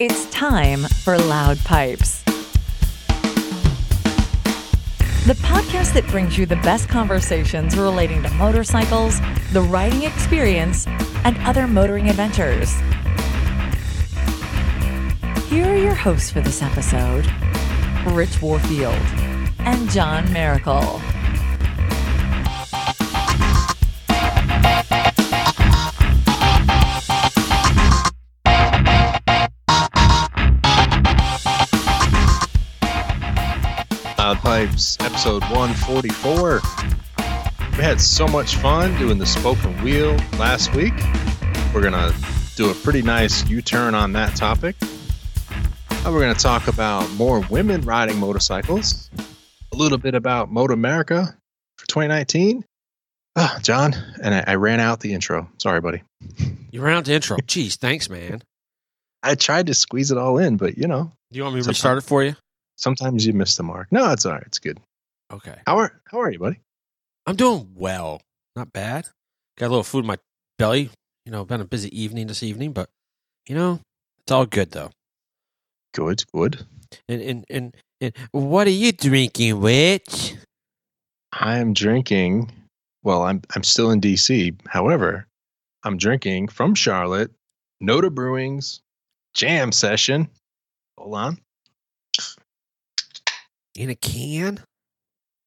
It's 0.00 0.28
time 0.30 0.80
for 1.04 1.16
Loud 1.16 1.56
Pipes. 1.58 2.24
The 5.24 5.36
podcast 5.42 5.94
that 5.94 6.04
brings 6.08 6.36
you 6.36 6.46
the 6.46 6.56
best 6.56 6.88
conversations 6.88 7.76
relating 7.76 8.20
to 8.24 8.30
motorcycles, 8.30 9.20
the 9.52 9.60
riding 9.60 10.02
experience, 10.02 10.88
and 11.22 11.38
other 11.46 11.68
motoring 11.68 12.08
adventures. 12.08 12.72
Here 15.48 15.66
are 15.66 15.76
your 15.76 15.94
hosts 15.94 16.28
for 16.28 16.40
this 16.40 16.60
episode 16.60 17.30
Rich 18.04 18.42
Warfield 18.42 19.00
and 19.60 19.88
John 19.90 20.32
Miracle. 20.32 21.00
Loud 34.54 34.68
episode 35.00 35.42
144. 35.50 36.60
We 37.76 37.82
had 37.82 38.00
so 38.00 38.28
much 38.28 38.54
fun 38.54 38.96
doing 39.00 39.18
the 39.18 39.26
spoken 39.26 39.76
wheel 39.82 40.12
last 40.38 40.72
week. 40.76 40.92
We're 41.74 41.80
going 41.80 41.92
to 41.92 42.14
do 42.54 42.70
a 42.70 42.74
pretty 42.74 43.02
nice 43.02 43.44
U 43.48 43.60
turn 43.60 43.96
on 43.96 44.12
that 44.12 44.36
topic. 44.36 44.76
And 45.90 46.14
we're 46.14 46.20
going 46.20 46.36
to 46.36 46.40
talk 46.40 46.68
about 46.68 47.10
more 47.14 47.40
women 47.50 47.80
riding 47.80 48.16
motorcycles, 48.20 49.10
a 49.72 49.76
little 49.76 49.98
bit 49.98 50.14
about 50.14 50.52
Moto 50.52 50.72
America 50.72 51.36
for 51.76 51.86
2019. 51.88 52.64
Ah, 53.34 53.58
John, 53.60 53.92
and 54.22 54.36
I, 54.36 54.44
I 54.46 54.54
ran 54.54 54.78
out 54.78 55.00
the 55.00 55.14
intro. 55.14 55.50
Sorry, 55.58 55.80
buddy. 55.80 56.04
You 56.70 56.80
ran 56.80 56.98
out 56.98 57.06
the 57.06 57.14
intro. 57.14 57.38
Jeez, 57.38 57.76
thanks, 57.76 58.08
man. 58.08 58.40
I 59.20 59.34
tried 59.34 59.66
to 59.66 59.74
squeeze 59.74 60.12
it 60.12 60.16
all 60.18 60.38
in, 60.38 60.58
but 60.58 60.78
you 60.78 60.86
know, 60.86 61.10
Do 61.32 61.38
you 61.38 61.42
want 61.42 61.56
me 61.56 61.60
to 61.62 61.64
Sometimes- 61.64 61.76
restart 61.78 61.98
it 61.98 62.02
for 62.02 62.22
you? 62.22 62.36
Sometimes 62.76 63.26
you 63.26 63.32
miss 63.32 63.56
the 63.56 63.62
mark. 63.62 63.88
No, 63.90 64.10
it's 64.12 64.26
all 64.26 64.32
right. 64.32 64.42
It's 64.46 64.58
good. 64.58 64.80
Okay. 65.32 65.56
How 65.66 65.78
are 65.78 66.00
how 66.06 66.20
are 66.20 66.30
you, 66.30 66.38
buddy? 66.38 66.60
I'm 67.26 67.36
doing 67.36 67.70
well. 67.74 68.20
Not 68.56 68.72
bad. 68.72 69.08
Got 69.58 69.66
a 69.66 69.68
little 69.68 69.84
food 69.84 70.00
in 70.00 70.06
my 70.06 70.18
belly. 70.58 70.90
You 71.24 71.32
know, 71.32 71.44
been 71.44 71.60
a 71.60 71.64
busy 71.64 71.88
evening 71.98 72.26
this 72.26 72.42
evening, 72.42 72.72
but 72.72 72.88
you 73.48 73.54
know, 73.54 73.80
it's 74.20 74.32
all 74.32 74.46
good 74.46 74.72
though. 74.72 74.90
Good, 75.94 76.24
good. 76.32 76.66
And 77.08 77.22
and 77.22 77.44
and, 77.48 77.74
and 78.00 78.12
what 78.32 78.66
are 78.66 78.70
you 78.70 78.92
drinking, 78.92 79.60
Rich? 79.60 80.34
I 81.32 81.58
am 81.58 81.72
drinking. 81.72 82.52
Well, 83.02 83.22
I'm 83.22 83.42
I'm 83.54 83.64
still 83.64 83.90
in 83.90 84.00
DC. 84.00 84.54
However, 84.66 85.26
I'm 85.84 85.96
drinking 85.96 86.48
from 86.48 86.74
Charlotte, 86.74 87.30
Noda 87.82 88.12
Brewing's 88.12 88.80
Jam 89.34 89.72
Session. 89.72 90.28
Hold 90.98 91.14
on. 91.14 91.38
In 93.76 93.90
a 93.90 93.94
can? 93.94 94.60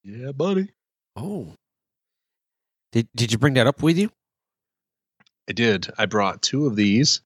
Yeah, 0.03 0.31
buddy. 0.31 0.69
Oh. 1.15 1.53
Did 2.91 3.07
did 3.15 3.31
you 3.31 3.37
bring 3.37 3.53
that 3.55 3.67
up 3.67 3.81
with 3.81 3.97
you? 3.97 4.09
I 5.49 5.53
did. 5.53 5.89
I 5.97 6.05
brought 6.05 6.41
two 6.41 6.65
of 6.65 6.75
these 6.75 7.21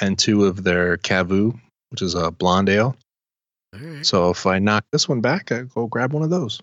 and 0.00 0.18
two 0.18 0.46
of 0.46 0.64
their 0.64 0.96
Cavu, 0.96 1.58
which 1.90 2.02
is 2.02 2.14
a 2.14 2.30
blonde 2.30 2.68
ale. 2.68 2.96
Right. 3.72 4.04
So 4.04 4.30
if 4.30 4.46
I 4.46 4.58
knock 4.58 4.84
this 4.92 5.08
one 5.08 5.20
back, 5.20 5.52
I 5.52 5.62
go 5.62 5.86
grab 5.86 6.12
one 6.12 6.22
of 6.22 6.30
those. 6.30 6.60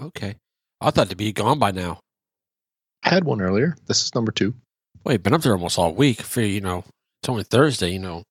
Okay. 0.00 0.34
I 0.80 0.90
thought 0.90 1.10
to 1.10 1.16
be 1.16 1.32
gone 1.32 1.58
by 1.58 1.70
now. 1.70 2.00
I 3.04 3.10
had 3.10 3.24
one 3.24 3.40
earlier. 3.40 3.76
This 3.86 4.02
is 4.02 4.14
number 4.14 4.32
two. 4.32 4.54
Wait, 5.04 5.14
I've 5.14 5.22
been 5.22 5.34
up 5.34 5.42
there 5.42 5.52
almost 5.52 5.78
all 5.78 5.94
week. 5.94 6.22
For 6.22 6.40
you 6.40 6.60
know, 6.60 6.84
it's 7.22 7.28
only 7.28 7.44
Thursday. 7.44 7.90
You 7.90 7.98
know, 7.98 8.22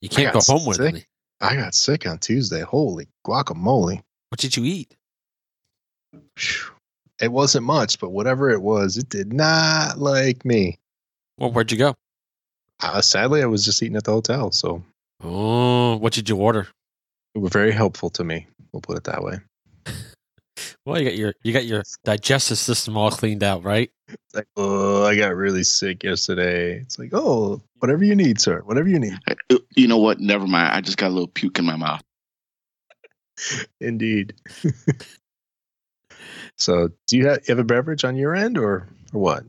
you 0.00 0.08
can't 0.08 0.32
go 0.32 0.40
home 0.40 0.66
with 0.66 0.78
sick. 0.78 0.94
it. 0.94 1.06
I 1.40 1.54
got 1.56 1.74
sick 1.74 2.06
on 2.06 2.18
Tuesday. 2.18 2.60
Holy 2.60 3.06
guacamole. 3.26 4.00
What 4.36 4.42
did 4.42 4.54
you 4.54 4.64
eat? 4.64 4.94
It 7.22 7.32
wasn't 7.32 7.64
much, 7.64 7.98
but 7.98 8.10
whatever 8.10 8.50
it 8.50 8.60
was, 8.60 8.98
it 8.98 9.08
did 9.08 9.32
not 9.32 9.96
like 9.96 10.44
me. 10.44 10.76
Well, 11.38 11.50
where'd 11.50 11.72
you 11.72 11.78
go? 11.78 11.94
Uh, 12.82 13.00
sadly, 13.00 13.42
I 13.42 13.46
was 13.46 13.64
just 13.64 13.82
eating 13.82 13.96
at 13.96 14.04
the 14.04 14.12
hotel, 14.12 14.52
so 14.52 14.82
Oh, 15.24 15.96
what 15.96 16.12
did 16.12 16.28
you 16.28 16.36
order? 16.36 16.68
it 17.34 17.38
was 17.38 17.50
very 17.50 17.72
helpful 17.72 18.10
to 18.10 18.24
me. 18.24 18.46
We'll 18.72 18.82
put 18.82 18.98
it 18.98 19.04
that 19.04 19.22
way. 19.24 19.38
Well, 20.84 21.00
you 21.00 21.08
got 21.08 21.16
your 21.16 21.34
you 21.42 21.52
got 21.52 21.64
your 21.64 21.82
digestive 22.04 22.58
system 22.58 22.96
all 22.96 23.10
cleaned 23.10 23.42
out, 23.42 23.64
right? 23.64 23.90
It's 24.08 24.34
like, 24.34 24.46
oh, 24.56 25.04
I 25.04 25.16
got 25.16 25.34
really 25.34 25.64
sick 25.64 26.04
yesterday. 26.04 26.74
It's 26.76 26.98
like, 26.98 27.10
oh, 27.12 27.60
whatever 27.78 28.04
you 28.04 28.14
need, 28.14 28.40
sir. 28.40 28.60
Whatever 28.66 28.88
you 28.88 28.98
need. 29.00 29.18
You 29.74 29.88
know 29.88 29.98
what? 29.98 30.20
Never 30.20 30.46
mind. 30.46 30.74
I 30.74 30.80
just 30.82 30.96
got 30.96 31.08
a 31.08 31.14
little 31.14 31.26
puke 31.26 31.58
in 31.58 31.64
my 31.64 31.74
mouth. 31.76 32.02
Indeed. 33.80 34.34
so, 36.56 36.90
do 37.06 37.16
you 37.16 37.28
have, 37.28 37.38
you 37.46 37.52
have 37.54 37.58
a 37.58 37.64
beverage 37.64 38.04
on 38.04 38.16
your 38.16 38.34
end, 38.34 38.58
or 38.58 38.88
or 39.12 39.20
what? 39.20 39.44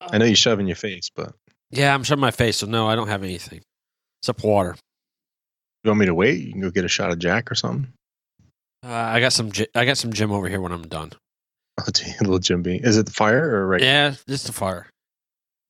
I 0.00 0.18
know 0.18 0.24
you 0.24 0.34
shove 0.34 0.58
in 0.60 0.66
your 0.66 0.76
face, 0.76 1.10
but 1.14 1.32
Yeah, 1.70 1.94
I'm 1.94 2.02
shoving 2.04 2.20
my 2.20 2.30
face, 2.30 2.56
so 2.58 2.66
no, 2.66 2.88
I 2.88 2.96
don't 2.96 3.08
have 3.08 3.22
anything 3.22 3.62
except 4.20 4.42
water. 4.42 4.74
you 5.84 5.90
want 5.90 6.00
me 6.00 6.06
to 6.06 6.14
wait? 6.14 6.40
You 6.40 6.52
can 6.52 6.60
go 6.60 6.70
get 6.70 6.84
a 6.84 6.88
shot 6.88 7.10
of 7.12 7.18
Jack 7.18 7.50
or 7.50 7.54
something. 7.54 7.92
Uh, 8.84 8.92
I 8.92 9.20
got 9.20 9.32
some. 9.32 9.52
I 9.76 9.84
got 9.84 9.96
some 9.98 10.12
gym 10.12 10.32
over 10.32 10.48
here 10.48 10.60
when 10.60 10.72
I'm 10.72 10.82
done. 10.86 11.12
Oh, 11.80 11.90
gee, 11.90 12.12
little 12.20 12.38
Jim 12.38 12.62
Beam. 12.62 12.84
Is 12.84 12.98
it 12.98 13.06
the 13.06 13.12
fire 13.12 13.56
or 13.56 13.66
right? 13.66 13.80
Yeah, 13.80 14.14
just 14.28 14.46
the 14.46 14.52
fire. 14.52 14.90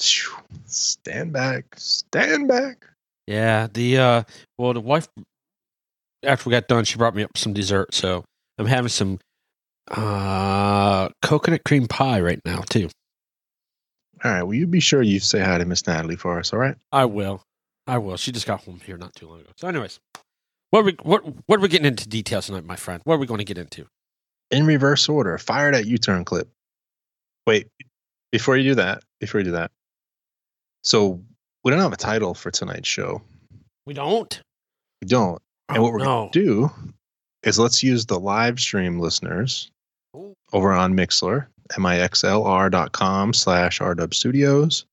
Stand 0.00 1.32
back. 1.32 1.64
Stand 1.76 2.48
back. 2.48 2.86
Yeah, 3.28 3.68
the 3.72 3.98
uh, 3.98 4.22
well, 4.58 4.72
the 4.74 4.80
wife 4.80 5.06
after 6.24 6.48
we 6.48 6.52
got 6.52 6.68
done, 6.68 6.84
she 6.84 6.96
brought 6.96 7.14
me 7.14 7.22
up 7.22 7.36
some 7.36 7.52
dessert, 7.52 7.94
so 7.94 8.24
I'm 8.58 8.66
having 8.66 8.88
some 8.88 9.18
uh 9.90 11.08
coconut 11.22 11.64
cream 11.64 11.88
pie 11.88 12.20
right 12.20 12.40
now 12.44 12.60
too. 12.60 12.88
All 14.24 14.30
right. 14.30 14.42
Will 14.42 14.54
you 14.54 14.66
be 14.66 14.80
sure 14.80 15.02
you 15.02 15.18
say 15.18 15.40
hi 15.40 15.58
to 15.58 15.64
Miss 15.64 15.86
Natalie 15.86 16.16
for 16.16 16.38
us? 16.38 16.52
All 16.52 16.58
right. 16.58 16.76
I 16.92 17.06
will. 17.06 17.42
I 17.86 17.98
will. 17.98 18.16
She 18.16 18.30
just 18.30 18.46
got 18.46 18.60
home 18.60 18.80
here 18.84 18.96
not 18.96 19.14
too 19.14 19.28
long 19.28 19.40
ago. 19.40 19.50
So, 19.56 19.66
anyways, 19.66 19.98
what 20.70 20.80
are 20.80 20.84
we 20.84 20.96
what 21.02 21.22
what 21.46 21.58
are 21.58 21.62
we 21.62 21.68
getting 21.68 21.86
into 21.86 22.08
details 22.08 22.46
tonight, 22.46 22.64
my 22.64 22.76
friend? 22.76 23.00
What 23.04 23.14
are 23.14 23.18
we 23.18 23.26
going 23.26 23.38
to 23.38 23.44
get 23.44 23.58
into? 23.58 23.86
In 24.50 24.66
reverse 24.66 25.08
order. 25.08 25.36
Fire 25.38 25.72
that 25.72 25.86
U-turn 25.86 26.24
clip. 26.24 26.48
Wait. 27.46 27.68
Before 28.30 28.56
you 28.56 28.70
do 28.70 28.74
that. 28.76 29.02
Before 29.18 29.40
you 29.40 29.46
do 29.46 29.52
that. 29.52 29.70
So 30.84 31.20
we 31.64 31.70
don't 31.70 31.80
have 31.80 31.92
a 31.92 31.96
title 31.96 32.34
for 32.34 32.50
tonight's 32.50 32.88
show. 32.88 33.22
We 33.86 33.94
don't. 33.94 34.40
We 35.00 35.08
don't. 35.08 35.42
And 35.74 35.78
Oh, 35.78 35.82
what 35.82 35.92
we're 35.92 36.00
oh, 36.00 36.04
no. 36.04 36.20
going 36.20 36.30
to 36.32 36.44
do 36.44 36.70
is 37.42 37.58
let's 37.58 37.82
use 37.82 38.06
the 38.06 38.18
live 38.18 38.60
stream 38.60 38.98
listeners 38.98 39.70
Ooh. 40.16 40.34
over 40.52 40.72
on 40.72 40.94
Mixlr, 40.94 41.46
mixlr.com 41.72 43.32
slash 43.32 43.80
RW 43.80 44.14
Studios. 44.14 44.84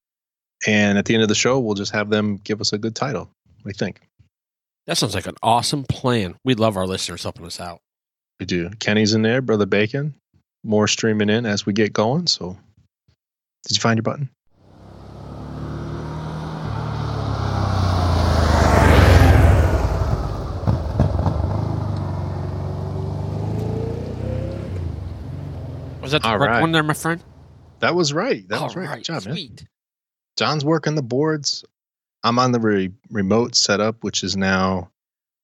And 0.68 0.98
at 0.98 1.06
the 1.06 1.14
end 1.14 1.24
of 1.24 1.30
the 1.30 1.36
show, 1.36 1.60
we'll 1.60 1.76
just 1.76 1.94
have 1.94 2.10
them 2.10 2.38
give 2.44 2.60
us 2.62 2.74
a 2.74 2.78
good 2.78 2.96
title. 2.96 3.30
What 3.62 3.64
do 3.64 3.70
you 3.70 3.74
think? 3.74 4.02
That 4.88 4.98
sounds 4.98 5.16
like 5.16 5.28
an 5.28 5.36
awesome 5.44 5.84
plan. 5.84 6.36
We 6.44 6.56
love 6.56 6.76
our 6.76 6.88
listeners 6.88 7.24
helping 7.24 7.46
us 7.46 7.60
out. 7.60 7.80
We 8.40 8.46
do. 8.46 8.70
Kenny's 8.80 9.14
in 9.14 9.22
there, 9.22 9.42
Brother 9.42 9.66
Bacon. 9.66 10.16
More 10.64 10.88
streaming 10.88 11.30
in 11.30 11.46
as 11.46 11.66
we 11.66 11.74
get 11.74 11.94
going. 11.94 12.28
So, 12.28 12.58
did 13.68 13.78
you 13.78 13.82
find 13.82 13.98
your 13.98 14.04
button? 14.04 14.30
Was 26.10 26.14
that 26.14 26.24
the 26.24 26.28
All 26.30 26.38
correct 26.40 26.52
right. 26.54 26.62
one 26.62 26.72
there, 26.72 26.82
my 26.82 26.94
friend? 26.96 27.24
That 27.80 27.94
was 27.94 28.14
right. 28.14 28.48
That 28.50 28.62
was 28.62 28.76
right. 28.76 28.96
Good 28.98 29.04
job, 29.06 29.26
man. 29.26 29.36
sweet. 29.36 29.66
John's 30.38 30.66
working 30.66 30.96
the 30.96 31.04
boards. 31.04 31.64
I'm 32.24 32.40
on 32.40 32.52
the 32.52 32.60
re- 32.60 32.92
remote 33.12 33.56
setup, 33.56 34.04
which 34.04 34.24
is 34.24 34.36
now 34.36 34.90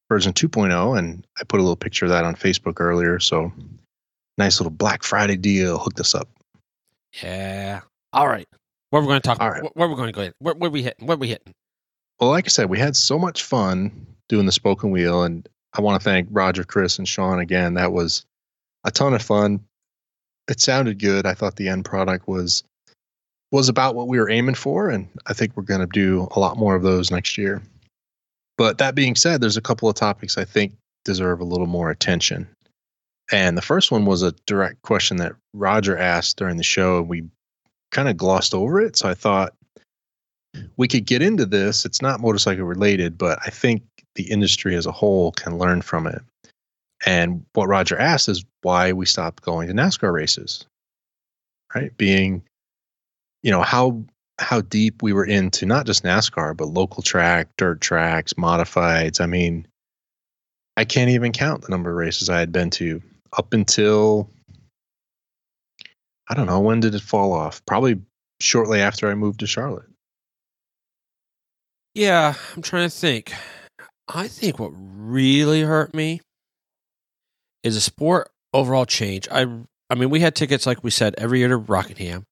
version 0.09 0.33
2.0, 0.33 0.97
and 0.97 1.25
I 1.39 1.44
put 1.44 1.59
a 1.59 1.63
little 1.63 1.75
picture 1.75 2.06
of 2.06 2.12
that 2.12 2.25
on 2.25 2.35
Facebook 2.35 2.79
earlier. 2.79 3.19
So, 3.19 3.53
nice 4.39 4.59
little 4.59 4.71
Black 4.71 5.03
Friday 5.03 5.38
deal 5.38 5.77
hooked 5.77 6.00
us 6.00 6.15
up. 6.15 6.27
Yeah. 7.21 7.81
All 8.12 8.27
right. 8.27 8.47
What 8.89 9.00
are 9.00 9.01
we 9.03 9.07
going 9.07 9.21
to 9.21 9.27
talk 9.27 9.39
All 9.39 9.47
about? 9.47 9.53
right. 9.53 9.63
Where, 9.63 9.71
where 9.75 9.88
are 9.88 9.89
we 9.91 9.95
going 9.95 10.07
to 10.07 10.13
go? 10.13 10.21
in? 10.23 10.33
Where, 10.39 10.56
where 10.56 10.69
we 10.71 10.81
hitting? 10.81 11.06
Where 11.07 11.17
we 11.17 11.27
hitting? 11.27 11.53
Well, 12.19 12.31
like 12.31 12.45
I 12.45 12.50
said, 12.50 12.69
we 12.69 12.79
had 12.79 12.95
so 12.95 13.19
much 13.19 13.44
fun 13.44 14.07
doing 14.29 14.45
the 14.45 14.51
spoken 14.51 14.89
wheel, 14.91 15.23
and 15.23 15.47
I 15.73 15.81
want 15.81 16.01
to 16.01 16.03
thank 16.03 16.27
Roger, 16.31 16.63
Chris, 16.63 16.97
and 16.97 17.07
Sean 17.07 17.39
again. 17.39 17.75
That 17.75 17.91
was 17.94 18.25
a 18.83 18.91
ton 18.91 19.13
of 19.13 19.21
fun. 19.21 19.62
It 20.47 20.62
sounded 20.62 21.00
good. 21.00 21.25
I 21.25 21.33
thought 21.33 21.56
the 21.56 21.69
end 21.69 21.86
product 21.86 22.27
was 22.27 22.63
was 23.51 23.69
about 23.69 23.95
what 23.95 24.07
we 24.07 24.19
were 24.19 24.30
aiming 24.30 24.56
for, 24.56 24.89
and 24.89 25.07
I 25.27 25.33
think 25.33 25.56
we're 25.56 25.63
going 25.63 25.80
to 25.80 25.88
do 25.88 26.27
a 26.31 26.39
lot 26.39 26.57
more 26.57 26.75
of 26.75 26.83
those 26.83 27.12
next 27.12 27.38
year. 27.38 27.62
But 28.57 28.80
that 28.80 28.95
being 28.95 29.15
said, 29.15 29.39
there's 29.39 29.57
a 29.57 29.62
couple 29.62 29.88
of 29.88 29.95
topics 29.95 30.38
I 30.38 30.45
think 30.45 30.74
deserve 31.03 31.39
a 31.39 31.45
little 31.45 31.68
more 31.68 31.89
attention. 31.89 32.47
And 33.31 33.57
the 33.57 33.62
first 33.62 33.92
one 33.92 34.06
was 34.06 34.24
a 34.24 34.33
direct 34.45 34.81
question 34.81 35.18
that 35.18 35.33
Roger 35.53 35.97
asked 35.97 36.38
during 36.38 36.57
the 36.57 36.63
show, 36.63 37.00
and 37.00 37.09
we 37.09 37.24
kind 37.91 38.09
of 38.09 38.18
glossed 38.18 38.53
over 38.53 38.80
it. 38.81 38.98
So 38.98 39.09
I 39.09 39.13
thought 39.13 39.53
we 40.77 40.88
could 40.88 41.06
get 41.06 41.21
into 41.21 41.45
this. 41.45 41.86
It's 41.86 42.01
not 42.01 42.19
motorcycle 42.19 42.65
related, 42.65 43.18
but 43.18 43.39
I 43.45 43.50
think 43.50 43.83
the 44.15 44.30
industry 44.31 44.75
as 44.75 44.86
a 44.86 44.91
whole 44.91 45.31
can 45.31 45.57
learn 45.57 45.81
from 45.81 46.07
it. 46.07 46.21
And 47.05 47.45
what 47.53 47.67
Roger 47.67 47.97
asked 47.97 48.27
is 48.29 48.43
why 48.63 48.91
we 48.91 49.05
stopped 49.05 49.43
going 49.43 49.67
to 49.67 49.73
NASCAR 49.73 50.11
races, 50.11 50.65
right? 51.73 51.95
Being, 51.95 52.43
you 53.43 53.51
know, 53.51 53.61
how 53.61 54.03
how 54.39 54.59
deep 54.61 55.01
we 55.01 55.13
were 55.13 55.25
into 55.25 55.65
not 55.65 55.85
just 55.85 56.03
NASCAR 56.03 56.57
but 56.57 56.67
local 56.67 57.03
track, 57.03 57.47
dirt 57.57 57.79
tracks, 57.79 58.33
modifieds. 58.33 59.21
I 59.21 59.27
mean, 59.27 59.67
I 60.75 60.83
can't 60.83 61.11
even 61.11 61.31
count 61.31 61.61
the 61.61 61.69
number 61.69 61.91
of 61.91 61.95
races 61.95 62.29
I 62.29 62.39
had 62.39 62.51
been 62.51 62.71
to 62.71 63.01
up 63.37 63.53
until 63.53 64.29
I 66.27 66.33
don't 66.33 66.47
know 66.47 66.59
when 66.59 66.79
did 66.79 66.95
it 66.95 67.01
fall 67.01 67.33
off? 67.33 67.63
Probably 67.65 68.01
shortly 68.41 68.81
after 68.81 69.09
I 69.09 69.13
moved 69.13 69.41
to 69.41 69.47
Charlotte. 69.47 69.85
Yeah, 71.93 72.33
I'm 72.55 72.61
trying 72.63 72.89
to 72.89 72.95
think. 72.95 73.31
I 74.07 74.27
think 74.27 74.59
what 74.59 74.71
really 74.75 75.61
hurt 75.61 75.93
me 75.93 76.21
is 77.65 77.75
a 77.75 77.81
sport 77.81 78.29
overall 78.53 78.85
change. 78.85 79.27
I 79.29 79.45
I 79.89 79.95
mean, 79.95 80.09
we 80.09 80.21
had 80.21 80.35
tickets 80.35 80.65
like 80.65 80.83
we 80.83 80.91
said 80.91 81.15
every 81.17 81.39
year 81.39 81.50
to 81.50 81.57
Rockingham, 81.57 82.25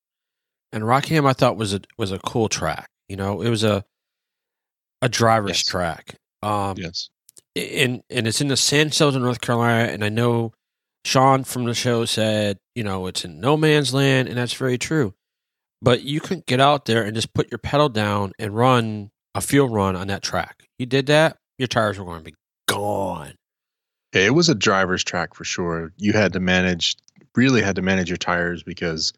and 0.71 0.88
Rockingham 0.88 1.25
I 1.25 1.33
thought 1.33 1.57
was 1.57 1.74
a 1.74 1.81
was 1.97 2.12
a 2.13 2.19
cool 2.19 2.47
track. 2.47 2.89
You 3.09 3.18
know, 3.18 3.41
it 3.41 3.50
was 3.50 3.63
a 3.63 3.83
a 5.01 5.09
driver's 5.09 5.57
Yes. 5.59 5.63
track. 5.65 6.15
Um, 6.41 6.77
Yes. 6.77 7.09
and 7.56 8.01
and 8.09 8.27
it's 8.27 8.39
in 8.41 8.47
the 8.47 8.57
Sand 8.57 8.94
Hills 8.94 9.15
in 9.15 9.21
North 9.21 9.41
Carolina, 9.41 9.91
and 9.91 10.03
I 10.06 10.09
know 10.09 10.53
Sean 11.06 11.44
from 11.44 11.65
the 11.65 11.74
show 11.74 12.06
said, 12.06 12.59
you 12.75 12.83
know, 12.83 13.07
it's 13.07 13.25
in 13.25 13.39
no 13.41 13.57
man's 13.57 13.94
land, 13.94 14.30
and 14.30 14.38
that's 14.38 14.53
very 14.53 14.77
true. 14.77 15.13
But 15.81 16.03
you 16.03 16.21
couldn't 16.21 16.45
get 16.45 16.62
out 16.62 16.85
there 16.85 17.03
and 17.03 17.13
just 17.13 17.33
put 17.33 17.51
your 17.51 17.57
pedal 17.57 17.89
down 17.89 18.31
and 18.39 18.56
run 18.56 19.12
a 19.35 19.41
field 19.41 19.74
run 19.74 19.97
on 19.97 20.07
that 20.07 20.24
track. 20.24 20.63
You 20.80 20.85
did 20.85 21.07
that, 21.07 21.38
your 21.57 21.68
tires 21.68 22.00
were 22.00 22.06
going 22.06 22.19
to 22.19 22.24
be 22.31 22.35
gone. 22.69 23.33
It 24.13 24.36
was 24.36 24.50
a 24.50 24.56
driver's 24.56 25.04
track 25.04 25.33
for 25.33 25.44
sure. 25.44 25.92
You 25.98 26.13
had 26.13 26.33
to 26.33 26.39
manage, 26.39 26.95
really 27.36 27.62
had 27.62 27.75
to 27.77 27.81
manage 27.81 28.10
your 28.10 28.18
tires 28.18 28.62
because, 28.62 29.12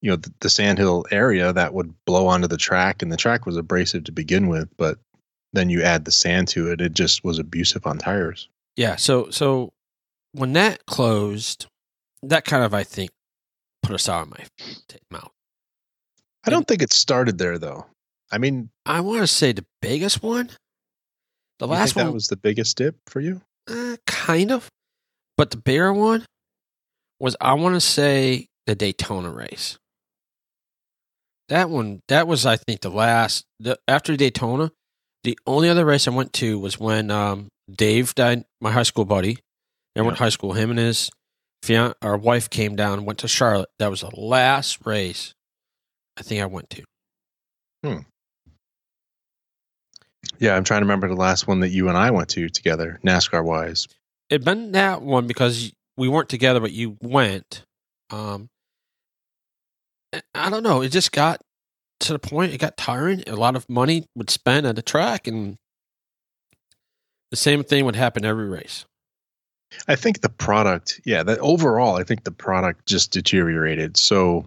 you 0.00 0.10
know, 0.10 0.16
the, 0.16 0.32
the 0.40 0.50
sandhill 0.50 1.04
area 1.10 1.52
that 1.52 1.74
would 1.74 1.92
blow 2.04 2.26
onto 2.28 2.46
the 2.46 2.56
track, 2.56 3.02
and 3.02 3.12
the 3.12 3.16
track 3.16 3.44
was 3.44 3.56
abrasive 3.56 4.04
to 4.04 4.12
begin 4.12 4.48
with, 4.48 4.68
but 4.76 4.98
then 5.52 5.68
you 5.68 5.82
add 5.82 6.04
the 6.04 6.12
sand 6.12 6.48
to 6.48 6.70
it, 6.70 6.80
it 6.80 6.92
just 6.92 7.24
was 7.24 7.38
abusive 7.38 7.86
on 7.86 7.98
tires. 7.98 8.48
Yeah, 8.76 8.96
so 8.96 9.30
so 9.30 9.72
when 10.32 10.52
that 10.52 10.86
closed, 10.86 11.66
that 12.22 12.44
kind 12.44 12.62
of 12.62 12.72
I 12.72 12.84
think 12.84 13.10
put 13.82 13.94
us 13.94 14.08
out 14.08 14.22
of 14.22 14.30
my 14.30 14.44
mouth. 15.10 15.32
I 16.44 16.50
don't 16.50 16.66
think 16.66 16.82
it 16.82 16.92
started 16.92 17.38
there 17.38 17.58
though. 17.58 17.86
I 18.30 18.38
mean, 18.38 18.70
I 18.86 19.00
want 19.00 19.20
to 19.20 19.26
say 19.26 19.52
the 19.52 19.66
biggest 19.82 20.22
one, 20.22 20.50
the 21.58 21.66
last 21.66 21.96
one 21.96 22.12
was 22.12 22.28
the 22.28 22.36
biggest 22.36 22.76
dip 22.76 22.96
for 23.06 23.20
you. 23.20 23.42
Uh, 23.68 23.96
kind 24.06 24.50
of. 24.50 24.68
But 25.36 25.50
the 25.50 25.56
bigger 25.56 25.92
one 25.92 26.26
was 27.18 27.36
I 27.40 27.54
want 27.54 27.74
to 27.76 27.80
say 27.80 28.48
the 28.66 28.74
Daytona 28.74 29.30
race. 29.30 29.78
That 31.48 31.68
one, 31.70 32.00
that 32.08 32.28
was 32.28 32.46
I 32.46 32.56
think 32.56 32.80
the 32.80 32.90
last 32.90 33.44
the, 33.58 33.78
after 33.88 34.16
Daytona. 34.16 34.70
The 35.22 35.38
only 35.46 35.68
other 35.68 35.84
race 35.84 36.08
I 36.08 36.12
went 36.12 36.32
to 36.34 36.58
was 36.58 36.80
when 36.80 37.10
um, 37.10 37.48
Dave 37.70 38.14
died, 38.14 38.44
my 38.60 38.72
high 38.72 38.84
school 38.84 39.04
buddy. 39.04 39.36
I 39.94 40.00
went 40.00 40.16
to 40.16 40.22
high 40.22 40.30
school. 40.30 40.54
Him 40.54 40.70
and 40.70 40.78
his 40.78 41.10
fian- 41.62 41.92
our 42.00 42.16
wife 42.16 42.48
came 42.48 42.74
down 42.74 42.98
and 42.98 43.06
went 43.06 43.18
to 43.18 43.28
Charlotte. 43.28 43.68
That 43.78 43.90
was 43.90 44.00
the 44.00 44.10
last 44.14 44.78
race 44.86 45.34
I 46.16 46.22
think 46.22 46.40
I 46.40 46.46
went 46.46 46.70
to. 46.70 46.84
Yeah, 50.40 50.56
I'm 50.56 50.64
trying 50.64 50.80
to 50.80 50.86
remember 50.86 51.06
the 51.06 51.14
last 51.14 51.46
one 51.46 51.60
that 51.60 51.68
you 51.68 51.88
and 51.88 51.98
I 51.98 52.10
went 52.10 52.30
to 52.30 52.48
together, 52.48 52.98
NASCAR 53.04 53.44
wise. 53.44 53.86
It'd 54.30 54.44
been 54.44 54.72
that 54.72 55.02
one 55.02 55.26
because 55.26 55.72
we 55.98 56.08
weren't 56.08 56.30
together, 56.30 56.60
but 56.60 56.72
you 56.72 56.96
went. 57.02 57.62
Um, 58.08 58.48
I 60.34 60.48
don't 60.48 60.62
know. 60.62 60.80
It 60.80 60.88
just 60.88 61.12
got 61.12 61.40
to 62.00 62.14
the 62.14 62.18
point. 62.18 62.54
It 62.54 62.58
got 62.58 62.78
tiring. 62.78 63.22
A 63.26 63.36
lot 63.36 63.54
of 63.54 63.68
money 63.68 64.06
would 64.16 64.30
spend 64.30 64.66
at 64.66 64.76
the 64.76 64.82
track, 64.82 65.26
and 65.26 65.56
the 67.30 67.36
same 67.36 67.62
thing 67.62 67.84
would 67.84 67.96
happen 67.96 68.24
every 68.24 68.48
race. 68.48 68.86
I 69.86 69.94
think 69.94 70.22
the 70.22 70.30
product, 70.30 71.00
yeah, 71.04 71.22
that 71.22 71.38
overall, 71.38 71.96
I 71.96 72.02
think 72.02 72.24
the 72.24 72.32
product 72.32 72.86
just 72.86 73.12
deteriorated. 73.12 73.96
So 73.96 74.46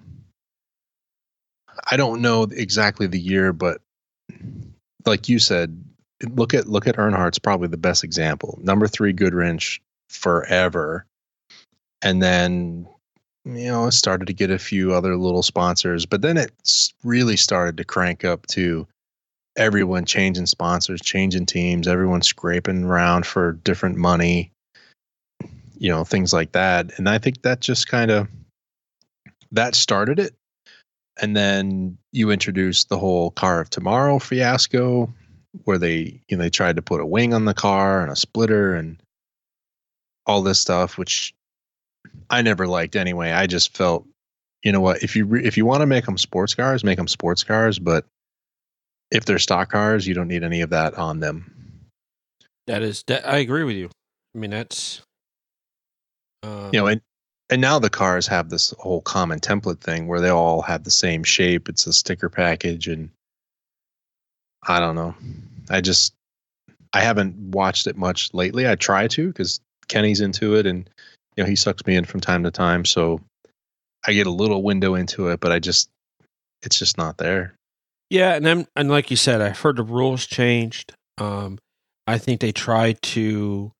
I 1.90 1.98
don't 1.98 2.22
know 2.22 2.44
exactly 2.44 3.08
the 3.08 3.20
year, 3.20 3.54
but 3.54 3.80
like 5.06 5.30
you 5.30 5.40
said, 5.40 5.84
look 6.22 6.54
at 6.54 6.68
look 6.68 6.88
at 6.88 6.98
Earnhardt's 6.98 7.40
probably 7.40 7.68
the 7.68 7.78
best 7.78 8.04
example. 8.04 8.60
Number 8.62 8.88
three 8.88 9.14
Goodwrench 9.14 9.80
forever, 10.10 11.06
and 12.02 12.22
then 12.22 12.88
you 13.46 13.66
know 13.66 13.88
it 13.88 13.94
started 13.94 14.28
to 14.28 14.34
get 14.34 14.52
a 14.52 14.60
few 14.60 14.94
other 14.94 15.18
little 15.18 15.44
sponsors, 15.44 16.06
but 16.06 16.22
then 16.22 16.38
it 16.38 16.52
really 17.04 17.38
started 17.38 17.78
to 17.78 17.84
crank 17.84 18.24
up 18.24 18.48
to 18.48 18.88
everyone 19.56 20.06
changing 20.06 20.48
sponsors, 20.48 21.02
changing 21.02 21.46
teams, 21.46 21.88
everyone 21.88 22.22
scraping 22.22 22.84
around 22.84 23.26
for 23.26 23.54
different 23.54 23.98
money 23.98 24.52
you 25.84 25.90
know 25.90 26.06
things 26.06 26.32
like 26.32 26.54
that. 26.54 26.98
And 26.98 27.10
i 27.10 27.18
think 27.18 27.42
that 27.42 27.60
just 27.60 27.88
kind 27.88 28.10
of 28.10 28.28
that 29.52 29.76
started 29.76 30.18
it 30.18 30.34
and 31.22 31.36
then 31.36 31.98
you 32.12 32.32
introduced 32.32 32.90
the 32.90 32.98
whole 32.98 33.32
car 33.32 33.60
of 33.60 33.70
tomorrow 33.70 34.20
fiasco 34.20 35.14
where 35.66 35.78
they 35.78 36.22
you 36.28 36.38
know 36.38 36.44
they 36.44 36.50
tried 36.50 36.76
to 36.76 36.82
put 36.82 37.02
a 37.02 37.06
wing 37.06 37.34
on 37.34 37.46
the 37.46 37.54
car 37.54 38.02
and 38.02 38.12
a 38.12 38.16
splitter 38.16 38.74
and 38.76 39.02
all 40.26 40.42
this 40.42 40.60
stuff 40.60 40.98
which 40.98 41.34
i 42.30 42.42
never 42.42 42.68
liked 42.68 42.96
anyway 42.96 43.32
i 43.32 43.46
just 43.46 43.76
felt 43.76 44.06
you 44.64 44.72
know 44.72 44.82
what 44.82 45.04
if 45.04 45.16
you 45.16 45.26
re- 45.26 45.46
if 45.46 45.58
you 45.58 45.66
want 45.66 45.82
to 45.82 45.86
make 45.86 46.06
them 46.06 46.18
sports 46.18 46.56
cars 46.56 46.84
make 46.84 46.98
them 46.98 47.08
sports 47.08 47.44
cars 47.44 47.80
but 47.80 48.06
if 49.12 49.26
they're 49.26 49.40
stock 49.40 49.72
cars 49.72 50.08
you 50.08 50.14
don't 50.14 50.28
need 50.28 50.44
any 50.44 50.62
of 50.62 50.72
that 50.72 50.96
on 50.96 51.20
them 51.20 51.54
That 52.68 52.82
is, 52.82 53.04
that, 53.08 53.28
I 53.28 53.38
agree 53.38 53.64
with 53.64 53.76
you. 53.76 53.90
I 54.36 54.38
mean, 54.38 54.52
that's 54.52 55.02
uh, 56.44 56.70
you 56.72 56.80
know 56.80 56.88
and 56.88 57.02
and 57.54 57.62
now 57.62 57.78
the 57.78 57.90
cars 57.90 58.28
have 58.28 58.50
this 58.50 58.74
whole 58.80 59.02
common 59.02 59.40
template 59.40 59.80
thing 59.80 60.08
where 60.08 60.20
they 60.20 60.30
all 60.30 60.62
have 60.62 60.84
the 60.84 60.92
same 60.92 61.24
shape 61.24 61.70
it's 61.70 61.88
a 61.88 61.94
sticker 61.94 62.30
package 62.30 62.88
and 62.88 63.10
i 64.68 64.80
don't 64.80 64.96
know 64.96 65.16
i 65.70 65.80
just 65.80 66.14
i 66.94 67.02
haven't 67.02 67.36
watched 67.38 67.88
it 67.88 67.96
much 67.96 68.34
lately 68.34 68.68
i 68.68 68.76
try 68.76 69.08
to 69.08 69.28
because 69.28 69.60
kenny's 69.88 70.22
into 70.22 70.56
it 70.56 70.66
and 70.66 70.90
you 71.36 71.44
know 71.44 71.50
he 71.50 71.56
sucks 71.56 71.86
me 71.86 71.96
in 71.96 72.06
from 72.06 72.20
time 72.20 72.44
to 72.44 72.52
time 72.52 72.84
so 72.86 73.22
i 74.06 74.14
get 74.14 74.28
a 74.28 74.32
little 74.32 74.64
window 74.64 74.96
into 74.96 75.28
it 75.28 75.40
but 75.40 75.52
i 75.52 75.60
just 75.60 75.90
it's 76.64 76.80
just 76.80 76.98
not 76.98 77.18
there 77.18 77.54
Yeah, 78.10 78.36
and 78.36 78.46
then 78.46 78.68
and 78.76 78.90
like 78.90 79.10
you 79.10 79.18
said, 79.18 79.42
I've 79.42 79.60
heard 79.60 79.78
the 79.78 79.84
rules 79.84 80.28
changed. 80.28 80.94
Um, 81.18 81.58
I 82.06 82.18
think 82.20 82.42
they 82.42 82.52
tried 82.52 83.02
to. 83.14 83.72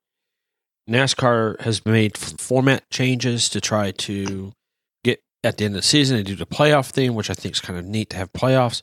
NASCAR 0.90 1.60
has 1.62 1.86
made 1.86 2.18
f- 2.18 2.40
format 2.40 2.90
changes 2.90 3.50
to 3.50 3.62
try 3.62 3.92
to 3.92 4.52
get 5.04 5.22
at 5.44 5.58
the 5.58 5.66
end 5.66 5.76
of 5.76 5.82
the 5.82 5.88
season 5.88 6.18
and 6.18 6.26
do 6.26 6.36
the 6.36 6.46
playoff 6.46 6.90
thing, 6.90 7.14
which 7.14 7.30
I 7.30 7.34
think 7.34 7.56
is 7.56 7.62
kind 7.62 7.80
of 7.80 7.86
neat 7.86 8.10
to 8.12 8.18
have 8.18 8.34
playoffs. 8.34 8.82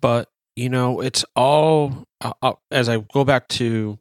But 0.00 0.28
you 0.56 0.68
know, 0.68 1.00
it's 1.00 1.24
all 1.34 2.04
uh, 2.20 2.32
uh, 2.42 2.54
as 2.70 2.88
I 2.88 2.98
go 2.98 3.24
back 3.24 3.48
to 3.48 3.98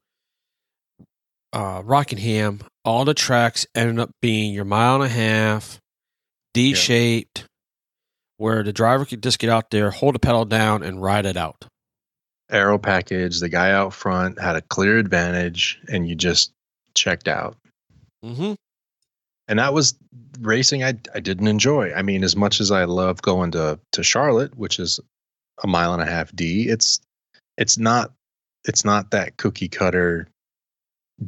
uh, 1.56 1.82
Rockingham. 1.84 2.60
All 2.84 3.04
the 3.06 3.16
tracks 3.16 3.66
ended 3.74 3.98
up 4.00 4.12
being 4.22 4.54
your 4.54 4.66
mile 4.66 4.96
and 4.96 5.06
a 5.06 5.10
half, 5.10 5.80
D 6.54 6.76
shaped, 6.76 7.46
where 8.38 8.62
the 8.62 8.74
driver 8.74 9.06
could 9.06 9.24
just 9.24 9.40
get 9.40 9.50
out 9.50 9.72
there, 9.72 9.90
hold 9.90 10.14
the 10.14 10.20
pedal 10.20 10.46
down, 10.46 10.84
and 10.84 11.02
ride 11.02 11.26
it 11.26 11.38
out. 11.38 11.66
Aero 12.52 12.78
package 12.78 13.40
the 13.40 13.50
guy 13.50 13.72
out 13.72 13.92
front 13.92 14.40
had 14.40 14.56
a 14.56 14.62
clear 14.62 15.00
advantage 15.00 15.80
and 15.90 16.08
you 16.08 16.14
just 16.14 16.52
checked 16.96 17.28
out. 17.28 17.56
Mm-hmm. 18.24 18.54
and 19.48 19.60
that 19.60 19.74
was 19.74 19.94
racing 20.40 20.84
I, 20.84 20.96
I 21.14 21.20
didn't 21.20 21.48
enjoy. 21.48 21.94
I 21.94 22.02
mean 22.02 22.24
as 22.24 22.36
much 22.36 22.60
as 22.60 22.72
i 22.72 22.86
love 22.86 23.22
going 23.22 23.52
to 23.52 23.80
to 23.92 24.04
charlotte 24.04 24.58
which 24.58 24.80
is 24.80 25.00
a 25.64 25.68
mile 25.68 25.94
and 25.94 26.02
a 26.02 26.08
half 26.08 26.36
d 26.36 26.68
it's 26.68 27.00
it's 27.58 27.78
not 27.78 28.14
it's 28.68 28.84
not 28.84 29.12
that 29.12 29.38
cookie 29.38 29.68
cutter 29.68 30.28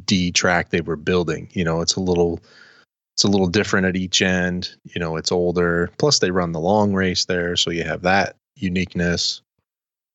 d 0.04 0.32
track 0.32 0.70
they 0.70 0.80
were 0.80 0.96
building. 0.96 1.48
You 1.52 1.62
know 1.64 1.80
it's 1.82 1.94
a 1.94 2.00
little 2.00 2.40
it's 3.14 3.24
a 3.24 3.28
little 3.28 3.46
different 3.46 3.86
at 3.86 3.94
each 3.96 4.20
end. 4.22 4.74
You 4.84 5.00
know 5.00 5.16
it's 5.16 5.30
older. 5.30 5.90
Plus 5.98 6.18
they 6.18 6.32
run 6.32 6.50
the 6.52 6.60
long 6.60 6.94
race 6.94 7.26
there 7.26 7.54
so 7.56 7.70
you 7.70 7.84
have 7.84 8.02
that 8.02 8.34
uniqueness. 8.56 9.40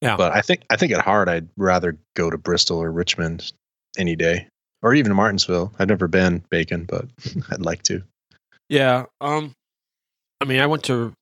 Yeah. 0.02 0.18
but 0.18 0.34
i 0.34 0.42
think 0.42 0.66
i 0.70 0.76
think 0.76 0.92
at 0.92 1.00
heart 1.00 1.30
i'd 1.30 1.48
rather 1.56 1.98
go 2.14 2.30
to 2.30 2.38
bristol 2.38 2.78
or 2.84 2.92
richmond 2.92 3.54
any 3.98 4.18
day 4.18 4.50
or 4.84 4.94
even 4.94 5.16
martinsville 5.16 5.74
i've 5.80 5.88
never 5.88 6.08
been 6.08 6.44
bacon 6.52 6.86
but 6.86 7.06
i'd 7.52 7.62
like 7.62 7.82
to 7.82 8.04
Yeah. 8.70 9.06
Um, 9.20 9.54
I 10.42 10.46
mean, 10.46 10.60
I 10.60 10.68
went 10.68 10.84
to 10.86 11.14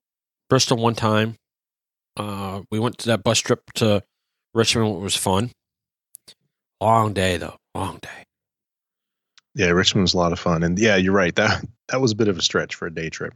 Bristol 0.49 0.77
one 0.77 0.95
time. 0.95 1.35
Uh, 2.17 2.61
we 2.71 2.79
went 2.79 2.97
to 2.99 3.07
that 3.07 3.23
bus 3.23 3.39
trip 3.39 3.61
to 3.75 4.03
Richmond. 4.53 4.95
It 4.95 4.99
was 4.99 5.15
fun. 5.15 5.51
Long 6.79 7.13
day 7.13 7.37
though. 7.37 7.57
Long 7.75 7.99
day. 8.01 8.25
Yeah, 9.53 9.69
Richmond 9.69 10.03
was 10.03 10.13
a 10.13 10.17
lot 10.17 10.31
of 10.31 10.39
fun, 10.39 10.63
and 10.63 10.79
yeah, 10.79 10.95
you're 10.95 11.13
right. 11.13 11.35
That 11.35 11.63
that 11.89 12.01
was 12.01 12.11
a 12.13 12.15
bit 12.15 12.29
of 12.29 12.37
a 12.37 12.41
stretch 12.41 12.73
for 12.75 12.87
a 12.87 12.93
day 12.93 13.09
trip. 13.09 13.33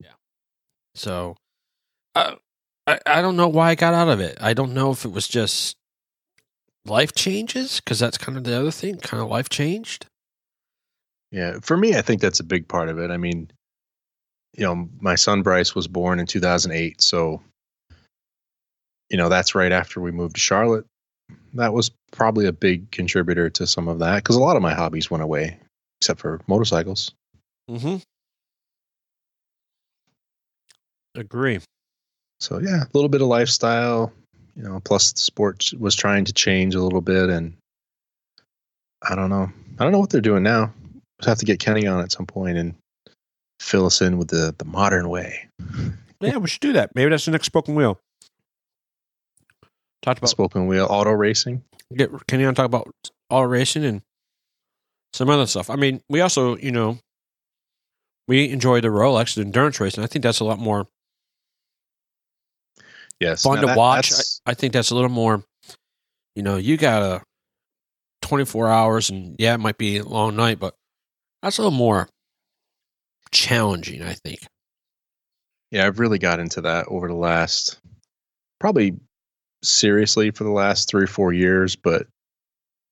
Yeah. 0.00 0.16
So, 0.94 1.36
uh, 2.14 2.36
I 2.86 2.98
I 3.06 3.22
don't 3.22 3.36
know 3.36 3.48
why 3.48 3.70
I 3.70 3.74
got 3.74 3.94
out 3.94 4.08
of 4.08 4.20
it. 4.20 4.38
I 4.40 4.54
don't 4.54 4.74
know 4.74 4.90
if 4.92 5.04
it 5.04 5.12
was 5.12 5.28
just 5.28 5.76
life 6.88 7.14
changes 7.14 7.80
because 7.80 7.98
that's 7.98 8.18
kind 8.18 8.38
of 8.38 8.44
the 8.44 8.58
other 8.58 8.70
thing. 8.70 8.98
Kind 8.98 9.22
of 9.22 9.28
life 9.28 9.48
changed. 9.48 10.06
Yeah, 11.32 11.58
for 11.62 11.76
me, 11.76 11.96
I 11.96 12.02
think 12.02 12.20
that's 12.20 12.40
a 12.40 12.44
big 12.44 12.68
part 12.68 12.88
of 12.88 12.98
it. 12.98 13.10
I 13.10 13.16
mean, 13.16 13.50
you 14.56 14.64
know, 14.64 14.88
my 15.00 15.16
son 15.16 15.42
Bryce 15.42 15.74
was 15.74 15.88
born 15.88 16.18
in 16.18 16.26
2008, 16.26 17.00
so 17.02 17.42
you 19.10 19.16
know 19.16 19.28
that's 19.28 19.54
right 19.54 19.72
after 19.72 20.00
we 20.00 20.10
moved 20.10 20.36
to 20.36 20.40
Charlotte. 20.40 20.86
That 21.54 21.72
was 21.72 21.90
probably 22.12 22.46
a 22.46 22.52
big 22.52 22.90
contributor 22.90 23.50
to 23.50 23.66
some 23.66 23.88
of 23.88 23.98
that 23.98 24.16
because 24.16 24.36
a 24.36 24.40
lot 24.40 24.56
of 24.56 24.62
my 24.62 24.74
hobbies 24.74 25.10
went 25.10 25.22
away, 25.22 25.58
except 26.00 26.20
for 26.20 26.40
motorcycles. 26.46 27.12
Mm-hmm. 27.70 27.96
Agree. 31.16 31.60
So 32.40 32.58
yeah, 32.60 32.84
a 32.84 32.90
little 32.94 33.08
bit 33.08 33.22
of 33.22 33.28
lifestyle, 33.28 34.12
you 34.56 34.62
know. 34.62 34.80
Plus, 34.84 35.12
the 35.12 35.20
sport 35.20 35.70
was 35.78 35.94
trying 35.94 36.24
to 36.24 36.32
change 36.32 36.74
a 36.74 36.82
little 36.82 37.00
bit, 37.00 37.28
and 37.28 37.54
I 39.08 39.14
don't 39.14 39.30
know. 39.30 39.50
I 39.78 39.82
don't 39.84 39.92
know 39.92 40.00
what 40.00 40.10
they're 40.10 40.20
doing 40.20 40.42
now. 40.42 40.72
We'll 41.20 41.28
have 41.28 41.38
to 41.38 41.44
get 41.46 41.60
Kenny 41.60 41.86
on 41.86 42.00
at 42.00 42.12
some 42.12 42.26
point 42.26 42.58
and 42.58 42.74
fill 43.60 43.86
us 43.86 44.00
in 44.00 44.18
with 44.18 44.28
the 44.28 44.54
the 44.56 44.64
modern 44.64 45.08
way. 45.08 45.48
Yeah, 46.20 46.38
we 46.38 46.48
should 46.48 46.60
do 46.60 46.72
that. 46.72 46.94
Maybe 46.94 47.10
that's 47.10 47.26
the 47.26 47.30
next 47.30 47.46
spoken 47.46 47.74
wheel. 47.74 48.00
Talked 50.02 50.18
about 50.18 50.30
Spoken 50.30 50.66
wheel 50.66 50.86
auto 50.88 51.10
racing. 51.10 51.62
get 51.94 52.10
Kenny 52.28 52.44
on 52.44 52.54
talk 52.54 52.66
about 52.66 52.88
auto 53.28 53.46
racing 53.48 53.84
and 53.84 54.02
some 55.12 55.28
other 55.28 55.46
stuff. 55.46 55.68
I 55.68 55.76
mean, 55.76 56.00
we 56.08 56.20
also, 56.20 56.56
you 56.56 56.70
know, 56.70 56.98
we 58.28 58.50
enjoy 58.50 58.80
the 58.80 58.88
Rolex 58.88 59.34
the 59.34 59.40
endurance 59.40 59.80
racing. 59.80 60.04
I 60.04 60.06
think 60.06 60.22
that's 60.22 60.40
a 60.40 60.44
lot 60.44 60.58
more 60.58 60.86
Yes, 63.20 63.42
fun 63.42 63.56
now 63.56 63.60
to 63.62 63.66
that- 63.68 63.76
watch. 63.76 64.12
I, 64.12 64.50
I 64.52 64.54
think 64.54 64.72
that's 64.72 64.90
a 64.90 64.94
little 64.94 65.10
more, 65.10 65.42
you 66.34 66.42
know, 66.42 66.56
you 66.56 66.76
got 66.76 67.02
a 67.02 67.22
24 68.22 68.68
hours 68.68 69.10
and 69.10 69.36
yeah, 69.38 69.54
it 69.54 69.58
might 69.58 69.78
be 69.78 69.98
a 69.98 70.04
long 70.04 70.36
night, 70.36 70.58
but 70.58 70.74
that's 71.42 71.58
a 71.58 71.62
little 71.62 71.76
more 71.76 72.08
challenging, 73.30 74.02
I 74.02 74.14
think. 74.14 74.40
Yeah, 75.70 75.86
I've 75.86 75.98
really 75.98 76.18
got 76.18 76.40
into 76.40 76.60
that 76.62 76.86
over 76.88 77.08
the 77.08 77.14
last 77.14 77.78
probably 78.60 78.96
seriously 79.62 80.30
for 80.30 80.44
the 80.44 80.50
last 80.50 80.88
three 80.88 81.04
or 81.04 81.08
four 81.08 81.32
years, 81.32 81.76
but 81.76 82.06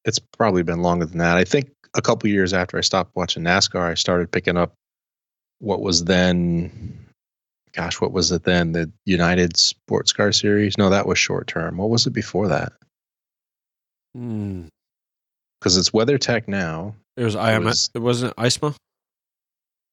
it's 0.04 0.18
probably 0.18 0.62
been 0.62 0.82
longer 0.82 1.06
than 1.06 1.18
that. 1.18 1.36
I 1.36 1.44
think 1.44 1.70
a 1.94 2.02
couple 2.02 2.28
years 2.28 2.52
after 2.52 2.76
I 2.76 2.82
stopped 2.82 3.14
watching 3.14 3.42
NASCAR, 3.42 3.90
I 3.90 3.94
started 3.94 4.30
picking 4.30 4.56
up 4.56 4.74
what 5.60 5.80
was 5.80 6.04
then, 6.04 7.03
gosh, 7.74 8.00
what 8.00 8.12
was 8.12 8.30
it 8.32 8.44
then? 8.44 8.72
The 8.72 8.90
United 9.04 9.56
Sports 9.56 10.12
Car 10.12 10.32
Series? 10.32 10.78
No, 10.78 10.90
that 10.90 11.06
was 11.06 11.18
short 11.18 11.46
term. 11.46 11.76
What 11.76 11.90
was 11.90 12.06
it 12.06 12.10
before 12.12 12.48
that? 12.48 12.72
Hmm. 14.14 14.66
Because 15.60 15.76
it's 15.76 15.90
WeatherTech 15.90 16.46
now. 16.46 16.94
It 17.16 17.24
was 17.24 17.34
IMS. 17.36 17.64
was- 17.64 17.90
it 17.94 17.98
wasn't 18.00 18.36
ISMA. 18.36 18.74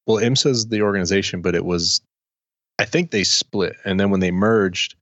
Well, 0.07 0.17
IMSA's 0.17 0.67
the 0.67 0.81
organization, 0.81 1.41
but 1.41 1.55
it 1.55 1.63
was, 1.63 2.01
I 2.79 2.85
think 2.85 3.11
they 3.11 3.23
split. 3.23 3.75
And 3.85 4.00
then 4.00 4.09
when 4.09 4.19
they 4.19 4.31
merged, 4.31 4.95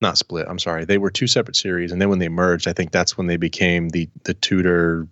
not 0.00 0.18
split, 0.18 0.46
I'm 0.48 0.58
sorry, 0.58 0.84
they 0.84 0.98
were 0.98 1.10
two 1.10 1.26
separate 1.26 1.56
series. 1.56 1.90
And 1.90 2.00
then 2.00 2.08
when 2.10 2.18
they 2.20 2.28
merged, 2.28 2.68
I 2.68 2.72
think 2.72 2.92
that's 2.92 3.16
when 3.18 3.26
they 3.26 3.36
became 3.38 3.88
the, 3.88 4.08
the 4.24 4.34
Tudor, 4.34 5.08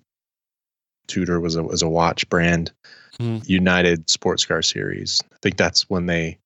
Tudor 1.09 1.41
was 1.41 1.57
a, 1.57 1.63
was 1.63 1.83
a 1.83 1.89
watch 1.89 2.29
brand, 2.29 2.73
Hmm. 3.19 3.39
United 3.47 4.11
Sports 4.11 4.45
Car 4.45 4.61
Series. 4.61 5.23
I 5.33 5.37
think 5.41 5.57
that's 5.57 5.89
when 5.89 6.05
they, 6.05 6.39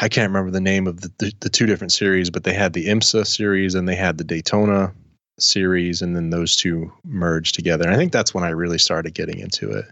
I 0.00 0.08
can't 0.08 0.28
remember 0.28 0.50
the 0.50 0.60
name 0.60 0.86
of 0.86 1.00
the, 1.00 1.12
the, 1.18 1.32
the 1.40 1.48
two 1.48 1.66
different 1.66 1.92
series, 1.92 2.30
but 2.30 2.44
they 2.44 2.52
had 2.52 2.72
the 2.72 2.86
IMSA 2.86 3.26
series 3.26 3.74
and 3.74 3.88
they 3.88 3.94
had 3.94 4.18
the 4.18 4.24
Daytona 4.24 4.92
series. 5.38 6.02
And 6.02 6.14
then 6.14 6.30
those 6.30 6.54
two 6.54 6.92
merged 7.04 7.54
together. 7.54 7.84
And 7.84 7.94
I 7.94 7.96
think 7.96 8.12
that's 8.12 8.34
when 8.34 8.44
I 8.44 8.50
really 8.50 8.78
started 8.78 9.14
getting 9.14 9.38
into 9.38 9.70
it 9.72 9.86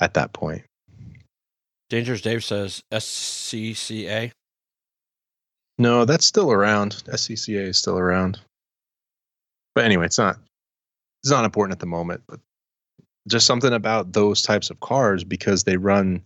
at 0.00 0.14
that 0.14 0.32
point. 0.32 0.62
Dangerous 1.88 2.20
Dave 2.20 2.42
says 2.42 2.82
SCCA. 2.92 4.32
No, 5.78 6.04
that's 6.04 6.26
still 6.26 6.50
around. 6.50 7.02
SCCA 7.06 7.68
is 7.68 7.78
still 7.78 7.98
around. 7.98 8.40
But 9.74 9.84
anyway, 9.84 10.06
it's 10.06 10.18
not 10.18 10.38
it's 11.22 11.30
not 11.30 11.44
important 11.44 11.74
at 11.74 11.80
the 11.80 11.86
moment, 11.86 12.22
but 12.26 12.40
just 13.28 13.46
something 13.46 13.72
about 13.72 14.12
those 14.12 14.42
types 14.42 14.70
of 14.70 14.80
cars 14.80 15.22
because 15.22 15.64
they 15.64 15.76
run 15.76 16.22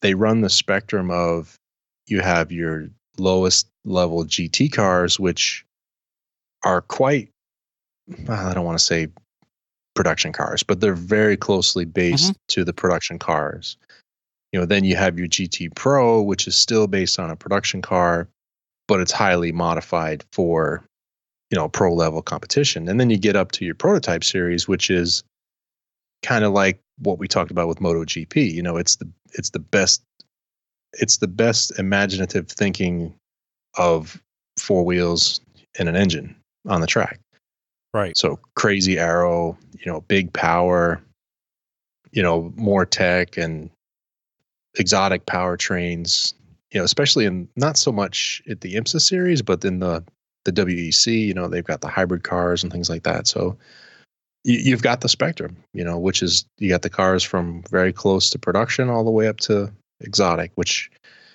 they 0.00 0.14
run 0.14 0.40
the 0.40 0.50
spectrum 0.50 1.10
of 1.10 1.58
you 2.06 2.20
have 2.20 2.52
your 2.52 2.88
lowest 3.18 3.68
level 3.84 4.24
GT 4.24 4.72
cars 4.72 5.20
which 5.20 5.64
are 6.64 6.80
quite 6.80 7.28
well, 8.26 8.46
I 8.46 8.54
don't 8.54 8.64
want 8.64 8.78
to 8.78 8.84
say 8.84 9.08
production 9.94 10.32
cars, 10.32 10.62
but 10.62 10.80
they're 10.80 10.94
very 10.94 11.36
closely 11.36 11.84
based 11.84 12.32
mm-hmm. 12.32 12.46
to 12.48 12.64
the 12.64 12.72
production 12.72 13.18
cars. 13.18 13.76
You 14.52 14.60
know, 14.60 14.66
then 14.66 14.84
you 14.84 14.96
have 14.96 15.18
your 15.18 15.28
GT 15.28 15.74
Pro, 15.74 16.20
which 16.20 16.46
is 16.46 16.56
still 16.56 16.86
based 16.86 17.18
on 17.18 17.30
a 17.30 17.36
production 17.36 17.80
car, 17.80 18.28
but 18.86 19.00
it's 19.00 19.12
highly 19.12 19.52
modified 19.52 20.24
for, 20.32 20.84
you 21.50 21.56
know, 21.56 21.68
pro 21.68 21.94
level 21.94 22.22
competition. 22.22 22.88
And 22.88 23.00
then 23.00 23.08
you 23.08 23.16
get 23.16 23.36
up 23.36 23.52
to 23.52 23.64
your 23.64 23.74
prototype 23.74 24.24
series, 24.24 24.68
which 24.68 24.90
is 24.90 25.22
kind 26.22 26.44
of 26.44 26.52
like 26.52 26.80
what 26.98 27.18
we 27.18 27.28
talked 27.28 27.50
about 27.50 27.68
with 27.68 27.78
MotoGP. 27.78 28.52
You 28.52 28.62
know, 28.62 28.76
it's 28.76 28.96
the 28.96 29.08
it's 29.32 29.50
the 29.50 29.58
best 29.58 30.02
it's 30.94 31.18
the 31.18 31.28
best 31.28 31.78
imaginative 31.78 32.48
thinking 32.48 33.14
of 33.76 34.20
four 34.58 34.84
wheels 34.84 35.40
and 35.78 35.88
an 35.88 35.96
engine 35.96 36.36
on 36.68 36.80
the 36.80 36.86
track. 36.86 37.18
Right. 37.94 38.16
So 38.16 38.38
crazy 38.54 38.98
aero, 38.98 39.56
you 39.78 39.90
know, 39.90 40.00
big 40.02 40.32
power, 40.32 41.02
you 42.10 42.22
know, 42.22 42.52
more 42.56 42.86
tech 42.86 43.36
and 43.36 43.70
exotic 44.78 45.26
powertrains, 45.26 46.34
you 46.70 46.80
know, 46.80 46.84
especially 46.84 47.26
in 47.26 47.48
not 47.56 47.76
so 47.76 47.92
much 47.92 48.42
at 48.48 48.60
the 48.60 48.74
IMSA 48.74 49.00
series, 49.00 49.42
but 49.42 49.64
in 49.64 49.80
the 49.80 50.04
the 50.44 50.52
WEC, 50.52 51.26
you 51.26 51.34
know, 51.34 51.46
they've 51.46 51.64
got 51.64 51.82
the 51.82 51.88
hybrid 51.88 52.24
cars 52.24 52.62
and 52.64 52.72
things 52.72 52.90
like 52.90 53.04
that. 53.04 53.28
So 53.28 53.56
you, 54.42 54.58
you've 54.58 54.82
got 54.82 55.00
the 55.00 55.08
spectrum, 55.08 55.56
you 55.72 55.84
know, 55.84 55.98
which 55.98 56.22
is 56.22 56.44
you 56.58 56.68
got 56.68 56.82
the 56.82 56.90
cars 56.90 57.22
from 57.22 57.62
very 57.70 57.92
close 57.92 58.30
to 58.30 58.38
production 58.38 58.88
all 58.88 59.04
the 59.04 59.10
way 59.10 59.28
up 59.28 59.38
to 59.40 59.72
exotic, 60.02 60.52
which 60.54 60.90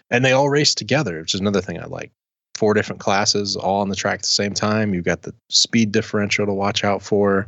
and 0.10 0.24
they 0.24 0.32
all 0.32 0.50
race 0.50 0.74
together, 0.74 1.20
which 1.20 1.34
is 1.34 1.42
another 1.42 1.62
thing 1.62 1.80
I 1.80 1.86
like. 1.86 2.12
Four 2.56 2.74
different 2.74 3.02
classes 3.02 3.56
all 3.56 3.82
on 3.82 3.90
the 3.90 3.96
track 3.96 4.16
at 4.16 4.22
the 4.22 4.28
same 4.28 4.54
time. 4.54 4.94
You've 4.94 5.06
got 5.06 5.24
the 5.24 5.34
speed 5.50 5.92
differential 5.92 6.46
to 6.46 6.54
watch 6.54 6.84
out 6.84 7.02
for. 7.02 7.48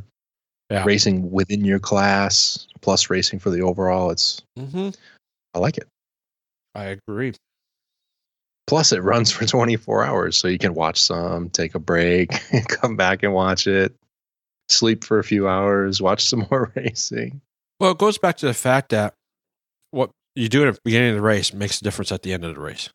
Yeah. 0.69 0.83
Racing 0.85 1.31
within 1.31 1.65
your 1.65 1.79
class, 1.79 2.67
plus 2.81 3.09
racing 3.09 3.39
for 3.39 3.49
the 3.49 3.61
overall. 3.61 4.11
It's 4.11 4.43
Mm-hmm. 4.59 4.89
I 5.55 5.59
like 5.59 5.79
it. 5.79 5.87
I 6.75 6.95
agree. 7.07 7.33
Plus, 8.67 8.91
it 8.91 9.01
runs 9.01 9.31
for 9.31 9.47
24 9.47 10.05
hours, 10.05 10.37
so 10.37 10.47
you 10.47 10.59
can 10.59 10.75
watch 10.75 11.01
some, 11.01 11.49
take 11.49 11.73
a 11.73 11.79
break, 11.79 12.29
come 12.67 12.95
back 12.95 13.23
and 13.23 13.33
watch 13.33 13.65
it, 13.65 13.95
sleep 14.69 15.03
for 15.03 15.17
a 15.17 15.23
few 15.23 15.47
hours, 15.47 16.01
watch 16.03 16.23
some 16.23 16.45
more 16.51 16.71
racing. 16.75 17.41
Well, 17.79 17.91
it 17.91 17.97
goes 17.97 18.19
back 18.19 18.37
to 18.37 18.45
the 18.45 18.53
fact 18.53 18.89
that 18.89 19.15
you 20.39 20.49
do 20.49 20.63
it 20.63 20.67
at 20.67 20.75
the 20.75 20.81
beginning 20.85 21.09
of 21.11 21.15
the 21.15 21.21
race 21.21 21.53
makes 21.53 21.79
a 21.79 21.83
difference 21.83 22.11
at 22.11 22.21
the 22.23 22.33
end 22.33 22.43
of 22.45 22.53
the 22.55 22.61
race. 22.61 22.89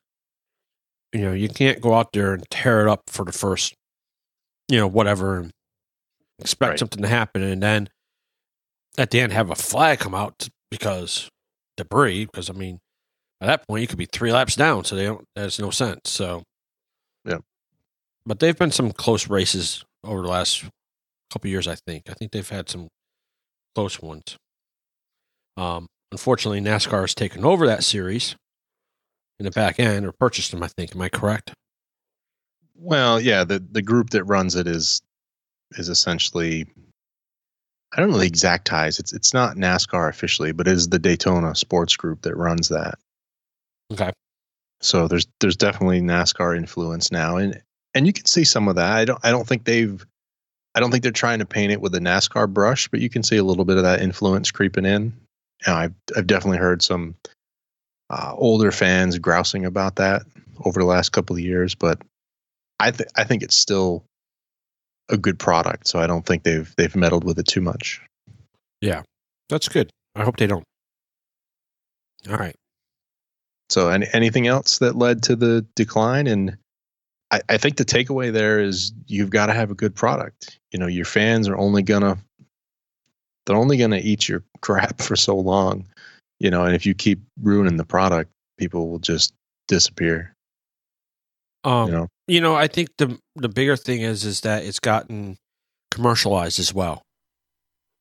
You 1.12 1.20
know, 1.20 1.32
you 1.32 1.48
can't 1.48 1.80
go 1.80 1.94
out 1.94 2.12
there 2.12 2.32
and 2.34 2.44
tear 2.50 2.80
it 2.86 2.88
up 2.90 3.02
for 3.08 3.24
the 3.24 3.32
first, 3.32 3.74
you 4.68 4.78
know, 4.78 4.86
whatever, 4.88 5.38
and 5.38 5.50
expect 6.40 6.70
Right. 6.70 6.78
something 6.78 7.02
to 7.02 7.08
happen, 7.08 7.42
and 7.42 7.62
then 7.62 7.88
at 8.98 9.10
the 9.10 9.20
end 9.20 9.32
have 9.32 9.50
a 9.50 9.54
flag 9.54 10.00
come 10.00 10.14
out 10.14 10.48
because 10.70 11.28
debris. 11.76 12.24
Because 12.26 12.50
I 12.50 12.52
mean, 12.54 12.78
at 13.40 13.46
that 13.46 13.66
point 13.68 13.82
you 13.82 13.86
could 13.86 13.98
be 13.98 14.06
three 14.06 14.32
laps 14.32 14.56
down, 14.56 14.84
so 14.84 14.96
they 14.96 15.04
don't. 15.04 15.24
There's 15.36 15.58
no 15.60 15.70
sense. 15.70 16.10
So, 16.10 16.42
Yeah. 17.24 17.38
But 18.26 18.40
they've 18.40 18.56
been 18.58 18.70
some 18.72 18.90
close 18.92 19.28
races 19.28 19.84
over 20.02 20.22
the 20.22 20.28
last 20.28 20.64
couple 21.30 21.50
years. 21.50 21.68
I 21.68 21.76
think. 21.86 22.08
I 22.08 22.14
think 22.14 22.32
they've 22.32 22.48
had 22.48 22.68
some 22.68 22.88
close 23.74 24.00
ones. 24.00 24.36
Um, 25.56 25.86
unfortunately, 26.14 26.61
NASCAR 26.61 27.00
has 27.00 27.14
taken 27.14 27.44
over 27.44 27.66
that 27.66 27.83
series 27.83 28.37
in 29.40 29.44
the 29.44 29.50
back 29.50 29.80
end 29.80 30.06
or 30.06 30.12
purchased 30.12 30.52
them. 30.52 30.62
I 30.62 30.68
think. 30.68 30.94
Am 30.94 31.02
I 31.02 31.09
correct? 31.09 31.52
Well, 32.76 33.21
yeah, 33.21 33.42
the 33.42 33.59
the 33.59 33.83
group 33.83 34.11
that 34.11 34.23
runs 34.25 34.54
it 34.54 34.68
is 34.68 35.02
is 35.73 35.88
essentially 35.88 36.66
I 37.92 38.00
don't 38.00 38.11
know 38.11 38.18
the 38.18 38.26
exact 38.26 38.66
ties. 38.66 39.00
It's 39.00 39.12
it's 39.12 39.35
not 39.35 39.56
NASCAR 39.56 40.09
officially, 40.09 40.52
but 40.52 40.68
it 40.68 40.73
is 40.73 40.88
the 40.88 41.00
Daytona 41.00 41.56
Sports 41.56 41.97
Group 41.97 42.23
that 42.23 42.37
runs 42.37 42.68
that. 42.68 42.94
Okay. 43.92 44.12
So 44.80 45.09
there's 45.09 45.26
there's 45.40 45.56
definitely 45.56 46.00
NASCAR 46.00 46.56
influence 46.56 47.11
now, 47.11 47.38
and 47.38 47.61
and 47.92 48.06
you 48.06 48.12
can 48.12 48.26
see 48.26 48.44
some 48.44 48.68
of 48.68 48.76
that. 48.76 48.92
I 48.92 49.04
don't 49.04 49.18
I 49.25 49.33
don't 49.33 49.49
think 49.49 49.64
they've 49.64 50.04
I 50.76 50.80
don't 50.80 50.92
think 50.92 51.02
they're 51.02 51.12
trying 51.12 51.40
to 51.40 51.47
paint 51.47 51.73
it 51.73 51.80
with 51.80 51.94
a 51.97 52.00
NASCAR 52.00 52.52
brush, 52.52 52.87
but 52.87 53.00
you 53.00 53.11
can 53.11 53.25
see 53.25 53.37
a 53.37 53.44
little 53.44 53.64
bit 53.64 53.78
of 53.78 53.83
that 53.83 54.00
influence 54.00 54.52
creeping 54.52 54.87
in. 54.87 55.12
And 55.66 55.75
I've 55.75 55.94
I've 56.16 56.26
definitely 56.26 56.59
heard 56.59 56.83
some 56.83 57.14
uh, 58.11 58.33
older 58.37 58.71
fans 58.71 59.18
grousing 59.18 59.64
about 59.64 59.97
that 59.97 60.23
over 60.64 60.80
the 60.80 60.87
last 60.87 61.11
couple 61.11 61.37
of 61.37 61.42
years, 61.42 61.75
but 61.75 62.00
I 62.80 62.90
think 62.90 63.09
I 63.16 63.25
think 63.25 63.42
it's 63.42 63.56
still 63.56 64.04
a 65.09 65.16
good 65.16 65.38
product. 65.38 65.88
So 65.88 65.99
I 65.99 66.06
don't 66.06 66.25
think 66.25 66.42
they've 66.42 66.73
they've 66.76 66.94
meddled 66.97 67.25
with 67.25 67.38
it 67.38 67.47
too 67.47 67.61
much. 67.61 68.00
Yeah, 68.80 69.02
that's 69.49 69.68
good. 69.68 69.90
I 70.14 70.23
hope 70.23 70.37
they 70.37 70.47
don't. 70.47 70.64
All 72.28 72.37
right. 72.37 72.54
So 73.71 73.88
any, 73.88 74.06
anything 74.12 74.47
else 74.47 74.78
that 74.78 74.97
led 74.97 75.23
to 75.25 75.37
the 75.37 75.66
decline? 75.75 76.26
And 76.26 76.56
I, 77.30 77.40
I 77.49 77.59
think 77.59 77.76
the 77.76 77.85
takeaway 77.85 78.33
there 78.33 78.61
is 78.61 78.92
you've 79.06 79.30
got 79.30 79.47
to 79.47 79.52
have 79.52 79.71
a 79.71 79.75
good 79.75 79.94
product. 79.94 80.59
You 80.71 80.78
know, 80.78 80.87
your 80.87 81.04
fans 81.04 81.49
are 81.49 81.56
only 81.56 81.83
gonna 81.83 82.18
they're 83.46 83.56
only 83.56 83.76
gonna 83.76 84.00
eat 84.02 84.28
your 84.28 84.42
crap 84.60 85.00
for 85.00 85.16
so 85.16 85.36
long. 85.36 85.86
You 86.40 86.50
know, 86.50 86.64
and 86.64 86.74
if 86.74 86.84
you 86.84 86.94
keep 86.94 87.20
ruining 87.42 87.76
the 87.76 87.84
product, 87.84 88.30
people 88.58 88.90
will 88.90 88.98
just 88.98 89.32
disappear. 89.68 90.34
Um, 91.62 91.86
You 91.88 91.92
know, 91.94 92.08
you 92.28 92.40
know, 92.40 92.54
I 92.54 92.66
think 92.68 92.90
the 92.98 93.18
the 93.36 93.48
bigger 93.48 93.76
thing 93.76 94.02
is 94.02 94.24
is 94.24 94.40
that 94.42 94.64
it's 94.64 94.80
gotten 94.80 95.36
commercialized 95.90 96.58
as 96.58 96.74
well. 96.74 97.02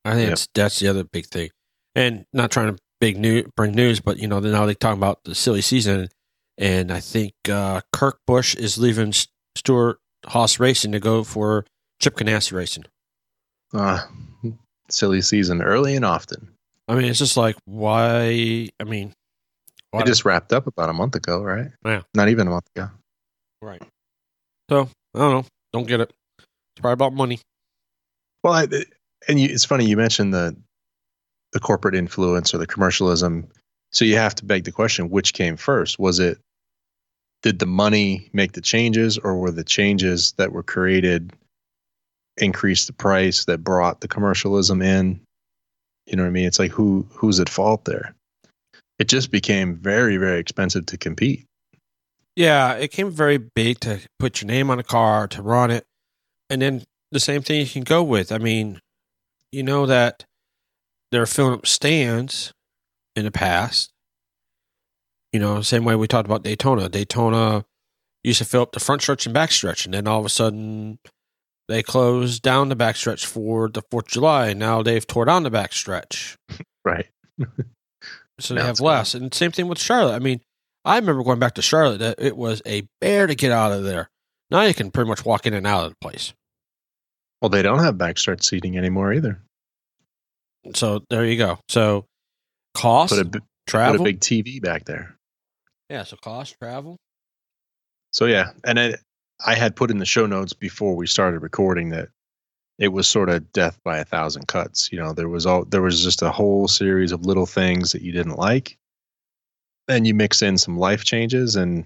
I 0.06 0.12
think 0.12 0.22
Yep. 0.24 0.30
that's 0.30 0.48
that's 0.54 0.80
the 0.80 0.88
other 0.90 1.04
big 1.06 1.26
thing, 1.28 1.50
and 1.96 2.26
not 2.34 2.52
trying 2.52 2.74
to 2.76 2.82
big 3.00 3.18
new 3.18 3.44
bring 3.56 3.72
news, 3.74 4.00
but 4.02 4.18
you 4.18 4.28
know 4.28 4.40
now 4.40 4.66
they're 4.66 4.76
talking 4.76 5.00
about 5.00 5.24
the 5.24 5.36
silly 5.36 5.62
season, 5.62 6.10
and 6.58 6.92
I 6.92 7.00
think 7.00 7.34
uh, 7.50 7.82
Kurt 7.94 8.18
Busch 8.28 8.56
is 8.56 8.78
leaving 8.78 9.14
Stuart 9.56 10.00
Haas 10.26 10.60
Racing 10.60 10.92
to 10.94 11.00
go 11.00 11.24
for 11.24 11.66
Chip 12.02 12.16
Ganassi 12.18 12.52
Racing. 12.52 12.86
uh, 13.74 14.02
silly 14.90 15.22
season 15.22 15.62
early 15.62 15.96
and 15.96 16.06
often. 16.06 16.50
I 16.88 16.96
mean, 16.96 17.06
it's 17.06 17.20
just 17.20 17.38
like 17.38 17.56
why? 17.66 18.70
I 18.80 18.84
mean, 18.86 19.14
why 19.92 20.02
It 20.02 20.06
just 20.06 20.26
wrapped 20.26 20.52
up 20.54 20.68
about 20.68 20.90
a 20.90 20.94
month 20.94 21.16
ago, 21.16 21.42
right? 21.42 21.68
Yeah. 21.86 22.02
Not 22.14 22.30
even 22.30 22.48
a 22.48 22.52
month 22.52 22.68
ago. 22.76 22.90
right? 23.62 23.82
So 24.70 24.90
I 25.16 25.20
don't 25.20 25.32
know. 25.32 25.46
Don't 25.72 25.88
get 25.88 26.02
it. 26.02 26.12
It's 26.40 26.82
probably 26.82 26.94
about 26.94 27.14
money. 27.14 27.40
Well, 28.44 28.54
I, 28.54 28.68
and 29.28 29.40
you, 29.40 29.48
it's 29.50 29.66
funny 29.66 29.86
you 29.86 29.98
mentioned 29.98 30.34
the 30.34 30.56
the 31.54 31.60
corporate 31.60 31.96
influence 31.96 32.54
or 32.54 32.58
the 32.58 32.68
commercialism. 32.68 33.48
So 33.92 34.06
you 34.06 34.18
have 34.18 34.36
to 34.36 34.46
beg 34.46 34.64
the 34.66 34.72
question: 34.72 35.10
which 35.10 35.34
came 35.34 35.56
first? 35.56 36.00
Was 36.00 36.20
it 36.20 36.40
did 37.44 37.60
the 37.60 37.66
money 37.66 38.30
make 38.34 38.54
the 38.54 38.62
changes, 38.62 39.18
or 39.18 39.38
were 39.38 39.52
the 39.52 39.64
changes 39.64 40.34
that 40.38 40.52
were 40.52 40.64
created 40.64 41.32
increase 42.38 42.86
the 42.86 42.94
price 42.94 43.46
that 43.46 43.64
brought 43.64 44.02
the 44.02 44.08
commercialism 44.08 44.82
in? 44.82 45.22
You 46.06 46.18
know 46.18 46.24
what 46.24 46.30
I 46.30 46.32
mean? 46.32 46.46
It's 46.46 46.60
like 46.60 46.72
who 46.72 47.06
who's 47.12 47.40
at 47.40 47.50
fault 47.50 47.86
there? 47.86 48.14
It 49.00 49.08
just 49.08 49.32
became 49.32 49.76
very 49.76 50.18
very 50.18 50.40
expensive 50.40 50.86
to 50.88 50.98
compete. 50.98 51.46
Yeah, 52.36 52.74
it 52.74 52.92
came 52.92 53.12
very 53.12 53.38
big 53.38 53.80
to 53.82 54.00
put 54.20 54.42
your 54.42 54.48
name 54.48 54.70
on 54.70 54.80
a 54.80 54.84
car, 54.84 55.28
to 55.28 55.42
run 55.42 55.70
it. 55.70 55.86
And 56.50 56.62
then 56.62 56.84
the 57.12 57.20
same 57.20 57.42
thing 57.44 57.60
you 57.60 57.68
can 57.68 57.84
go 57.84 58.04
with. 58.04 58.32
I 58.32 58.40
mean, 58.40 58.80
you 59.52 59.62
know 59.62 59.86
that 59.86 60.26
they're 61.12 61.28
filling 61.28 61.54
up 61.54 61.68
stands 61.68 62.52
in 63.16 63.24
the 63.26 63.32
past. 63.32 63.92
You 65.32 65.40
know, 65.40 65.62
same 65.62 65.86
way 65.86 65.96
we 65.96 66.08
talked 66.08 66.28
about 66.28 66.44
Daytona. 66.44 66.90
Daytona 66.90 67.66
used 68.24 68.40
to 68.40 68.46
fill 68.46 68.64
up 68.64 68.72
the 68.72 68.80
front 68.80 69.02
stretch 69.04 69.26
and 69.26 69.34
back 69.34 69.52
stretch, 69.52 69.86
and 69.86 69.94
then 69.94 70.08
all 70.08 70.20
of 70.20 70.26
a 70.26 70.30
sudden 70.30 70.98
they 71.68 71.82
closed 71.84 72.42
down 72.42 72.70
the 72.70 72.76
back 72.76 72.96
stretch 72.96 73.26
for 73.26 73.70
the 73.70 73.82
Fourth 73.90 74.06
of 74.06 74.12
July. 74.12 74.54
Now 74.54 74.82
they've 74.84 75.06
tore 75.06 75.26
down 75.26 75.44
the 75.44 75.50
back 75.52 75.74
stretch. 75.74 76.38
Right. 76.86 77.08
So 78.40 78.54
they 78.54 78.60
Now 78.60 78.66
have 78.66 78.72
it's 78.72 78.82
less. 78.82 79.14
And 79.14 79.34
same 79.34 79.52
thing 79.52 79.70
with 79.70 79.80
Charlotte. 79.80 80.16
I 80.16 80.20
mean, 80.20 80.42
I 80.84 80.98
remember 80.98 81.24
going 81.24 81.40
back 81.40 81.54
to 81.56 81.62
Charlotte 81.62 82.00
that 82.00 82.16
it 82.20 82.36
was 82.36 82.62
a 82.66 82.86
bear 83.00 83.26
to 83.26 83.36
get 83.36 83.54
out 83.54 83.72
of 83.72 83.84
there. 83.86 84.10
Now 84.52 84.64
you 84.64 84.74
can 84.74 84.92
pretty 84.92 85.08
much 85.08 85.24
walk 85.24 85.46
in 85.46 85.54
and 85.54 85.66
out 85.66 85.86
of 85.86 85.92
the 85.92 85.96
place. 86.02 86.34
Well, 87.42 87.48
they 87.48 87.62
don't 87.62 87.80
have 87.80 87.96
backstretch 87.96 88.44
seating 88.44 88.78
anymore 88.78 89.14
either. 89.14 89.42
So 90.76 91.04
there 91.10 91.26
you 91.26 91.38
go. 91.38 91.60
So 91.70 92.06
cost, 92.74 93.14
Put 93.14 93.22
a, 93.22 93.26
b- 93.26 93.40
put 93.40 93.44
a 93.44 93.72
travel. 93.72 94.04
big 94.04 94.20
TV 94.20 94.62
back 94.62 94.84
there. 94.86 95.16
yeah, 95.90 96.04
so 96.04 96.18
cost, 96.18 96.56
travel. 96.62 96.98
So 98.12 98.26
yeah, 98.26 98.52
and 98.66 98.78
I, 98.80 98.96
I 99.46 99.56
had 99.56 99.76
put 99.76 99.92
in 99.92 99.98
the 99.98 100.06
show 100.06 100.26
notes 100.26 100.54
before 100.54 100.96
we 100.96 101.08
started 101.08 101.40
recording 101.40 101.90
that 101.90 102.10
it 102.80 102.90
was 102.90 103.08
sort 103.08 103.30
of 103.30 103.52
death 103.54 103.78
by 103.84 103.98
a 104.00 104.06
thousand 104.06 104.48
cuts. 104.48 104.92
You 104.92 105.00
know, 105.00 105.14
there 105.14 105.30
was 105.30 105.46
all 105.46 105.66
there 105.66 105.82
was 105.82 106.04
just 106.04 106.22
a 106.22 106.32
whole 106.32 106.68
series 106.68 107.12
of 107.12 107.26
little 107.26 107.46
things 107.46 107.92
that 107.92 108.02
you 108.02 108.12
didn't 108.12 108.38
like. 108.38 108.78
Then 109.88 110.06
you 110.06 110.14
mix 110.14 110.42
in 110.42 110.58
some 110.58 110.78
life 110.78 111.04
changes, 111.04 111.56
and 111.56 111.84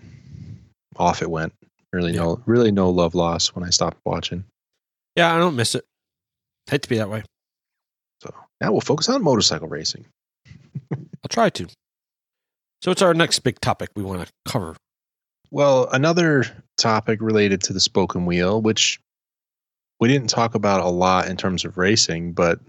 off 0.98 1.22
it 1.22 1.30
went. 1.32 1.54
Really 1.94 2.12
Yeah. 2.14 2.22
no, 2.22 2.42
really 2.46 2.72
no 2.72 2.90
love 2.90 3.16
loss 3.16 3.48
when 3.56 3.64
I 3.64 3.70
stopped 3.70 3.98
watching. 4.06 4.44
Yeah, 5.16 5.34
I 5.34 5.40
don't 5.40 5.56
miss 5.56 5.74
it. 5.74 5.84
Hate 6.70 6.84
to 6.84 6.90
be 6.90 6.98
that 6.98 7.10
way. 7.10 7.24
So 8.22 8.34
now 8.62 8.72
we'll 8.72 8.82
focus 8.82 9.10
on 9.10 9.24
motorcycle 9.24 9.68
racing. 9.68 10.06
I'll 10.94 11.30
try 11.30 11.50
to. 11.50 11.68
So 12.84 12.92
what's 12.92 13.02
our 13.02 13.14
next 13.14 13.40
big 13.40 13.60
topic 13.62 13.90
we 13.96 14.04
want 14.04 14.26
to 14.28 14.32
cover? 14.46 14.76
Well, 15.52 15.88
another 15.92 16.46
topic 16.78 17.22
related 17.22 17.62
to 17.64 17.74
the 17.74 17.80
spoken 17.80 18.26
wheel, 18.26 18.62
which 18.62 19.00
we 20.00 20.08
didn't 20.08 20.30
talk 20.30 20.56
about 20.56 20.82
a 20.82 20.90
lot 20.90 21.28
in 21.28 21.38
terms 21.38 21.66
of 21.66 21.78
racing, 21.78 22.34
but 22.34 22.60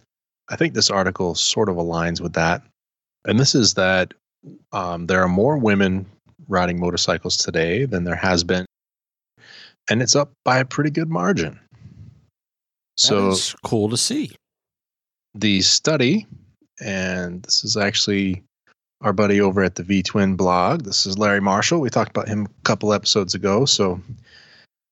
I 0.48 0.56
think 0.56 0.74
this 0.74 0.90
article 0.90 1.34
sort 1.34 1.68
of 1.68 1.76
aligns 1.76 2.20
with 2.20 2.34
that. 2.34 2.62
And 3.26 3.38
this 3.38 3.54
is 3.54 3.74
that 3.74 4.14
um, 4.72 5.06
there 5.06 5.22
are 5.22 5.28
more 5.28 5.58
women 5.58 6.06
riding 6.48 6.80
motorcycles 6.80 7.36
today 7.36 7.84
than 7.84 8.04
there 8.04 8.16
has 8.16 8.44
been, 8.44 8.64
and 9.90 10.00
it's 10.00 10.16
up 10.16 10.32
by 10.44 10.58
a 10.58 10.64
pretty 10.64 10.90
good 10.90 11.10
margin. 11.10 11.58
So 12.96 13.30
That's 13.30 13.54
cool 13.64 13.88
to 13.90 13.96
see. 13.96 14.32
the 15.34 15.60
study, 15.60 16.26
and 16.80 17.42
this 17.42 17.64
is 17.64 17.76
actually 17.76 18.42
our 19.00 19.12
buddy 19.12 19.40
over 19.40 19.62
at 19.62 19.76
the 19.76 19.82
V 19.82 20.02
Twin 20.02 20.36
blog. 20.36 20.82
This 20.82 21.06
is 21.06 21.18
Larry 21.18 21.40
Marshall. 21.40 21.80
We 21.80 21.90
talked 21.90 22.10
about 22.10 22.28
him 22.28 22.46
a 22.46 22.62
couple 22.64 22.92
episodes 22.92 23.34
ago. 23.34 23.64
So 23.64 24.00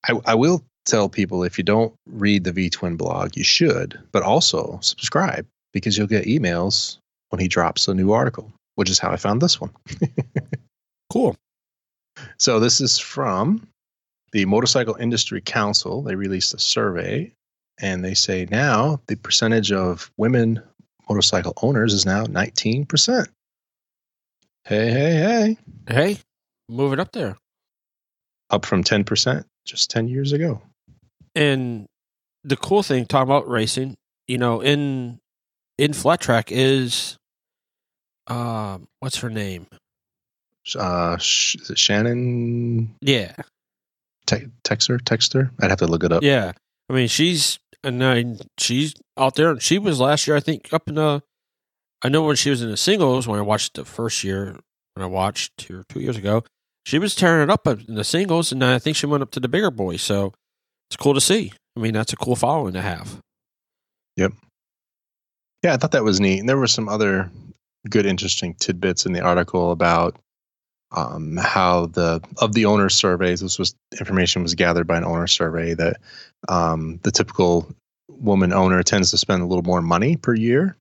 I, 0.08 0.18
I 0.24 0.34
will 0.34 0.64
tell 0.84 1.08
people 1.08 1.42
if 1.42 1.58
you 1.58 1.64
don't 1.64 1.94
read 2.06 2.44
the 2.44 2.52
V 2.52 2.70
Twin 2.70 2.96
blog, 2.96 3.36
you 3.36 3.44
should, 3.44 3.98
but 4.12 4.22
also 4.22 4.78
subscribe 4.82 5.46
because 5.72 5.98
you'll 5.98 6.06
get 6.06 6.26
emails 6.26 6.98
when 7.30 7.40
he 7.40 7.48
drops 7.48 7.88
a 7.88 7.94
new 7.94 8.12
article, 8.12 8.52
which 8.76 8.90
is 8.90 8.98
how 8.98 9.10
I 9.10 9.16
found 9.16 9.42
this 9.42 9.60
one. 9.60 9.70
Cool. 11.10 11.36
So 12.38 12.60
this 12.60 12.80
is 12.80 12.98
from 12.98 13.66
the 14.32 14.44
Motorcycle 14.44 14.96
Industry 14.96 15.40
Council. 15.40 16.02
They 16.02 16.14
released 16.14 16.54
a 16.54 16.58
survey 16.58 17.32
and 17.78 18.04
they 18.04 18.14
say 18.14 18.46
now 18.50 19.00
the 19.06 19.16
percentage 19.16 19.72
of 19.72 20.10
women 20.16 20.62
motorcycle 21.08 21.52
owners 21.62 21.92
is 21.94 22.04
now 22.04 22.24
19%. 22.24 23.28
Hey, 24.66 24.90
hey, 24.90 25.14
hey. 25.14 25.58
Hey, 25.88 26.18
move 26.68 26.92
it 26.92 26.98
up 27.00 27.12
there. 27.12 27.36
Up 28.50 28.64
from 28.64 28.82
10% 28.82 29.44
just 29.64 29.90
10 29.90 30.08
years 30.08 30.32
ago. 30.32 30.60
And 31.36 31.86
the 32.42 32.56
cool 32.56 32.82
thing, 32.82 33.06
talking 33.06 33.28
about 33.28 33.48
racing, 33.48 33.96
you 34.26 34.38
know, 34.38 34.60
in 34.60 35.18
in 35.78 35.92
flat 35.92 36.20
track 36.20 36.50
is 36.50 37.16
um 38.26 38.88
what's 39.00 39.18
her 39.18 39.30
name? 39.30 39.66
Uh, 40.76 41.16
is 41.20 41.70
it 41.70 41.78
Shannon 41.78 42.96
Yeah. 43.00 43.36
Te- 44.26 44.48
Texter? 44.64 44.98
Texter? 45.00 45.50
I'd 45.60 45.70
have 45.70 45.78
to 45.78 45.86
look 45.86 46.02
it 46.02 46.10
up. 46.12 46.22
Yeah. 46.24 46.52
I 46.88 46.92
mean 46.92 47.06
she's 47.08 47.60
and 47.84 48.02
I, 48.04 48.24
she's 48.58 48.94
out 49.16 49.36
there 49.36 49.50
and 49.50 49.62
she 49.62 49.78
was 49.78 50.00
last 50.00 50.26
year 50.26 50.36
I 50.36 50.40
think 50.40 50.72
up 50.72 50.88
in 50.88 50.96
the 50.96 51.22
I 52.06 52.08
know 52.08 52.22
when 52.22 52.36
she 52.36 52.50
was 52.50 52.62
in 52.62 52.70
the 52.70 52.76
singles 52.76 53.26
when 53.26 53.40
I 53.40 53.42
watched 53.42 53.74
the 53.74 53.84
first 53.84 54.22
year 54.22 54.56
when 54.94 55.02
I 55.02 55.06
watched 55.06 55.56
two, 55.56 55.82
two 55.88 55.98
years 55.98 56.16
ago, 56.16 56.44
she 56.84 57.00
was 57.00 57.16
tearing 57.16 57.42
it 57.42 57.50
up 57.50 57.66
in 57.66 57.96
the 57.96 58.04
singles 58.04 58.52
and 58.52 58.62
I 58.64 58.78
think 58.78 58.96
she 58.96 59.06
went 59.06 59.24
up 59.24 59.32
to 59.32 59.40
the 59.40 59.48
bigger 59.48 59.72
boys. 59.72 60.02
So 60.02 60.32
it's 60.88 60.96
cool 60.96 61.14
to 61.14 61.20
see. 61.20 61.52
I 61.76 61.80
mean, 61.80 61.94
that's 61.94 62.12
a 62.12 62.16
cool 62.16 62.36
following 62.36 62.74
to 62.74 62.80
have. 62.80 63.20
Yep. 64.18 64.34
Yeah, 65.64 65.74
I 65.74 65.78
thought 65.78 65.90
that 65.90 66.04
was 66.04 66.20
neat. 66.20 66.38
And 66.38 66.48
there 66.48 66.56
were 66.56 66.68
some 66.68 66.88
other 66.88 67.28
good, 67.90 68.06
interesting 68.06 68.54
tidbits 68.54 69.04
in 69.04 69.12
the 69.12 69.22
article 69.22 69.72
about 69.72 70.14
um, 70.92 71.36
how 71.36 71.86
the 71.86 72.20
of 72.38 72.52
the 72.52 72.66
owner 72.66 72.88
surveys. 72.88 73.40
This 73.40 73.58
was 73.58 73.74
information 73.98 74.44
was 74.44 74.54
gathered 74.54 74.86
by 74.86 74.98
an 74.98 75.04
owner 75.04 75.26
survey 75.26 75.74
that 75.74 75.96
um, 76.48 77.00
the 77.02 77.10
typical 77.10 77.68
woman 78.08 78.52
owner 78.52 78.84
tends 78.84 79.10
to 79.10 79.18
spend 79.18 79.42
a 79.42 79.46
little 79.46 79.64
more 79.64 79.82
money 79.82 80.16
per 80.16 80.34
year 80.34 80.76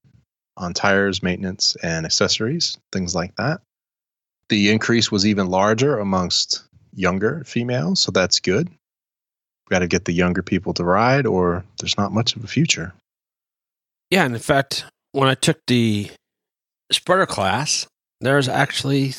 on 0.56 0.72
tires, 0.74 1.22
maintenance, 1.22 1.76
and 1.82 2.06
accessories, 2.06 2.78
things 2.92 3.14
like 3.14 3.34
that. 3.36 3.60
The 4.48 4.70
increase 4.70 5.10
was 5.10 5.26
even 5.26 5.48
larger 5.48 5.98
amongst 5.98 6.62
younger 6.94 7.42
females, 7.44 8.00
so 8.00 8.10
that's 8.10 8.40
good. 8.40 8.68
We 8.68 9.74
got 9.74 9.80
to 9.80 9.88
get 9.88 10.04
the 10.04 10.12
younger 10.12 10.42
people 10.42 10.72
to 10.74 10.84
ride, 10.84 11.26
or 11.26 11.64
there's 11.80 11.98
not 11.98 12.12
much 12.12 12.36
of 12.36 12.44
a 12.44 12.46
future. 12.46 12.94
Yeah, 14.10 14.24
and 14.24 14.34
in 14.34 14.40
fact, 14.40 14.84
when 15.12 15.28
I 15.28 15.34
took 15.34 15.58
the 15.66 16.10
spreader 16.92 17.26
class, 17.26 17.86
there's 18.20 18.48
actually 18.48 19.14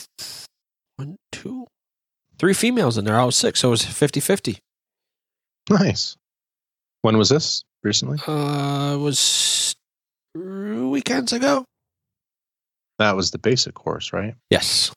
one, 0.96 1.18
two, 1.32 1.68
three 2.40 2.54
females 2.54 2.98
in 2.98 3.06
there. 3.06 3.20
I 3.20 3.26
was 3.26 3.36
six, 3.36 3.60
so 3.60 3.70
it 3.70 3.72
was 3.72 3.86
50 3.86 4.20
50. 4.20 4.58
Nice. 5.70 6.16
When 7.02 7.18
was 7.18 7.30
this? 7.30 7.64
Recently? 7.84 8.18
Uh, 8.26 8.96
it 8.96 9.00
was 9.00 9.20
weekends 10.90 11.34
ago. 11.34 11.66
That 13.00 13.16
was 13.16 13.32
the 13.32 13.38
basic 13.38 13.76
course, 13.76 14.12
right? 14.12 14.36
Yes. 14.50 14.92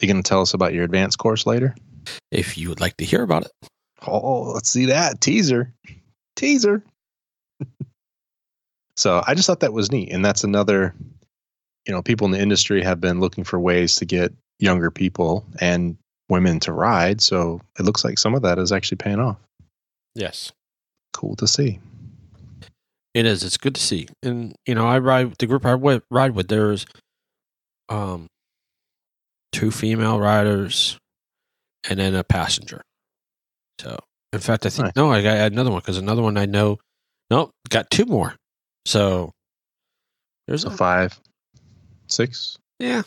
You 0.00 0.08
going 0.08 0.22
to 0.22 0.28
tell 0.28 0.42
us 0.42 0.54
about 0.54 0.74
your 0.74 0.84
advanced 0.84 1.18
course 1.18 1.46
later? 1.46 1.74
If 2.30 2.58
you 2.58 2.68
would 2.68 2.80
like 2.80 2.96
to 2.98 3.04
hear 3.04 3.22
about 3.22 3.46
it. 3.46 3.52
Oh, 4.06 4.52
let's 4.52 4.68
see 4.68 4.86
that 4.86 5.20
teaser. 5.20 5.72
Teaser. 6.36 6.82
so 8.96 9.22
I 9.26 9.34
just 9.34 9.46
thought 9.46 9.60
that 9.60 9.72
was 9.72 9.90
neat. 9.90 10.12
And 10.12 10.24
that's 10.24 10.44
another, 10.44 10.94
you 11.86 11.94
know, 11.94 12.02
people 12.02 12.26
in 12.26 12.32
the 12.32 12.40
industry 12.40 12.82
have 12.82 13.00
been 13.00 13.20
looking 13.20 13.44
for 13.44 13.58
ways 13.58 13.96
to 13.96 14.04
get 14.04 14.32
younger 14.58 14.90
people 14.90 15.46
and 15.60 15.96
women 16.28 16.60
to 16.60 16.72
ride. 16.72 17.20
So 17.22 17.60
it 17.78 17.84
looks 17.84 18.04
like 18.04 18.18
some 18.18 18.34
of 18.34 18.42
that 18.42 18.58
is 18.58 18.72
actually 18.72 18.98
paying 18.98 19.20
off. 19.20 19.38
Yes. 20.14 20.52
Cool 21.14 21.36
to 21.36 21.46
see. 21.46 21.78
It 23.16 23.24
is. 23.24 23.42
It's 23.42 23.56
good 23.56 23.74
to 23.76 23.80
see. 23.80 24.08
And, 24.22 24.54
you 24.66 24.74
know, 24.74 24.86
I 24.86 24.98
ride 24.98 25.36
the 25.38 25.46
group 25.46 25.64
I 25.64 25.72
ride 26.10 26.34
with, 26.34 26.48
there's 26.48 26.84
um, 27.88 28.26
two 29.52 29.70
female 29.70 30.20
riders 30.20 30.98
and 31.88 31.98
then 31.98 32.14
a 32.14 32.22
passenger. 32.22 32.82
So, 33.80 33.98
in 34.34 34.40
fact, 34.40 34.66
I 34.66 34.68
think, 34.68 34.84
Nice. 34.88 34.96
no, 34.96 35.10
I 35.10 35.22
got 35.22 35.50
another 35.50 35.70
one 35.70 35.80
because 35.80 35.96
another 35.96 36.20
one 36.20 36.36
I 36.36 36.44
know, 36.44 36.76
no, 37.30 37.52
got 37.70 37.90
two 37.90 38.04
more. 38.04 38.36
So, 38.84 39.32
there's 40.46 40.62
So 40.64 40.68
a 40.68 40.72
five, 40.72 41.18
six. 42.08 42.58
Yeah. 42.78 43.00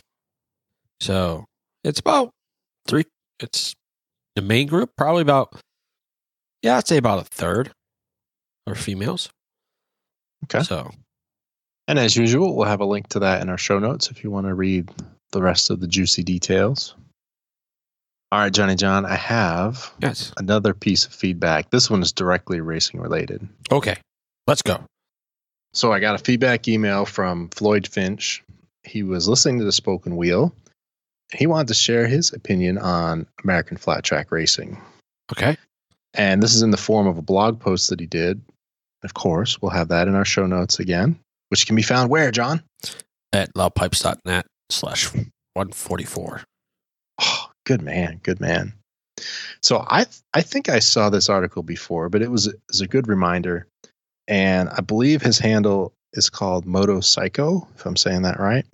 So 1.02 1.46
it's 1.84 2.00
about 2.00 2.32
three. 2.88 3.06
It's 3.40 3.76
the 4.36 4.42
main 4.42 4.66
group, 4.66 4.90
probably 4.98 5.22
about, 5.22 5.54
yeah, 6.64 6.78
I'd 6.78 6.88
say 6.88 6.98
about 6.98 7.20
a 7.20 7.26
third 7.26 7.70
are 8.66 8.74
females. 8.74 9.30
Okay. 10.46 10.64
So, 10.64 10.92
And 11.88 12.00
as 12.00 12.16
usual, 12.16 12.56
we'll 12.56 12.68
have 12.68 12.82
a 12.82 12.86
link 12.86 13.08
to 13.10 13.20
that 13.20 13.42
in 13.42 13.50
our 13.50 13.58
show 13.58 13.80
notes 13.80 14.10
if 14.10 14.24
you 14.24 14.32
want 14.32 14.48
to 14.48 14.54
read 14.54 14.90
the 15.32 15.42
rest 15.42 15.70
of 15.70 15.80
the 15.80 15.88
juicy 15.88 16.24
details. 16.24 16.96
All 18.32 18.40
right, 18.40 18.54
Johnny 18.54 18.76
John, 18.76 19.06
I 19.06 19.16
have 19.16 19.92
yes. 20.02 20.32
another 20.38 20.74
piece 20.74 21.06
of 21.06 21.14
feedback. 21.14 21.72
This 21.72 21.90
one 21.90 22.02
is 22.04 22.12
directly 22.12 22.62
racing 22.62 23.00
related. 23.00 23.48
Okay. 23.72 23.96
Let's 24.46 24.62
go. 24.62 24.84
So 25.74 25.92
I 25.92 26.00
got 26.00 26.16
a 26.16 26.20
feedback 26.20 26.68
email 26.68 27.06
from 27.06 27.50
Floyd 27.50 27.88
Finch. 27.88 28.44
He 28.84 29.04
was 29.04 29.28
listening 29.28 29.60
to 29.60 29.66
the 29.66 29.72
Spoken 29.72 30.16
Wheel. 30.16 30.54
He 31.34 31.48
wanted 31.48 31.68
to 31.70 31.74
share 31.74 32.08
his 32.08 32.34
opinion 32.34 32.78
on 32.78 33.28
American 33.44 33.78
flat 33.78 34.04
track 34.04 34.32
racing. 34.32 34.80
Okay. 35.32 35.58
And 36.14 36.42
this 36.42 36.56
is 36.56 36.62
in 36.62 36.72
the 36.72 36.78
form 36.78 37.08
of 37.08 37.18
a 37.18 37.24
blog 37.24 37.60
post 37.60 37.90
that 37.90 38.00
he 38.00 38.08
did. 38.08 38.42
Of 39.04 39.14
course, 39.14 39.62
we'll 39.62 39.72
have 39.72 39.88
that 39.90 40.08
in 40.08 40.16
our 40.16 40.26
show 40.26 40.46
notes 40.46 40.80
again, 40.80 41.20
which 41.50 41.66
can 41.66 41.76
be 41.76 41.82
found 41.82 42.10
where, 42.10 42.32
John? 42.32 42.62
At 43.32 43.54
loudpipes.net 43.54 44.46
slash 44.70 45.14
144. 45.14 46.42
Oh, 47.22 47.52
good 47.66 47.82
man, 47.82 48.20
good 48.24 48.40
man. 48.40 48.74
So 49.62 49.86
I 49.90 50.06
I 50.34 50.42
think 50.42 50.70
I 50.70 50.80
saw 50.80 51.10
this 51.10 51.30
article 51.30 51.64
before, 51.64 52.10
but 52.10 52.22
it 52.22 52.32
was, 52.32 52.48
it 52.48 52.60
was 52.70 52.82
a 52.82 52.88
good 52.88 53.08
reminder. 53.08 53.68
And 54.28 54.70
I 54.70 54.82
believe 54.82 55.22
his 55.22 55.40
handle 55.40 55.94
is 56.14 56.30
called 56.30 56.66
Moto 56.66 57.02
Psycho, 57.02 57.68
if 57.76 57.86
I'm 57.86 57.98
saying 57.98 58.22
that 58.24 58.40
right. 58.40 58.66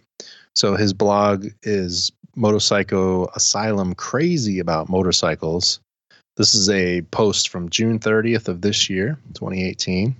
So 0.55 0.75
his 0.75 0.93
blog 0.93 1.47
is 1.63 2.11
Motorcycle 2.35 3.29
Asylum 3.35 3.95
Crazy 3.95 4.59
About 4.59 4.89
Motorcycles. 4.89 5.79
This 6.38 6.54
is 6.54 6.69
a 6.69 7.02
post 7.02 7.50
from 7.50 7.69
June 7.69 8.00
30th 8.00 8.48
of 8.50 8.62
this 8.62 8.89
year, 8.89 9.17
2018. 9.36 10.15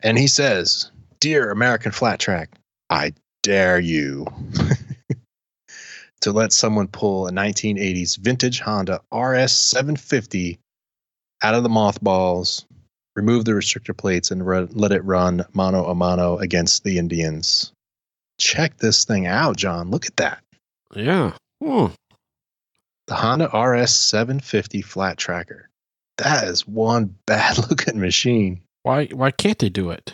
And 0.00 0.16
he 0.16 0.28
says, 0.28 0.92
Dear 1.18 1.50
American 1.50 1.90
Flat 1.90 2.20
Track, 2.20 2.50
I 2.88 3.14
dare 3.42 3.80
you 3.80 4.26
to 6.20 6.32
let 6.32 6.52
someone 6.52 6.86
pull 6.86 7.26
a 7.26 7.32
1980s 7.32 8.18
vintage 8.18 8.60
Honda 8.60 9.00
RS 9.12 9.52
750 9.52 10.58
out 11.42 11.54
of 11.54 11.62
the 11.64 11.68
mothballs, 11.68 12.64
remove 13.16 13.44
the 13.44 13.52
restrictor 13.52 13.96
plates, 13.96 14.30
and 14.30 14.46
run, 14.46 14.68
let 14.72 14.92
it 14.92 15.04
run 15.04 15.44
mano 15.52 15.84
a 15.86 15.94
mano 15.94 16.38
against 16.38 16.84
the 16.84 16.98
Indians. 16.98 17.72
Check 18.40 18.76
this 18.78 19.04
thing 19.04 19.26
out, 19.26 19.56
John. 19.56 19.90
Look 19.90 20.06
at 20.06 20.16
that. 20.16 20.42
Yeah. 20.94 21.32
Hmm. 21.62 21.86
The 23.08 23.14
Honda 23.14 23.46
RS 23.58 23.94
750 23.96 24.82
flat 24.82 25.16
tracker. 25.18 25.68
That 26.18 26.44
is 26.44 26.66
one 26.68 27.16
bad 27.26 27.58
looking 27.70 27.98
machine. 28.00 28.60
Why, 28.82 29.06
why 29.06 29.30
can't 29.30 29.58
they 29.58 29.68
do 29.70 29.90
it? 29.90 30.12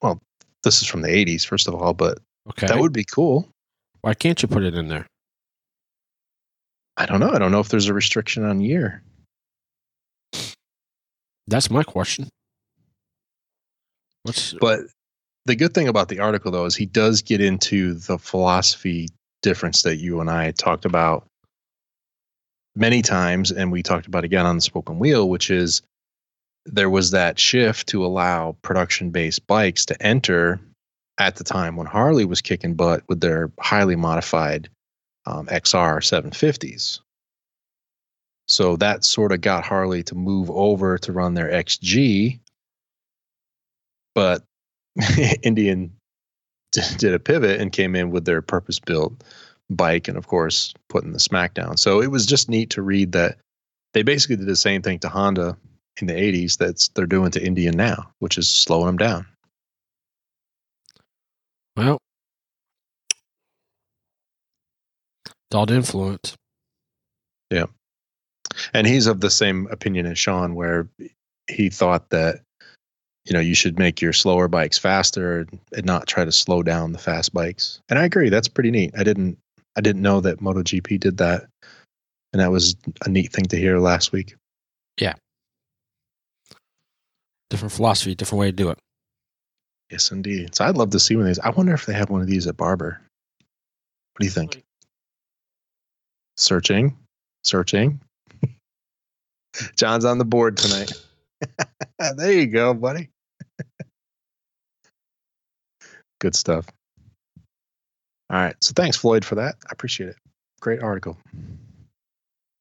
Well, 0.00 0.20
this 0.64 0.82
is 0.82 0.88
from 0.88 1.02
the 1.02 1.08
80s, 1.08 1.46
first 1.46 1.68
of 1.68 1.74
all, 1.74 1.94
but 1.94 2.18
Okay. 2.48 2.66
that 2.66 2.78
would 2.78 2.92
be 2.92 3.04
cool. 3.04 3.48
why 4.00 4.14
can't 4.14 4.42
you 4.42 4.48
put 4.48 4.64
it 4.64 4.74
in 4.74 4.88
there? 4.88 5.06
I 6.96 7.06
don't 7.06 7.20
know. 7.20 7.30
I 7.30 7.38
don't 7.38 7.52
know 7.52 7.60
if 7.60 7.68
there's 7.68 7.86
a 7.88 7.94
restriction 7.94 8.44
on 8.44 8.60
year. 8.60 9.02
That's 11.46 11.70
my 11.70 11.82
question. 11.84 12.28
What's, 14.24 14.54
But 14.54 14.80
the 15.46 15.54
good 15.56 15.72
thing 15.74 15.88
about 15.88 16.08
the 16.08 16.18
article, 16.20 16.50
though, 16.50 16.64
is 16.66 16.74
he 16.76 16.86
does 16.86 17.22
get 17.22 17.40
into 17.40 17.94
the 17.94 18.18
philosophy 18.18 19.08
difference 19.42 19.82
that 19.82 19.96
you 19.96 20.20
and 20.20 20.30
I 20.30 20.50
talked 20.52 20.84
about 20.84 21.26
many 22.74 23.02
times, 23.02 23.50
and 23.50 23.70
we 23.70 23.82
talked 23.82 24.06
about 24.06 24.24
again 24.24 24.46
on 24.46 24.56
the 24.56 24.62
Spoken 24.62 24.98
Wheel, 24.98 25.28
which 25.28 25.50
is 25.50 25.82
there 26.64 26.90
was 26.90 27.10
that 27.10 27.38
shift 27.38 27.88
to 27.88 28.04
allow 28.04 28.56
production 28.62 29.10
based 29.10 29.46
bikes 29.46 29.84
to 29.86 30.02
enter 30.02 30.60
at 31.18 31.36
the 31.36 31.44
time 31.44 31.76
when 31.76 31.86
Harley 31.86 32.24
was 32.24 32.40
kicking 32.40 32.74
butt 32.74 33.02
with 33.08 33.20
their 33.20 33.50
highly 33.60 33.96
modified 33.96 34.68
um, 35.26 35.46
XR 35.46 35.98
750s. 35.98 37.00
So 38.48 38.76
that 38.76 39.04
sort 39.04 39.32
of 39.32 39.40
got 39.40 39.64
Harley 39.64 40.02
to 40.04 40.14
move 40.14 40.50
over 40.50 40.98
to 40.98 41.12
run 41.12 41.34
their 41.34 41.50
XG. 41.50 42.40
But 44.14 44.42
Indian 45.42 45.92
did 46.72 47.14
a 47.14 47.18
pivot 47.18 47.60
and 47.60 47.72
came 47.72 47.94
in 47.94 48.10
with 48.10 48.24
their 48.24 48.42
purpose 48.42 48.78
built 48.78 49.22
bike 49.76 50.08
and, 50.08 50.16
of 50.16 50.26
course, 50.26 50.74
putting 50.88 51.12
the 51.12 51.18
smackdown. 51.18 51.78
So 51.78 52.00
it 52.02 52.10
was 52.10 52.26
just 52.26 52.48
neat 52.48 52.70
to 52.70 52.82
read 52.82 53.12
that 53.12 53.38
they 53.94 54.02
basically 54.02 54.36
did 54.36 54.46
the 54.46 54.56
same 54.56 54.82
thing 54.82 54.98
to 55.00 55.08
Honda 55.08 55.56
in 56.00 56.06
the 56.06 56.14
80s 56.14 56.56
that's 56.56 56.88
they're 56.88 57.06
doing 57.06 57.30
to 57.32 57.44
Indian 57.44 57.76
now, 57.76 58.10
which 58.20 58.38
is 58.38 58.48
slowing 58.48 58.86
them 58.86 58.96
down. 58.96 59.26
well, 61.76 61.98
it's 65.26 65.54
all 65.54 65.70
influence. 65.70 66.36
And 68.74 68.86
he's 68.86 69.06
of 69.06 69.20
the 69.20 69.30
same 69.30 69.66
opinion 69.70 70.06
as 70.06 70.18
Sean, 70.18 70.54
where 70.54 70.88
he 71.48 71.68
thought 71.68 72.10
that 72.10 72.40
you 73.24 73.32
know 73.32 73.40
you 73.40 73.54
should 73.54 73.78
make 73.78 74.00
your 74.00 74.12
slower 74.12 74.48
bikes 74.48 74.78
faster 74.78 75.46
and 75.72 75.86
not 75.86 76.06
try 76.06 76.24
to 76.24 76.32
slow 76.32 76.62
down 76.62 76.92
the 76.92 76.98
fast 76.98 77.32
bikes. 77.32 77.80
And 77.88 77.98
I 77.98 78.04
agree, 78.04 78.28
that's 78.28 78.48
pretty 78.48 78.70
neat. 78.70 78.94
I 78.96 79.04
didn't 79.04 79.38
I 79.76 79.80
didn't 79.80 80.02
know 80.02 80.20
that 80.20 80.40
MotoGP 80.40 81.00
did 81.00 81.18
that, 81.18 81.46
and 82.32 82.40
that 82.40 82.50
was 82.50 82.76
a 83.04 83.08
neat 83.08 83.32
thing 83.32 83.46
to 83.46 83.56
hear 83.56 83.78
last 83.78 84.12
week. 84.12 84.36
Yeah, 85.00 85.14
different 87.52 87.72
philosophy, 87.72 88.14
different 88.14 88.40
way 88.40 88.46
to 88.46 88.52
do 88.52 88.70
it. 88.70 88.78
Yes, 89.90 90.10
indeed. 90.10 90.54
So 90.54 90.64
I'd 90.64 90.76
love 90.76 90.90
to 90.90 90.98
see 90.98 91.16
one 91.16 91.24
of 91.24 91.28
these. 91.28 91.38
I 91.38 91.50
wonder 91.50 91.74
if 91.74 91.84
they 91.84 91.92
have 91.92 92.08
one 92.08 92.22
of 92.22 92.26
these 92.26 92.46
at 92.46 92.56
Barber. 92.56 92.98
What 94.12 94.20
do 94.20 94.24
you 94.24 94.30
think? 94.30 94.62
Searching, 96.38 96.96
searching. 97.44 98.00
John's 99.76 100.06
on 100.06 100.16
the 100.16 100.24
board 100.24 100.56
tonight. 100.56 100.92
there 102.16 102.32
you 102.32 102.46
go, 102.46 102.72
buddy. 102.72 103.10
Good 106.20 106.34
stuff. 106.34 106.66
All 108.32 108.38
right. 108.38 108.56
So 108.60 108.72
thanks, 108.74 108.96
Floyd, 108.96 109.24
for 109.24 109.34
that. 109.36 109.56
I 109.66 109.68
appreciate 109.70 110.08
it. 110.08 110.16
Great 110.60 110.82
article. 110.82 111.18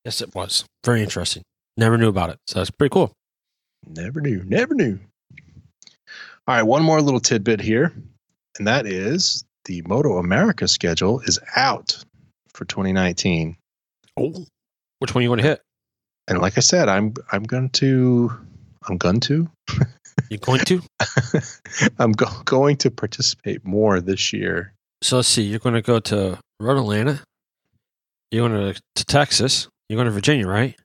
Yes, 0.06 0.22
it 0.22 0.34
was. 0.36 0.66
Very 0.86 1.02
interesting. 1.02 1.44
Never 1.78 1.98
knew 1.98 2.10
about 2.10 2.30
it. 2.32 2.38
So 2.48 2.60
that's 2.60 2.72
pretty 2.72 2.92
cool. 2.92 3.12
Never 3.88 4.20
knew. 4.22 4.44
Never 4.46 4.74
knew. 4.76 5.00
All 6.48 6.56
right. 6.56 6.64
One 6.64 6.84
more 6.84 7.02
little 7.02 7.20
tidbit 7.20 7.62
here, 7.62 7.94
and 8.58 8.68
that 8.68 8.86
is 8.86 9.44
the 9.66 9.82
Moto 9.84 10.18
America 10.18 10.68
schedule 10.68 11.22
is 11.22 11.40
out 11.56 12.04
for 12.54 12.66
2019. 12.66 13.56
Oh, 14.18 14.46
which 15.00 15.16
one 15.16 15.24
you 15.24 15.30
want 15.30 15.42
to 15.42 15.48
hit? 15.48 15.62
and 16.28 16.40
like 16.40 16.58
I 16.58 16.62
said, 16.62 16.90
I'm 16.90 17.14
I'm 17.32 17.44
going 17.44 17.70
to 17.70 18.32
I'm 18.88 18.98
going 18.98 19.20
to 19.22 19.50
You 20.30 20.38
going 20.38 20.60
to? 20.66 20.82
I'm 22.00 22.12
go- 22.12 22.42
going 22.46 22.78
to 22.78 22.92
participate 22.92 23.66
more 23.66 24.00
this 24.02 24.34
year. 24.34 24.74
So 25.02 25.18
let's 25.18 25.28
see. 25.28 25.44
You're 25.44 25.60
going 25.60 25.76
to 25.76 25.82
go 25.82 26.00
to 26.00 26.40
Road 26.60 26.78
Atlanta. 26.78 27.22
You're 28.32 28.48
going 28.48 28.74
to, 28.74 28.82
to 28.96 29.06
Texas. 29.06 29.68
You're 29.90 29.98
going 29.98 30.06
to 30.06 30.12
Virginia, 30.12 30.48
right? 30.48 30.76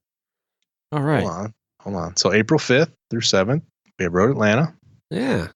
All 0.92 1.02
right. 1.02 1.22
Hold 1.22 1.32
on, 1.32 1.54
hold 1.80 1.96
on. 1.96 2.16
So 2.16 2.32
April 2.32 2.58
5th 2.58 2.90
through 3.10 3.20
7th, 3.20 3.62
we 3.98 4.04
have 4.04 4.14
Road 4.14 4.30
Atlanta. 4.30 4.74
Yeah. 5.10 5.48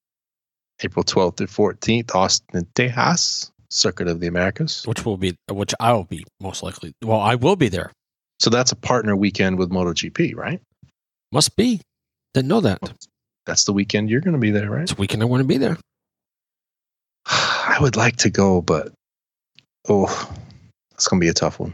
April 0.83 1.05
12th 1.05 1.37
through 1.37 1.46
14th, 1.46 2.14
Austin, 2.14 2.66
Texas, 2.75 3.51
Circuit 3.70 4.09
of 4.09 4.20
the 4.20 4.27
Americas. 4.27 4.85
Which 4.87 5.05
will 5.05 5.16
be, 5.16 5.37
which 5.51 5.75
I 5.81 5.92
will 5.92 6.05
be 6.05 6.25
most 6.40 6.62
likely. 6.62 6.92
Well, 7.03 7.20
I 7.20 7.35
will 7.37 7.57
be 7.57 7.68
there. 7.68 7.92
So 8.40 8.51
that's 8.51 8.73
a 8.73 8.77
partner 8.77 9.14
weekend 9.14 9.59
with 9.59 9.70
MotoGP, 9.70 10.35
right? 10.35 10.61
Must 11.33 11.55
be. 11.57 11.81
Didn't 12.35 12.49
know 12.49 12.61
that. 12.61 12.79
That's 13.46 13.64
the 13.64 13.73
weekend 13.73 14.11
you're 14.11 14.20
going 14.20 14.35
to 14.35 14.40
be 14.40 14.51
there, 14.51 14.70
right? 14.70 14.83
It's 14.83 14.92
a 14.92 14.96
weekend 14.96 15.23
I 15.23 15.27
want 15.27 15.42
to 15.42 15.46
be 15.46 15.59
there. 15.59 15.77
I 17.70 17.80
would 17.80 17.94
like 17.94 18.16
to 18.16 18.30
go, 18.30 18.61
but 18.61 18.92
oh, 19.88 20.35
it's 20.92 21.06
going 21.06 21.20
to 21.20 21.24
be 21.24 21.28
a 21.28 21.35
tough 21.35 21.61
one. 21.61 21.72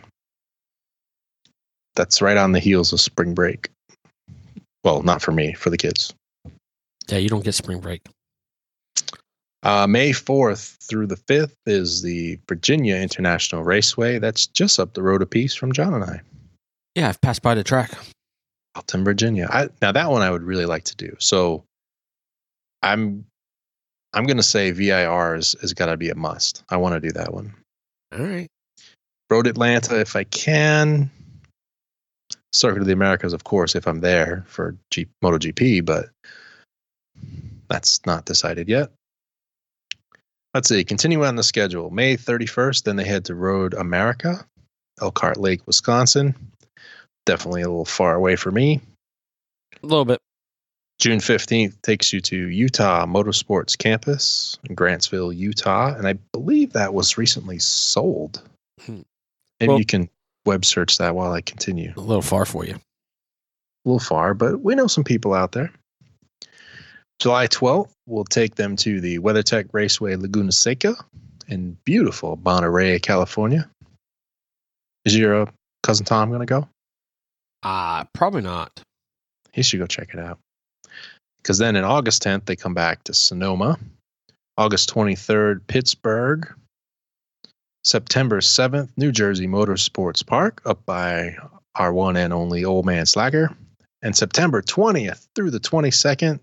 That's 1.94 2.20
right 2.20 2.36
on 2.36 2.52
the 2.52 2.60
heels 2.60 2.92
of 2.92 3.00
spring 3.00 3.32
break. 3.32 3.70
Well, 4.84 5.02
not 5.02 5.22
for 5.22 5.32
me, 5.32 5.54
for 5.54 5.70
the 5.70 5.78
kids. 5.78 6.12
Yeah, 7.08 7.16
you 7.16 7.30
don't 7.30 7.44
get 7.44 7.54
spring 7.54 7.80
break. 7.80 8.02
Uh, 9.62 9.86
May 9.86 10.10
4th 10.10 10.76
through 10.82 11.06
the 11.06 11.16
5th 11.16 11.54
is 11.64 12.02
the 12.02 12.38
Virginia 12.46 12.96
International 12.96 13.64
Raceway. 13.64 14.18
That's 14.18 14.46
just 14.46 14.78
up 14.78 14.92
the 14.92 15.02
road 15.02 15.22
a 15.22 15.26
piece 15.26 15.54
from 15.54 15.72
John 15.72 15.94
and 15.94 16.04
I. 16.04 16.20
Yeah, 16.94 17.08
I've 17.08 17.20
passed 17.22 17.42
by 17.42 17.54
the 17.54 17.64
track. 17.64 17.90
Alton, 18.74 19.02
Virginia. 19.02 19.48
I, 19.50 19.70
now 19.80 19.92
that 19.92 20.10
one 20.10 20.20
I 20.20 20.30
would 20.30 20.42
really 20.42 20.66
like 20.66 20.84
to 20.84 20.96
do. 20.96 21.16
So 21.18 21.64
I'm 22.82 23.24
I'm 24.16 24.24
going 24.24 24.38
to 24.38 24.42
say 24.42 24.70
VIR 24.70 25.34
is, 25.36 25.54
is 25.60 25.74
got 25.74 25.86
to 25.86 25.96
be 25.98 26.08
a 26.08 26.14
must. 26.14 26.64
I 26.70 26.78
want 26.78 26.94
to 26.94 27.00
do 27.00 27.12
that 27.12 27.34
one. 27.34 27.54
All 28.12 28.24
right. 28.24 28.48
Road 29.28 29.46
Atlanta 29.46 30.00
if 30.00 30.16
I 30.16 30.24
can. 30.24 31.10
Circuit 32.50 32.80
of 32.80 32.86
the 32.86 32.94
Americas, 32.94 33.34
of 33.34 33.44
course, 33.44 33.74
if 33.74 33.86
I'm 33.86 34.00
there 34.00 34.42
for 34.46 34.74
G- 34.90 35.06
MotoGP, 35.22 35.84
but 35.84 36.06
that's 37.68 38.00
not 38.06 38.24
decided 38.24 38.70
yet. 38.70 38.90
Let's 40.54 40.70
see. 40.70 40.82
Continue 40.82 41.22
on 41.22 41.36
the 41.36 41.42
schedule. 41.42 41.90
May 41.90 42.16
31st, 42.16 42.84
then 42.84 42.96
they 42.96 43.04
head 43.04 43.26
to 43.26 43.34
Road 43.34 43.74
America, 43.74 44.46
Elkhart 44.98 45.36
Lake, 45.36 45.66
Wisconsin. 45.66 46.34
Definitely 47.26 47.62
a 47.62 47.68
little 47.68 47.84
far 47.84 48.14
away 48.14 48.36
for 48.36 48.50
me. 48.50 48.80
A 49.82 49.86
little 49.86 50.06
bit. 50.06 50.20
June 50.98 51.18
15th 51.18 51.80
takes 51.82 52.12
you 52.12 52.20
to 52.22 52.48
Utah 52.48 53.04
Motorsports 53.04 53.76
Campus 53.76 54.58
in 54.68 54.74
Grantsville, 54.74 55.36
Utah. 55.36 55.94
And 55.94 56.08
I 56.08 56.14
believe 56.32 56.72
that 56.72 56.94
was 56.94 57.18
recently 57.18 57.58
sold. 57.58 58.42
Hmm. 58.84 59.00
Maybe 59.60 59.68
Well- 59.68 59.78
you 59.78 59.84
can 59.86 60.08
web 60.46 60.64
search 60.64 60.98
that 60.98 61.14
while 61.14 61.32
I 61.32 61.40
continue. 61.42 61.92
A 61.96 62.00
little 62.00 62.22
far 62.22 62.46
for 62.46 62.64
you. 62.64 62.74
A 62.74 63.88
little 63.88 63.98
far, 63.98 64.32
but 64.32 64.60
we 64.60 64.74
know 64.74 64.86
some 64.86 65.04
people 65.04 65.34
out 65.34 65.52
there. 65.52 65.70
July 67.18 67.46
12th, 67.46 67.90
we'll 68.06 68.24
take 68.24 68.54
them 68.54 68.76
to 68.76 69.00
the 69.00 69.18
WeatherTech 69.18 69.68
Raceway 69.72 70.16
Laguna 70.16 70.52
Seca 70.52 70.94
in 71.48 71.76
beautiful 71.84 72.38
Monterey, 72.44 72.98
California. 72.98 73.68
Is 75.04 75.16
your 75.16 75.42
uh, 75.42 75.50
cousin 75.82 76.04
Tom 76.04 76.28
going 76.28 76.40
to 76.40 76.46
go? 76.46 76.68
Uh, 77.62 78.04
probably 78.12 78.42
not. 78.42 78.80
He 79.52 79.62
should 79.62 79.80
go 79.80 79.86
check 79.86 80.10
it 80.12 80.20
out. 80.20 80.38
Because 81.46 81.58
then 81.58 81.76
in 81.76 81.84
August 81.84 82.24
10th, 82.24 82.46
they 82.46 82.56
come 82.56 82.74
back 82.74 83.04
to 83.04 83.14
Sonoma. 83.14 83.78
August 84.58 84.92
23rd, 84.92 85.60
Pittsburgh. 85.68 86.52
September 87.84 88.40
7th, 88.40 88.88
New 88.96 89.12
Jersey 89.12 89.46
Motorsports 89.46 90.26
Park, 90.26 90.60
up 90.66 90.84
by 90.86 91.36
our 91.76 91.92
one 91.92 92.16
and 92.16 92.32
only 92.32 92.64
Old 92.64 92.84
Man 92.84 93.06
Slacker. 93.06 93.56
And 94.02 94.16
September 94.16 94.60
20th 94.60 95.28
through 95.36 95.52
the 95.52 95.60
22nd, 95.60 96.40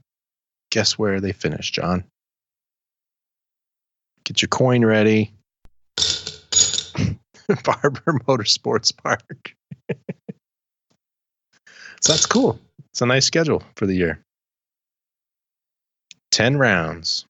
guess 0.71 0.97
where 0.97 1.19
they 1.19 1.33
finish, 1.33 1.69
John? 1.71 2.05
Get 4.23 4.41
your 4.41 4.47
coin 4.47 4.85
ready. 4.85 5.33
Barber 7.65 8.19
Motorsports 8.25 8.95
Park. 8.95 9.53
so 11.99 12.13
that's 12.13 12.25
cool. 12.25 12.57
It's 12.91 13.01
a 13.01 13.05
nice 13.05 13.25
schedule 13.25 13.61
for 13.75 13.85
the 13.85 13.95
year. 13.95 14.23
10 16.33 16.57
rounds. 16.57 17.25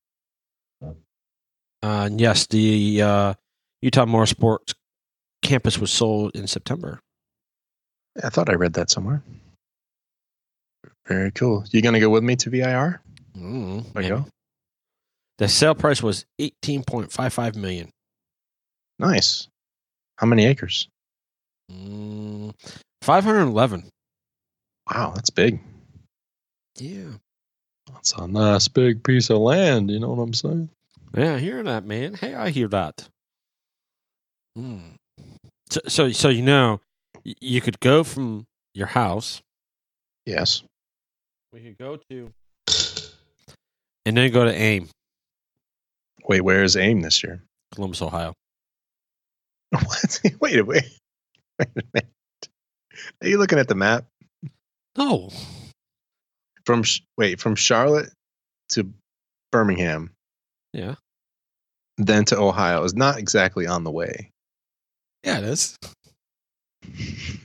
Uh, 1.84 2.10
yes, 2.14 2.48
the 2.48 3.02
uh, 3.02 3.34
Utah 3.82 4.06
Motorsports 4.06 4.74
campus 5.42 5.78
was 5.78 5.92
sold 5.92 6.32
in 6.36 6.48
September. 6.48 7.00
I 8.24 8.30
thought 8.30 8.50
I 8.50 8.54
read 8.54 8.74
that 8.74 8.90
somewhere. 8.90 9.22
Very 11.08 11.32
cool. 11.32 11.66
You 11.72 11.82
going 11.82 11.94
to 11.96 12.00
go 12.00 12.10
with 12.10 12.24
me 12.24 12.38
to 12.38 12.50
VIR? 12.50 13.02
Mm, 13.38 13.92
There 13.94 14.04
you 14.04 14.10
go. 14.10 14.26
The 15.40 15.50
sale 15.50 15.76
price 15.76 16.02
was 16.02 16.26
eighteen 16.40 16.84
point 16.84 17.12
five 17.12 17.34
five 17.34 17.56
million. 17.56 17.90
Nice. 19.00 19.48
How 20.18 20.28
many 20.28 20.46
acres? 20.46 20.88
Mm, 21.72 22.54
Five 23.02 23.24
hundred 23.26 23.42
eleven. 23.48 23.90
Wow, 24.90 25.12
that's 25.16 25.32
big. 25.32 25.60
Yeah. 26.78 27.14
That's 27.92 28.14
a 28.14 28.28
nice 28.28 28.68
big 28.68 29.04
piece 29.04 29.30
of 29.30 29.40
land. 29.40 29.90
You 29.92 30.00
know 30.00 30.10
what 30.10 30.24
I'm 30.24 30.34
saying? 30.34 30.70
Yeah, 31.16 31.36
I 31.36 31.40
hear 31.40 31.64
that, 31.64 31.86
man. 31.86 32.16
Hey, 32.16 32.34
I 32.34 32.50
hear 32.50 32.68
that. 32.70 33.08
Hmm. 34.56 34.80
So, 35.70 35.82
so, 35.88 36.12
so 36.12 36.30
you 36.30 36.42
know, 36.42 36.80
you 37.24 37.62
could 37.62 37.80
go 37.80 38.04
from 38.04 38.46
your 38.74 38.88
house. 38.88 39.42
Yes. 40.26 40.64
We 41.52 41.62
could 41.62 41.78
go 41.78 41.98
to, 42.10 42.32
and 44.06 44.18
then 44.18 44.32
go 44.32 44.46
to 44.46 44.52
AIM, 44.52 44.90
Wait, 46.28 46.42
where 46.42 46.64
is 46.64 46.78
AIM 46.78 47.02
this 47.02 47.24
year? 47.24 47.42
Columbus, 47.74 48.02
Ohio. 48.02 48.34
What? 49.72 50.22
wait 50.40 50.60
a 50.60 50.64
wait. 50.64 50.84
Wait 51.60 51.68
a 51.76 51.82
minute. 51.94 52.10
Are 53.22 53.28
you 53.28 53.40
looking 53.40 53.58
at 53.58 53.68
the 53.68 53.76
map 53.76 54.06
No, 54.96 55.32
from 56.66 56.84
wait 57.18 57.40
from 57.40 57.56
Charlotte 57.56 58.10
to 58.70 58.90
Birmingham, 59.52 60.12
yeah, 60.74 60.96
then 61.98 62.26
to 62.26 62.38
Ohio 62.40 62.84
is 62.84 62.96
not 62.96 63.18
exactly 63.18 63.68
on 63.68 63.84
the 63.84 63.92
way. 63.92 64.30
yeah, 65.24 65.38
it 65.40 65.44
is. 65.46 65.78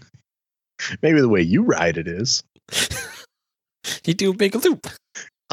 Maybe 1.03 1.21
the 1.21 1.29
way 1.29 1.43
you 1.43 1.63
ride 1.65 1.99
it 1.99 2.07
is 2.09 2.43
you 4.07 4.15
do 4.15 4.31
a 4.31 4.35
big 4.35 4.55
loop. 4.55 4.87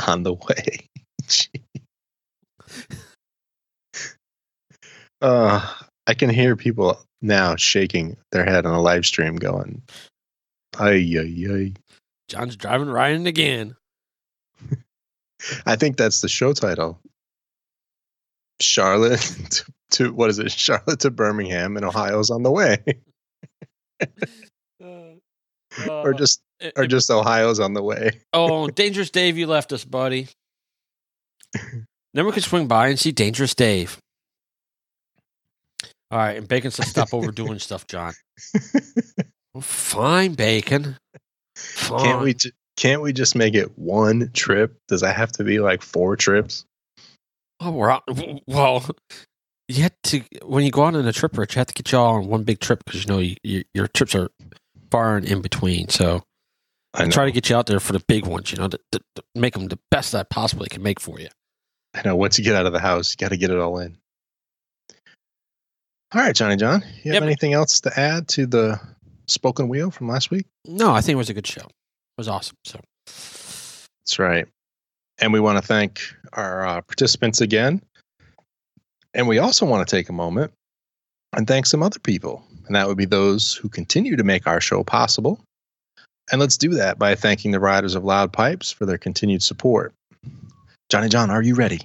on 0.07 0.23
the 0.23 0.33
way. 0.33 0.87
Uh, 5.21 5.73
I 6.07 6.13
can 6.13 6.29
hear 6.29 6.55
people 6.55 6.99
now 7.21 7.55
shaking 7.55 8.17
their 8.31 8.45
head 8.45 8.65
on 8.65 8.75
a 8.75 8.81
live 8.81 9.05
stream 9.05 9.37
going, 9.37 9.81
ay, 10.77 11.15
ay, 11.17 11.45
ay. 11.49 11.73
John's 12.27 12.55
driving 12.55 12.89
Ryan 12.89 13.27
again. 13.27 13.75
I 15.65 15.75
think 15.75 15.97
that's 15.97 16.21
the 16.21 16.29
show 16.29 16.53
title. 16.53 16.99
Charlotte 18.59 19.19
to, 19.51 19.65
to 19.91 20.13
what 20.13 20.29
is 20.29 20.39
it? 20.39 20.51
Charlotte 20.51 20.99
to 21.01 21.11
Birmingham 21.11 21.75
and 21.77 21.85
Ohio's 21.85 22.29
on 22.29 22.43
the 22.43 22.51
way. 22.51 22.77
or 25.89 26.13
just 26.13 26.41
Uh, 26.63 26.71
or 26.77 26.87
just 26.87 27.11
Ohio's 27.11 27.59
on 27.59 27.73
the 27.73 27.83
way. 27.83 28.21
oh, 28.33 28.67
Dangerous 28.69 29.09
Dave, 29.09 29.37
you 29.37 29.45
left 29.45 29.73
us, 29.73 29.83
buddy. 29.83 30.29
Then 32.13 32.25
we 32.25 32.31
could 32.31 32.43
swing 32.43 32.67
by 32.67 32.87
and 32.87 32.97
see 32.99 33.11
Dangerous 33.11 33.53
Dave. 33.53 33.97
All 36.11 36.17
right, 36.19 36.37
and 36.37 36.47
Bacon 36.47 36.71
said, 36.71 36.85
"Stop 36.85 37.13
overdoing 37.13 37.59
stuff, 37.59 37.87
John." 37.87 38.13
Well, 39.53 39.61
fine, 39.61 40.33
Bacon. 40.33 40.97
Can't 41.87 42.21
we 42.21 42.33
ju- 42.33 42.51
can't 42.77 43.01
we 43.01 43.13
just 43.13 43.35
make 43.35 43.53
it 43.55 43.77
one 43.77 44.29
trip? 44.33 44.77
Does 44.87 45.01
that 45.01 45.15
have 45.15 45.31
to 45.33 45.43
be 45.43 45.59
like 45.59 45.81
four 45.81 46.15
trips? 46.15 46.65
Well, 47.61 47.73
we're 47.73 47.89
out. 47.89 48.03
Well, 48.47 48.85
you 49.67 49.83
have 49.83 49.95
to 50.03 50.21
when 50.43 50.63
you 50.65 50.71
go 50.71 50.83
out 50.85 50.95
on 50.95 51.07
a 51.07 51.13
trip, 51.13 51.37
Rich. 51.37 51.55
You 51.55 51.59
have 51.59 51.67
to 51.67 51.73
get 51.73 51.91
you 51.91 51.97
all 51.97 52.15
on 52.15 52.27
one 52.27 52.43
big 52.43 52.59
trip 52.59 52.83
because 52.85 53.05
you 53.05 53.11
know 53.11 53.19
you, 53.19 53.35
you, 53.43 53.63
your 53.73 53.87
trips 53.87 54.13
are 54.15 54.29
far 54.91 55.15
and 55.17 55.25
in 55.25 55.41
between. 55.41 55.87
So 55.89 56.23
I 56.93 57.03
I 57.03 57.07
try 57.09 57.25
to 57.25 57.31
get 57.31 57.49
you 57.49 57.55
out 57.55 57.65
there 57.65 57.79
for 57.79 57.93
the 57.93 58.03
big 58.07 58.25
ones. 58.25 58.51
You 58.51 58.57
know, 58.57 58.67
to, 58.67 58.79
to, 58.91 58.99
to 59.15 59.23
make 59.33 59.53
them 59.53 59.67
the 59.67 59.79
best 59.89 60.13
I 60.13 60.23
possibly 60.23 60.67
can 60.67 60.83
make 60.83 60.99
for 60.99 61.19
you. 61.19 61.29
I 61.93 62.01
know. 62.03 62.15
Once 62.17 62.37
you 62.37 62.43
get 62.43 62.55
out 62.55 62.65
of 62.65 62.73
the 62.73 62.79
house, 62.79 63.11
you 63.11 63.17
got 63.23 63.29
to 63.29 63.37
get 63.37 63.49
it 63.51 63.57
all 63.57 63.79
in. 63.79 63.97
All 66.13 66.21
right, 66.21 66.35
Johnny 66.35 66.55
John. 66.57 66.81
You 67.03 67.13
have 67.13 67.15
Yep. 67.15 67.23
anything 67.23 67.53
else 67.53 67.81
to 67.81 67.99
add 67.99 68.27
to 68.29 68.45
the 68.45 68.79
spoken 69.27 69.67
wheel 69.67 69.91
from 69.91 70.07
last 70.07 70.31
week? 70.31 70.45
No, 70.65 70.91
I 70.91 71.01
think 71.01 71.13
it 71.13 71.17
was 71.17 71.29
a 71.29 71.33
good 71.33 71.47
show. 71.47 71.61
It 71.61 72.17
was 72.17 72.27
awesome. 72.27 72.55
So 72.63 72.79
That's 73.05 74.19
right. 74.19 74.47
And 75.19 75.31
we 75.31 75.39
want 75.39 75.57
to 75.57 75.61
thank 75.65 76.01
our 76.33 76.65
uh, 76.65 76.81
participants 76.81 77.41
again. 77.41 77.81
And 79.13 79.27
we 79.27 79.39
also 79.39 79.65
want 79.65 79.87
to 79.87 79.95
take 79.95 80.09
a 80.09 80.13
moment 80.13 80.51
and 81.35 81.47
thank 81.47 81.65
some 81.65 81.81
other 81.83 81.99
people. 81.99 82.43
And 82.67 82.75
that 82.75 82.87
would 82.87 82.97
be 82.97 83.05
those 83.05 83.53
who 83.53 83.69
continue 83.69 84.15
to 84.15 84.23
make 84.23 84.47
our 84.47 84.59
show 84.59 84.83
possible. 84.83 85.39
And 86.31 86.41
let's 86.41 86.57
do 86.57 86.69
that 86.69 86.97
by 86.97 87.15
thanking 87.15 87.51
the 87.51 87.59
riders 87.59 87.95
of 87.95 88.03
Loud 88.03 88.33
Pipes 88.33 88.71
for 88.71 88.85
their 88.85 88.97
continued 88.97 89.43
support. 89.43 89.93
Johnny 90.89 91.07
John, 91.09 91.29
are 91.29 91.41
you 91.41 91.55
ready? 91.55 91.79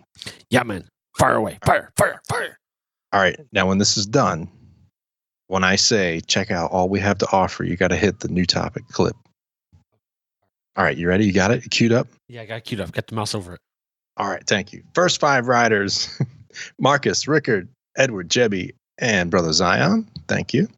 yeah, 0.50 0.62
man, 0.62 0.85
fire 1.18 1.35
away, 1.35 1.59
fire, 1.64 1.90
fire, 1.96 2.20
fire. 2.29 2.59
All 3.12 3.20
right. 3.20 3.38
Now, 3.53 3.66
when 3.68 3.79
this 3.79 3.96
is 3.96 4.07
done, 4.07 4.48
when 5.50 5.64
I 5.64 5.74
say 5.74 6.20
check 6.20 6.52
out 6.52 6.70
all 6.70 6.88
we 6.88 7.00
have 7.00 7.18
to 7.18 7.26
offer, 7.32 7.64
you 7.64 7.76
got 7.76 7.88
to 7.88 7.96
hit 7.96 8.20
the 8.20 8.28
new 8.28 8.46
topic 8.46 8.86
clip. 8.92 9.16
All 10.76 10.84
right. 10.84 10.96
You 10.96 11.08
ready? 11.08 11.26
You 11.26 11.32
got 11.32 11.50
it? 11.50 11.64
You 11.64 11.68
queued 11.68 11.92
up? 11.92 12.06
Yeah, 12.28 12.42
I 12.42 12.46
got 12.46 12.58
it 12.58 12.64
queued 12.64 12.80
up. 12.80 12.92
Got 12.92 13.08
the 13.08 13.16
mouse 13.16 13.34
over 13.34 13.54
it. 13.54 13.60
All 14.16 14.28
right, 14.28 14.46
thank 14.46 14.72
you. 14.72 14.82
First 14.94 15.18
five 15.18 15.48
riders 15.48 16.20
Marcus, 16.78 17.26
Rickard, 17.26 17.68
Edward, 17.96 18.28
Jebby, 18.28 18.72
and 18.98 19.30
Brother 19.30 19.52
Zion. 19.52 20.06
Thank 20.28 20.54
you. 20.54 20.68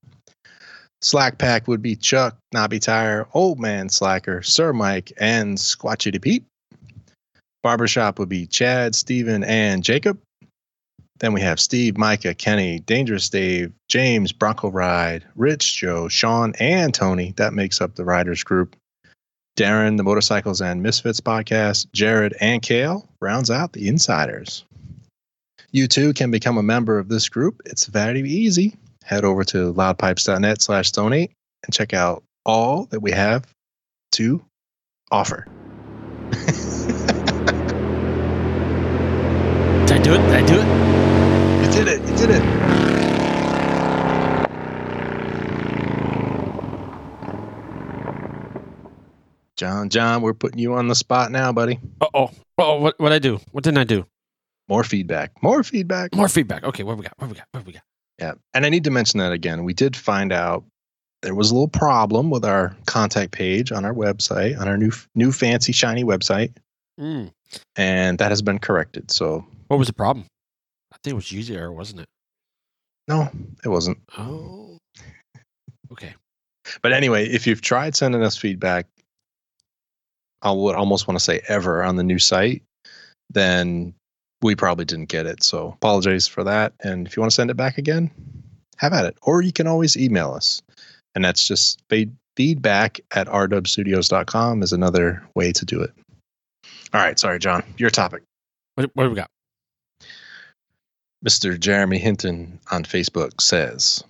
Slack 1.02 1.36
Pack 1.36 1.68
would 1.68 1.82
be 1.82 1.96
Chuck, 1.96 2.38
Nobby 2.52 2.78
Tire, 2.78 3.26
Old 3.34 3.58
Man 3.58 3.88
Slacker, 3.88 4.42
Sir 4.42 4.72
Mike, 4.72 5.12
and 5.18 5.58
Squatchy 5.58 6.20
Pete. 6.22 6.44
Barbershop 7.62 8.18
would 8.18 8.28
be 8.28 8.46
Chad, 8.46 8.94
Steven, 8.94 9.44
and 9.44 9.82
Jacob. 9.82 10.18
Then 11.18 11.32
we 11.32 11.40
have 11.40 11.60
Steve, 11.60 11.96
Micah, 11.96 12.34
Kenny, 12.34 12.80
Dangerous 12.80 13.28
Dave, 13.28 13.72
James, 13.88 14.32
Bronco 14.32 14.70
Ride, 14.70 15.24
Rich, 15.36 15.76
Joe, 15.76 16.08
Sean, 16.08 16.52
and 16.58 16.92
Tony. 16.92 17.32
That 17.36 17.54
makes 17.54 17.80
up 17.80 17.94
the 17.94 18.04
riders 18.04 18.42
group. 18.42 18.74
Darren, 19.56 19.98
the 19.98 20.02
Motorcycles 20.02 20.60
and 20.60 20.82
Misfits 20.82 21.20
podcast, 21.20 21.86
Jared, 21.92 22.34
and 22.40 22.62
Kale 22.62 23.08
rounds 23.20 23.50
out 23.50 23.72
the 23.72 23.86
insiders. 23.86 24.64
You 25.70 25.86
too 25.86 26.12
can 26.12 26.30
become 26.30 26.58
a 26.58 26.62
member 26.62 26.98
of 26.98 27.08
this 27.08 27.28
group. 27.28 27.60
It's 27.66 27.86
very 27.86 28.20
easy. 28.22 28.76
Head 29.04 29.24
over 29.24 29.44
to 29.44 29.72
loudpipes.net 29.74 30.62
slash 30.62 30.92
donate 30.92 31.32
and 31.64 31.74
check 31.74 31.92
out 31.92 32.22
all 32.44 32.86
that 32.86 33.00
we 33.00 33.10
have 33.12 33.46
to 34.12 34.42
offer. 35.10 35.46
Did 39.86 39.98
I 39.98 40.02
do 40.02 40.14
it? 40.14 40.18
Did 40.18 40.32
I 40.32 40.46
do 40.46 40.60
it? 40.60 41.01
Did 41.84 42.00
it. 42.00 42.08
You 42.08 42.16
did 42.16 42.30
it. 42.30 43.52
John, 49.56 49.90
John, 49.90 50.22
we're 50.22 50.34
putting 50.34 50.58
you 50.58 50.74
on 50.74 50.88
the 50.88 50.94
spot 50.94 51.30
now, 51.30 51.52
buddy. 51.52 51.78
Uh 52.00 52.06
oh. 52.14 52.30
Oh, 52.58 52.80
what 52.80 52.98
what 52.98 53.12
I 53.12 53.18
do? 53.18 53.38
What 53.52 53.64
didn't 53.64 53.78
I 53.78 53.84
do? 53.84 54.06
More 54.68 54.82
feedback. 54.84 55.30
More 55.42 55.62
feedback. 55.62 56.14
More 56.14 56.28
feedback. 56.28 56.64
Okay, 56.64 56.82
what 56.82 56.96
we 56.96 57.02
got? 57.04 57.14
What 57.18 57.28
we 57.30 57.36
got? 57.36 57.46
What 57.52 57.66
we 57.66 57.72
got? 57.72 57.82
Yeah. 58.18 58.32
And 58.54 58.64
I 58.64 58.68
need 58.70 58.84
to 58.84 58.90
mention 58.90 59.18
that 59.20 59.32
again. 59.32 59.64
We 59.64 59.74
did 59.74 59.94
find 59.96 60.32
out 60.32 60.64
there 61.22 61.34
was 61.34 61.50
a 61.50 61.54
little 61.54 61.68
problem 61.68 62.30
with 62.30 62.44
our 62.44 62.74
contact 62.86 63.32
page 63.32 63.72
on 63.72 63.84
our 63.84 63.94
website, 63.94 64.58
on 64.58 64.68
our 64.68 64.76
new 64.76 64.90
new 65.14 65.32
fancy 65.32 65.72
shiny 65.72 66.04
website, 66.04 66.52
Mm. 67.00 67.32
and 67.76 68.18
that 68.18 68.30
has 68.30 68.42
been 68.42 68.58
corrected. 68.58 69.10
So 69.10 69.44
What 69.68 69.78
was 69.78 69.86
the 69.88 69.94
problem? 69.94 70.26
Think 71.04 71.12
it 71.12 71.16
was 71.16 71.32
user 71.32 71.54
error, 71.54 71.72
wasn't 71.72 72.00
it? 72.00 72.06
no, 73.08 73.28
it 73.64 73.68
wasn't. 73.68 73.98
Oh. 74.16 74.78
Okay. 75.90 76.14
But 76.80 76.92
anyway, 76.92 77.28
if 77.28 77.46
you've 77.46 77.60
tried 77.60 77.94
sending 77.96 78.22
us 78.22 78.36
feedback, 78.36 78.86
I 80.42 80.52
would 80.52 80.74
almost 80.74 81.06
want 81.06 81.18
to 81.18 81.24
say 81.24 81.42
ever 81.48 81.82
on 81.82 81.96
the 81.96 82.02
new 82.02 82.18
site, 82.18 82.62
then 83.30 83.94
we 84.40 84.54
probably 84.56 84.84
didn't 84.84 85.08
get 85.08 85.26
it. 85.26 85.42
So 85.42 85.68
apologize 85.68 86.26
for 86.26 86.44
that. 86.44 86.72
And 86.82 87.06
if 87.06 87.16
you 87.16 87.20
want 87.20 87.30
to 87.30 87.34
send 87.34 87.50
it 87.50 87.56
back 87.56 87.78
again, 87.78 88.10
have 88.78 88.92
at 88.92 89.04
it. 89.04 89.16
Or 89.22 89.42
you 89.42 89.52
can 89.52 89.66
always 89.66 89.96
email 89.96 90.32
us. 90.32 90.62
And 91.14 91.24
that's 91.24 91.46
just 91.46 91.80
feedback 92.36 93.00
at 93.12 93.26
rwstudios.com 93.28 94.62
is 94.62 94.72
another 94.72 95.22
way 95.34 95.52
to 95.52 95.64
do 95.64 95.80
it. 95.82 95.92
All 96.94 97.00
right. 97.00 97.18
Sorry, 97.18 97.38
John. 97.38 97.62
Your 97.76 97.90
topic. 97.90 98.22
What, 98.76 98.90
what 98.94 99.04
do 99.04 99.10
we 99.10 99.16
got? 99.16 99.28
Mr. 101.24 101.58
Jeremy 101.58 101.98
Hinton 101.98 102.58
on 102.70 102.84
Facebook 102.84 103.40
says, 103.40 104.02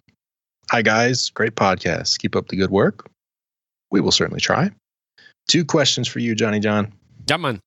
Hi, 0.71 0.81
guys. 0.81 1.31
Great 1.31 1.55
podcast. 1.55 2.19
Keep 2.19 2.35
up 2.35 2.49
the 2.49 2.57
good 2.57 2.71
work. 2.71 3.07
We 3.91 4.01
will 4.01 4.13
certainly 4.13 4.41
try. 4.41 4.71
Two 5.49 5.65
questions 5.65 6.09
for 6.09 6.19
you, 6.19 6.35
Johnny 6.35 6.61
John. 6.61 6.93
Yeah, 7.29 7.37
man. 7.37 7.61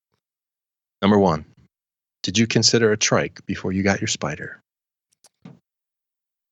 Number 1.01 1.19
one, 1.19 1.45
did 2.23 2.37
you 2.37 2.47
consider 2.47 2.91
a 2.91 2.97
trike 2.97 3.45
before 3.45 3.71
you 3.71 3.83
got 3.83 4.01
your 4.01 4.07
Spyder? 4.07 4.55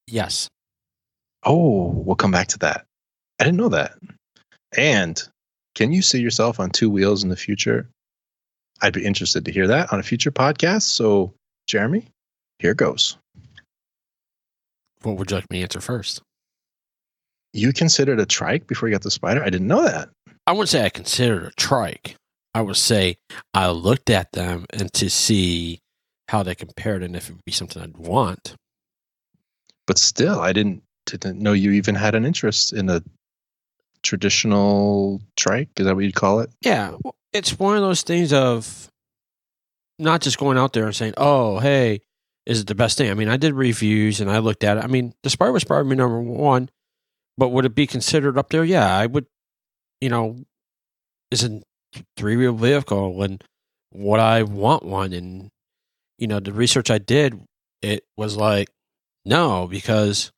Yes. 0.06 0.48
Oh, 1.44 1.90
we'll 1.90 2.16
come 2.16 2.32
back 2.32 2.50
to 2.50 2.60
that. 2.60 2.86
I 3.40 3.46
didn't 3.46 3.58
know 3.58 3.70
that. 3.70 3.94
And 4.78 5.22
can 5.74 5.92
you 5.92 6.04
see 6.04 6.20
yourself 6.20 6.60
on 6.60 6.70
two 6.70 6.90
wheels 6.90 7.24
in 7.24 7.30
the 7.30 7.36
future? 7.36 7.90
I'd 8.82 8.94
be 8.94 9.06
interested 9.06 9.46
to 9.46 9.52
hear 9.52 9.68
that 9.68 9.92
on 9.92 10.00
a 10.00 10.04
future 10.04 10.32
podcast. 10.32 10.84
So, 10.84 11.34
Jeremy, 11.68 12.06
here 12.64 12.74
goes. 12.74 13.18
What 15.02 15.18
would 15.18 15.30
you 15.30 15.36
like 15.36 15.52
me 15.52 15.58
to 15.60 15.64
answer 15.64 15.82
first? 15.82 16.22
You 17.52 17.74
considered 17.74 18.22
a 18.22 18.26
trike 18.26 18.68
before 18.68 18.88
you 18.88 18.96
got 18.96 19.04
the 19.04 19.10
Spyder? 19.10 19.42
I 19.42 19.50
didn't 19.50 19.68
know 19.68 19.84
that. 19.84 20.10
I 20.48 20.54
wouldn't 20.54 20.70
say 20.70 20.86
I 20.86 20.90
considered 20.90 21.44
a 21.44 21.52
trike. 21.52 22.16
I 22.56 22.62
would 22.62 22.78
say 22.78 23.18
I 23.54 23.70
looked 23.70 24.10
at 24.10 24.32
them 24.32 24.66
and 24.72 24.92
to 24.94 25.10
see 25.10 25.80
how 26.30 26.42
they 26.42 26.56
compared 26.56 27.04
and 27.04 27.18
if 27.18 27.30
it 27.30 27.34
would 27.34 27.46
be 27.46 27.52
something 27.52 27.82
I'd 27.82 27.98
want. 27.98 28.56
But 29.86 29.98
still, 29.98 30.40
I 30.40 30.54
didn't 30.54 30.84
didn't 31.06 31.40
know 31.40 31.52
you 31.52 31.72
even 31.72 31.96
had 31.96 32.16
an 32.16 32.26
interest 32.26 32.72
in 32.72 32.90
a 32.90 33.04
traditional 34.04 35.22
trike. 35.36 35.68
Is 35.78 35.86
that 35.86 35.96
what 35.96 36.06
you'd 36.06 36.16
call 36.16 36.40
it? 36.40 36.50
Yeah, 36.62 36.96
it's 37.34 37.60
one 37.60 37.76
of 37.76 37.82
those 37.82 38.04
things 38.04 38.32
of 38.32 38.90
not 40.00 40.22
just 40.22 40.38
going 40.38 40.58
out 40.58 40.72
there 40.72 40.86
and 40.86 40.96
saying, 40.96 41.14
"Oh, 41.18 41.60
hey, 41.60 42.00
is 42.46 42.62
it 42.62 42.68
the 42.68 42.76
best 42.76 42.98
thing?" 42.98 43.10
I 43.10 43.14
mean, 43.14 43.30
I 43.30 43.38
did 43.38 43.54
reviews 43.54 44.20
and 44.20 44.30
I 44.30 44.40
looked 44.40 44.64
at 44.64 44.78
it. 44.78 44.84
I 44.84 44.88
mean, 44.88 45.14
the 45.24 45.30
Spyder 45.30 45.54
was 45.54 45.64
probably 45.64 45.96
number 45.96 46.22
one, 46.22 46.70
but 47.38 47.50
would 47.50 47.66
it 47.66 47.76
be 47.76 47.88
considered 47.88 48.38
up 48.38 48.50
there? 48.50 48.64
Yeah, 48.64 48.96
I 48.96 49.06
would. 49.06 49.26
You 50.02 50.10
know, 50.10 50.44
is 51.32 51.44
a 51.44 51.62
three 52.18 52.36
wheel 52.38 52.54
vehicle 52.54 53.22
and 53.24 53.44
what 53.92 54.20
I 54.20 54.44
want 54.44 54.84
one, 54.84 55.14
and 55.14 55.50
you 56.18 56.28
know, 56.28 56.40
the 56.40 56.52
research 56.54 56.90
I 56.92 56.98
did, 56.98 57.42
it 57.82 58.04
was 58.18 58.36
like 58.36 58.70
no 59.26 59.68
because 59.68 60.32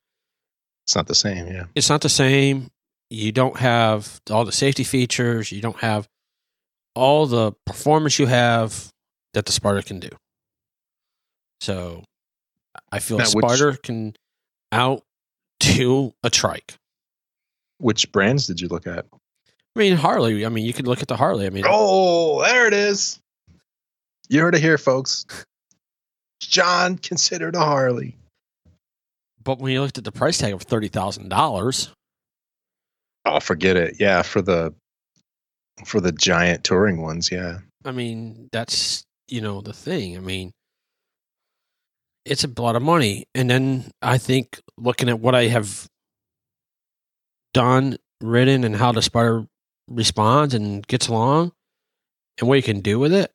It's 0.86 0.94
not 0.94 1.06
the 1.08 1.14
same. 1.14 1.46
Yeah. 1.48 1.64
it's 1.74 1.90
not 1.90 2.00
the 2.02 2.08
same. 2.08 2.70
You 3.10 3.32
don't 3.32 3.58
have 3.58 4.20
all 4.30 4.44
the 4.44 4.52
safety 4.52 4.84
features. 4.84 5.52
You 5.52 5.60
don't 5.60 5.78
have 5.78 6.08
all 6.94 7.26
the 7.26 7.52
performance 7.66 8.18
you 8.18 8.26
have 8.26 8.90
that 9.34 9.46
the 9.46 9.52
Sparta 9.52 9.82
can 9.82 10.00
do. 10.00 10.08
So 11.60 12.04
I 12.92 12.98
feel 12.98 13.18
Now, 13.18 13.24
which- 13.34 13.82
can 13.82 14.14
out 14.72 15.02
to 15.60 16.14
a 16.22 16.30
trike. 16.30 16.74
Which 17.78 18.10
brands 18.12 18.46
did 18.46 18.60
you 18.60 18.68
look 18.68 18.86
at? 18.86 19.06
I 19.12 19.78
mean 19.78 19.96
Harley. 19.96 20.44
I 20.46 20.48
mean 20.48 20.64
you 20.64 20.72
could 20.72 20.86
look 20.86 21.02
at 21.02 21.08
the 21.08 21.16
Harley. 21.16 21.46
I 21.46 21.50
mean 21.50 21.64
Oh, 21.66 22.42
there 22.42 22.66
it 22.66 22.72
is. 22.74 23.20
You 24.28 24.40
heard 24.40 24.54
it 24.54 24.60
here, 24.60 24.78
folks. 24.78 25.24
John 26.40 26.98
considered 26.98 27.54
a 27.54 27.60
Harley. 27.60 28.16
but 29.42 29.58
when 29.58 29.72
you 29.72 29.80
looked 29.80 29.98
at 29.98 30.04
the 30.04 30.12
price 30.12 30.38
tag 30.38 30.52
of 30.52 30.62
thirty 30.62 30.88
thousand 30.88 31.28
dollars, 31.28 31.90
Oh, 33.24 33.40
forget 33.40 33.76
it. 33.76 33.96
Yeah, 33.98 34.22
for 34.22 34.40
the 34.42 34.74
for 35.84 36.00
the 36.00 36.12
giant 36.12 36.64
touring 36.64 37.02
ones. 37.02 37.30
Yeah. 37.30 37.58
I 37.84 37.92
mean 37.92 38.48
that's 38.52 39.04
you 39.28 39.40
know 39.40 39.60
the 39.60 39.72
thing. 39.72 40.16
I 40.16 40.20
mean 40.20 40.52
it's 42.26 42.44
a 42.44 42.50
lot 42.60 42.76
of 42.76 42.82
money. 42.82 43.24
And 43.34 43.48
then 43.48 43.90
I 44.02 44.18
think 44.18 44.60
looking 44.76 45.08
at 45.08 45.20
what 45.20 45.34
I 45.34 45.44
have 45.44 45.86
done, 47.54 47.96
written, 48.20 48.64
and 48.64 48.76
how 48.76 48.92
the 48.92 49.00
Spyder 49.00 49.46
responds 49.88 50.52
and 50.52 50.86
gets 50.86 51.08
along, 51.08 51.52
and 52.38 52.48
what 52.48 52.56
you 52.56 52.62
can 52.62 52.80
do 52.80 52.98
with 52.98 53.12
it, 53.12 53.30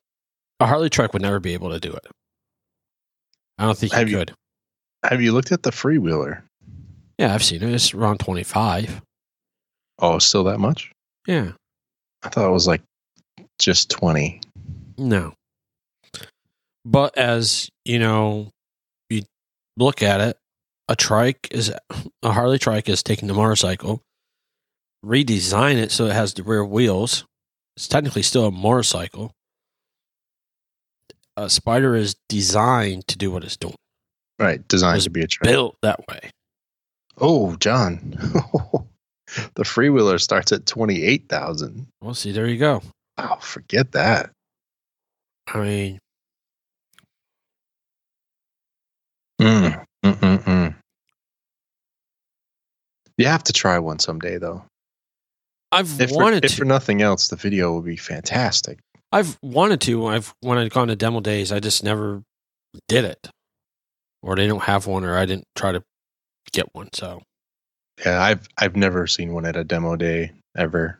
a 0.60 0.68
Harley 0.68 0.89
truck 0.89 1.14
would 1.14 1.22
never 1.22 1.39
be 1.39 1.54
able 1.54 1.70
to 1.72 1.80
do 1.80 1.92
it. 1.92 2.06
I 3.58 3.66
don't 3.66 3.78
think 3.78 3.94
Have 3.94 4.10
you 4.10 4.18
could. 4.18 4.34
Have 5.04 5.22
you 5.22 5.32
looked 5.32 5.52
at 5.52 5.64
the 5.64 5.72
freewheeler? 5.72 6.44
Yeah, 7.18 7.34
I've 7.34 7.44
seen 7.44 7.64
it. 7.64 7.74
It's 7.74 7.94
around 7.94 8.20
twenty 8.20 8.44
five. 8.44 9.02
Oh, 10.00 10.20
still 10.20 10.44
that 10.46 10.60
much? 10.60 10.92
Yeah, 11.28 11.52
I 12.24 12.30
thought 12.30 12.48
it 12.48 12.52
was 12.52 12.68
like 12.68 12.82
just 13.60 13.89
twenty. 13.89 14.42
no. 14.98 15.34
But 16.84 17.16
as 17.18 17.70
you 17.86 18.00
know, 18.00 18.50
look 19.82 20.01
at 20.03 20.21
it, 20.21 20.38
a 20.88 20.95
trike 20.95 21.47
is 21.51 21.71
a 22.23 22.32
Harley 22.32 22.59
trike 22.59 22.89
is 22.89 23.03
taking 23.03 23.27
the 23.27 23.34
motorcycle 23.34 24.01
redesign 25.05 25.75
it 25.75 25.91
so 25.91 26.05
it 26.05 26.13
has 26.13 26.34
the 26.34 26.43
rear 26.43 26.63
wheels. 26.63 27.25
It's 27.75 27.88
technically 27.88 28.21
still 28.21 28.47
a 28.47 28.51
motorcycle. 28.51 29.34
A 31.38 31.45
Spyder 31.45 31.97
is 31.97 32.15
designed 32.27 33.07
to 33.07 33.17
do 33.17 33.32
what 33.32 33.43
it's 33.43 33.57
doing. 33.57 33.75
Right, 34.38 34.65
designed 34.67 35.01
to 35.03 35.09
be 35.09 35.21
a 35.21 35.27
train. 35.27 35.51
Built 35.51 35.77
that 35.82 36.07
way. 36.07 36.32
Oh, 37.17 37.55
John, 37.57 37.99
the 39.55 39.63
freewheeler 39.63 40.19
starts 40.19 40.51
at 40.51 40.65
twenty 40.65 41.03
eight 41.03 41.29
thousand. 41.29 41.88
Well, 42.01 42.15
see, 42.15 42.32
there 42.32 42.47
you 42.47 42.57
go. 42.57 42.82
Oh, 43.17 43.38
forget 43.39 43.91
that. 43.91 44.32
I 45.47 45.59
mean, 45.59 45.99
Mm, 49.42 49.86
mm, 50.06 50.14
mm, 50.20 50.39
mm. 50.44 50.76
You 53.18 53.28
have 53.28 53.44
to 53.46 53.54
try 53.54 53.80
one 53.80 54.00
someday, 54.00 54.38
though. 54.38 54.64
I've 55.72 56.00
If 56.00 56.12
for, 56.12 56.18
wanted 56.18 56.46
if 56.46 56.52
to. 56.52 56.58
for 56.58 56.66
nothing 56.66 57.02
else, 57.02 57.30
the 57.30 57.36
video 57.36 57.72
will 57.74 57.82
be 57.82 57.98
fantastic. 57.98 58.80
I've 59.12 59.38
wanted 59.42 59.82
to. 59.82 60.08
I've 60.08 60.34
when 60.42 60.58
I've 60.58 60.70
gone 60.72 60.88
to 60.89 60.96
demo 60.96 61.20
days, 61.22 61.52
I 61.52 61.60
just 61.60 61.84
never 61.84 62.24
did 62.88 63.06
it, 63.06 63.30
or 64.22 64.36
they 64.36 64.48
don't 64.48 64.64
have 64.64 64.88
one, 64.88 65.04
or 65.06 65.18
I 65.18 65.26
didn't 65.26 65.46
try 65.56 65.72
to 65.74 65.84
get 66.54 66.68
one. 66.74 66.89
So, 66.94 67.22
Yeah, 68.06 68.22
I've 68.22 68.48
I've 68.58 68.76
never 68.76 69.08
seen 69.08 69.34
one 69.34 69.46
at 69.46 69.56
a 69.58 69.64
demo 69.64 69.96
day 69.96 70.32
ever. 70.58 71.00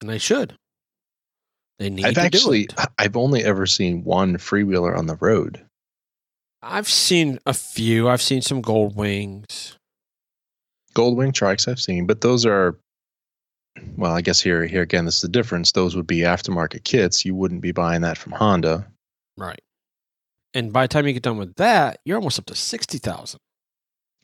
and 0.00 0.10
I 0.10 0.18
should. 0.18 0.54
They 1.78 1.90
need 1.90 2.06
I've 2.06 2.14
to 2.14 2.20
actually 2.22 2.66
do 2.66 2.74
it. 2.78 2.88
I've 2.98 3.16
only 3.16 3.44
ever 3.44 3.66
seen 3.66 4.04
one 4.04 4.36
freewheeler 4.36 4.96
on 4.96 5.06
the 5.06 5.16
road. 5.16 5.64
I've 6.62 6.88
seen 6.88 7.38
a 7.44 7.54
few. 7.54 8.08
I've 8.08 8.22
seen 8.22 8.42
some 8.42 8.60
gold 8.60 8.96
wings. 8.96 9.76
Gold 10.94 11.16
wing 11.16 11.32
trikes 11.32 11.66
I've 11.66 11.80
seen, 11.80 12.06
but 12.06 12.20
those 12.20 12.46
are 12.46 12.76
well, 13.96 14.12
I 14.12 14.20
guess 14.20 14.40
here 14.40 14.64
here 14.66 14.82
again 14.82 15.06
this 15.06 15.16
is 15.16 15.22
the 15.22 15.28
difference. 15.28 15.72
Those 15.72 15.96
would 15.96 16.06
be 16.06 16.18
aftermarket 16.18 16.84
kits. 16.84 17.24
You 17.24 17.34
wouldn't 17.34 17.62
be 17.62 17.72
buying 17.72 18.02
that 18.02 18.18
from 18.18 18.32
Honda. 18.32 18.86
Right. 19.36 19.60
And 20.54 20.72
by 20.72 20.84
the 20.84 20.88
time 20.88 21.06
you 21.06 21.14
get 21.14 21.22
done 21.22 21.38
with 21.38 21.54
that, 21.56 22.00
you're 22.04 22.18
almost 22.18 22.38
up 22.38 22.46
to 22.46 22.54
sixty 22.54 22.98
thousand. 22.98 23.40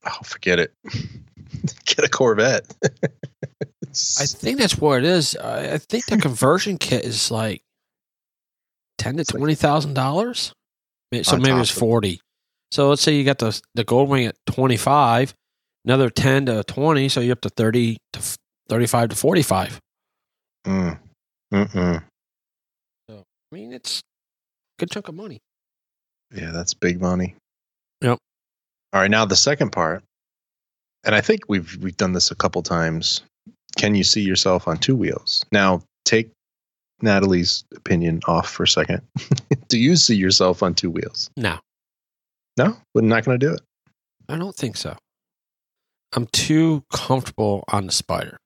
Oh, 0.05 0.23
forget 0.23 0.59
it. 0.59 0.73
Get 1.87 2.05
a 2.05 2.09
Corvette. 2.09 2.73
I 3.83 4.27
think 4.27 4.59
that's 4.59 4.79
what 4.79 4.99
it 4.99 5.05
is. 5.05 5.35
I, 5.35 5.79
think 5.79 6.07
the 6.07 6.19
conversion 6.19 6.79
kit 6.79 7.05
is 7.05 7.31
like 7.31 7.63
ten 8.99 9.17
to 9.17 9.25
twenty 9.25 9.55
thousand 9.55 9.95
dollars. 9.95 10.53
So 11.23 11.39
maybe 11.39 11.59
it's 11.59 11.71
forty. 11.71 12.21
So 12.71 12.89
let's 12.89 13.03
say 13.03 13.15
you 13.15 13.25
got 13.25 13.39
the 13.39 13.61
the 13.75 13.85
gold 13.85 14.09
wing 14.09 14.27
at 14.27 14.37
twenty 14.47 14.77
five, 14.77 15.35
another 15.85 16.11
ten 16.11 16.47
to 16.47 16.65
twenty, 16.65 17.09
so 17.09 17.21
you're 17.21 17.33
up 17.33 17.41
to 17.43 17.49
thirty 17.51 17.99
to 18.13 18.21
thirty 18.69 18.87
five 18.87 19.09
to 19.11 19.17
forty 19.17 19.43
five. 19.43 19.79
Mm. 20.67 20.99
Mm-mm. 21.53 22.03
I 23.11 23.55
mean, 23.55 23.73
it's 23.73 24.01
a 24.01 24.03
good 24.81 24.91
chunk 24.91 25.09
of 25.09 25.15
money. 25.15 25.41
Yeah, 26.35 26.51
that's 26.51 26.75
big 26.75 27.01
money. 27.01 27.35
Yep. 28.03 28.19
All 28.93 29.01
right, 29.01 29.11
now 29.11 29.25
the 29.25 29.37
second 29.37 29.71
part, 29.71 30.03
and 31.05 31.15
I 31.15 31.21
think 31.21 31.43
we've 31.49 31.77
we've 31.81 31.97
done 31.97 32.13
this 32.13 32.31
a 32.31 32.35
couple 32.35 32.63
times. 32.63 33.23
Can 33.77 33.95
you 33.95 34.05
see 34.05 34.21
yourself 34.21 34.69
on 34.69 34.77
two 34.79 34.97
wheels? 34.97 35.45
Now, 35.53 35.83
take 36.05 36.31
Natalie's 37.01 37.65
opinion 37.75 38.21
off 38.27 38.51
for 38.51 38.65
a 38.65 38.69
second. 38.69 39.03
do 39.69 39.79
you 39.79 39.97
see 39.97 40.17
yourself 40.17 40.63
on 40.63 40.75
two 40.75 40.91
wheels? 40.91 41.31
No, 41.37 41.59
No, 42.59 42.77
we're 42.95 43.03
not 43.03 43.25
going 43.25 43.39
to 43.39 43.47
do 43.47 43.55
it. 43.55 43.61
I 44.29 44.37
don't 44.37 44.55
think 44.55 44.77
so. 44.77 44.97
I'm 46.15 46.27
too 46.33 46.83
comfortable 46.93 47.63
on 47.73 47.87
the 47.87 47.93
Spyder. 47.93 48.37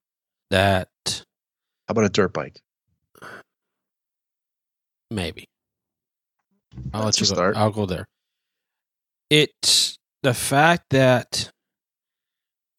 That 0.51 0.89
How 1.09 1.23
about 1.93 2.05
a 2.05 2.09
dirt 2.11 2.33
bike? 2.35 2.61
maybe. 5.11 5.47
I'll 6.95 7.05
That's 7.05 7.21
let 7.21 7.29
you 7.29 7.31
go. 7.31 7.35
start. 7.37 7.57
I'll 7.57 7.71
go 7.71 7.87
there. 7.87 8.07
It's 9.31 9.97
the 10.23 10.35
fact 10.35 10.85
that 10.91 11.51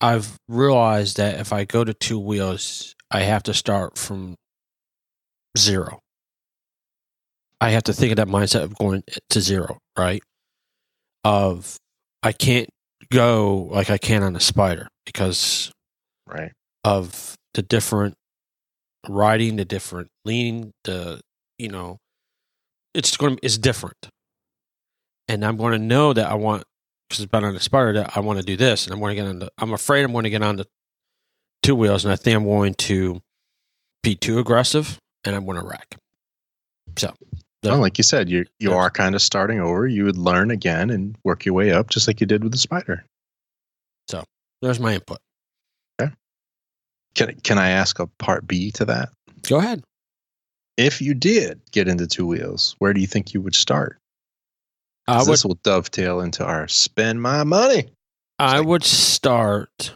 I've 0.01 0.37
realized 0.47 1.17
that 1.17 1.39
if 1.39 1.53
I 1.53 1.65
go 1.65 1.83
to 1.83 1.93
two 1.93 2.19
wheels, 2.19 2.93
I 3.11 3.21
have 3.21 3.43
to 3.43 3.53
start 3.53 3.97
from 3.97 4.35
zero. 5.57 5.99
I 7.61 7.69
have 7.69 7.83
to 7.83 7.93
think 7.93 8.11
of 8.11 8.17
that 8.17 8.27
mindset 8.27 8.63
of 8.63 8.75
going 8.77 9.03
to 9.29 9.41
zero, 9.41 9.77
right? 9.97 10.21
Of 11.23 11.77
I 12.21 12.31
can't 12.31 12.69
go 13.11 13.69
like 13.71 13.89
I 13.89 13.97
can 13.97 14.23
on 14.23 14.35
a 14.35 14.39
Spyder 14.39 14.87
because 15.05 15.71
Right. 16.27 16.51
of 16.83 17.35
the 17.53 17.61
different 17.61 18.15
riding, 19.07 19.57
the 19.57 19.65
different 19.65 20.09
leaning, 20.25 20.71
the 20.83 21.21
you 21.57 21.69
know, 21.69 21.97
it's 22.93 23.15
going 23.17 23.35
to 23.37 23.45
it's 23.45 23.57
different, 23.57 24.09
and 25.27 25.45
I'm 25.45 25.57
going 25.57 25.73
to 25.73 25.79
know 25.79 26.13
that 26.13 26.29
I 26.29 26.33
want 26.35 26.63
because 27.09 27.23
it's 27.23 27.31
been 27.31 27.43
on 27.43 27.55
a 27.55 27.59
Spyder 27.59 27.93
that 27.95 28.17
I 28.17 28.21
want 28.21 28.39
to 28.39 28.45
do 28.45 28.57
this, 28.57 28.85
and 28.85 28.93
I'm 28.93 28.99
going 28.99 29.15
to 29.15 29.21
get 29.21 29.27
on 29.29 29.39
the. 29.39 29.49
I'm 29.57 29.73
afraid 29.73 30.03
I'm 30.03 30.11
going 30.11 30.23
to 30.23 30.29
get 30.29 30.41
on 30.41 30.57
the 30.57 30.65
two 31.61 31.75
wheels, 31.75 32.03
and 32.05 32.11
I 32.11 32.15
think 32.15 32.35
I'm 32.35 32.45
going 32.45 32.73
to 32.75 33.21
be 34.01 34.15
too 34.15 34.39
aggressive, 34.39 34.97
and 35.23 35.35
I'm 35.35 35.45
going 35.45 35.59
to 35.59 35.65
wreck. 35.65 35.95
So, 36.97 37.13
Well, 37.63 37.79
like 37.79 37.97
you 37.97 38.03
said, 38.03 38.29
you 38.29 38.45
you 38.59 38.73
are 38.73 38.89
kind 38.89 39.15
of 39.15 39.21
starting 39.21 39.59
over. 39.59 39.87
You 39.87 40.05
would 40.05 40.17
learn 40.17 40.51
again 40.51 40.89
and 40.89 41.17
work 41.23 41.45
your 41.45 41.55
way 41.55 41.71
up, 41.71 41.89
just 41.89 42.07
like 42.07 42.19
you 42.19 42.27
did 42.27 42.43
with 42.43 42.51
the 42.51 42.57
Spyder. 42.57 43.03
So 44.09 44.23
there's 44.61 44.79
my 44.79 44.95
input. 44.95 45.19
Can 47.15 47.35
can 47.41 47.59
I 47.59 47.69
ask 47.69 47.99
a 47.99 48.07
part 48.07 48.47
B 48.47 48.71
to 48.71 48.85
that? 48.85 49.09
Go 49.43 49.59
ahead. 49.59 49.83
If 50.77 51.01
you 51.01 51.13
did 51.13 51.61
get 51.71 51.87
into 51.87 52.07
two 52.07 52.25
wheels, 52.25 52.75
where 52.79 52.93
do 52.93 52.99
you 52.99 53.07
think 53.07 53.33
you 53.33 53.41
would 53.41 53.55
start? 53.55 53.99
I 55.07 55.19
would 55.19 55.27
this 55.27 55.45
will 55.45 55.59
dovetail 55.63 56.21
into 56.21 56.43
our 56.43 56.67
spend 56.67 57.21
my 57.21 57.43
money. 57.43 57.91
I 58.39 58.57
like- 58.57 58.67
would 58.67 58.83
start 58.83 59.95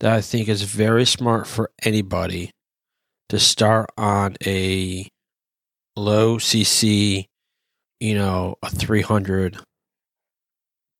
that 0.00 0.12
I 0.12 0.20
think 0.20 0.48
is 0.48 0.62
very 0.62 1.04
smart 1.04 1.46
for 1.46 1.70
anybody 1.82 2.50
to 3.28 3.38
start 3.38 3.90
on 3.98 4.36
a 4.46 5.06
low 5.96 6.38
CC, 6.38 7.26
you 8.00 8.14
know, 8.14 8.56
a 8.62 8.70
300 8.70 9.58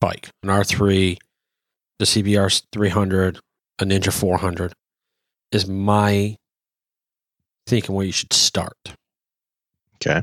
bike, 0.01 0.31
an 0.43 0.49
R3, 0.51 1.17
the 1.99 2.05
CBR 2.05 2.63
300, 2.73 3.39
a 3.79 3.85
Ninja 3.85 4.13
400 4.13 4.73
is 5.53 5.69
my 5.69 6.37
thinking 7.67 7.95
where 7.95 8.07
you 8.07 8.13
should 8.13 8.33
start. 8.33 8.77
Okay. 9.97 10.23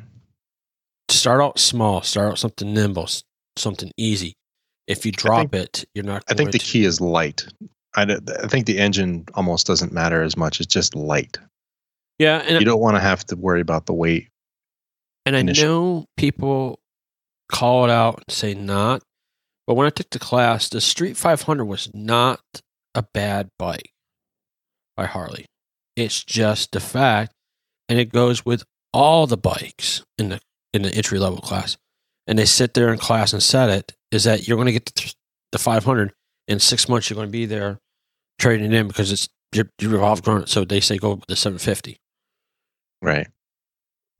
Start 1.09 1.41
out 1.41 1.59
small, 1.59 2.01
start 2.01 2.31
out 2.31 2.39
something 2.39 2.73
nimble, 2.73 3.07
something 3.57 3.91
easy. 3.97 4.33
If 4.87 5.05
you 5.05 5.11
drop 5.11 5.53
it, 5.55 5.85
you're 5.93 6.05
not 6.05 6.23
I 6.29 6.33
think 6.33 6.51
the 6.51 6.59
to- 6.59 6.65
key 6.65 6.85
is 6.85 6.99
light. 7.01 7.45
I, 7.95 8.03
I 8.03 8.47
think 8.47 8.67
the 8.67 8.79
engine 8.79 9.25
almost 9.33 9.67
doesn't 9.67 9.91
matter 9.91 10.21
as 10.23 10.37
much. 10.37 10.61
It's 10.61 10.73
just 10.73 10.95
light. 10.95 11.37
Yeah, 12.19 12.37
and 12.37 12.59
You 12.59 12.65
don't 12.65 12.79
want 12.79 12.95
to 12.95 13.01
have 13.01 13.25
to 13.25 13.35
worry 13.35 13.59
about 13.61 13.85
the 13.85 13.93
weight. 13.93 14.29
And 15.25 15.35
I 15.35 15.39
initially. 15.39 15.67
know 15.67 16.05
people 16.17 16.79
call 17.51 17.85
it 17.85 17.91
out 17.91 18.23
and 18.27 18.35
say 18.35 18.53
not, 18.53 19.03
but 19.67 19.75
when 19.75 19.87
I 19.87 19.91
took 19.91 20.09
the 20.09 20.19
class, 20.19 20.69
the 20.69 20.81
Street 20.81 21.17
500 21.17 21.65
was 21.65 21.89
not 21.93 22.41
a 22.95 23.03
bad 23.13 23.49
bike 23.57 23.91
by 24.97 25.05
Harley. 25.05 25.45
It's 25.95 26.23
just 26.23 26.71
the 26.71 26.79
fact, 26.79 27.33
and 27.89 27.99
it 27.99 28.11
goes 28.11 28.45
with 28.45 28.63
all 28.93 29.27
the 29.27 29.37
bikes 29.37 30.03
in 30.17 30.29
the 30.29 30.39
in 30.73 30.81
the 30.83 30.93
entry 30.93 31.19
level 31.19 31.39
class, 31.39 31.77
and 32.27 32.39
they 32.39 32.45
sit 32.45 32.73
there 32.73 32.91
in 32.91 32.97
class 32.97 33.33
and 33.33 33.43
set 33.43 33.69
it 33.69 33.93
is 34.11 34.23
that 34.23 34.47
you're 34.47 34.57
going 34.57 34.67
to 34.67 34.71
get 34.71 34.85
the, 34.85 35.13
the 35.51 35.59
500 35.59 36.13
in 36.47 36.59
six 36.59 36.87
months. 36.87 37.09
You're 37.09 37.15
going 37.15 37.27
to 37.27 37.31
be 37.31 37.45
there 37.45 37.79
trading 38.39 38.71
it 38.71 38.75
in 38.75 38.87
because 38.87 39.11
it's 39.11 39.29
you 39.53 39.67
you've 39.79 40.01
outgrown 40.01 40.43
it. 40.43 40.49
So 40.49 40.63
they 40.65 40.79
say 40.79 40.97
go 40.97 41.15
with 41.15 41.27
the 41.27 41.35
750 41.35 41.97
Right. 43.01 43.27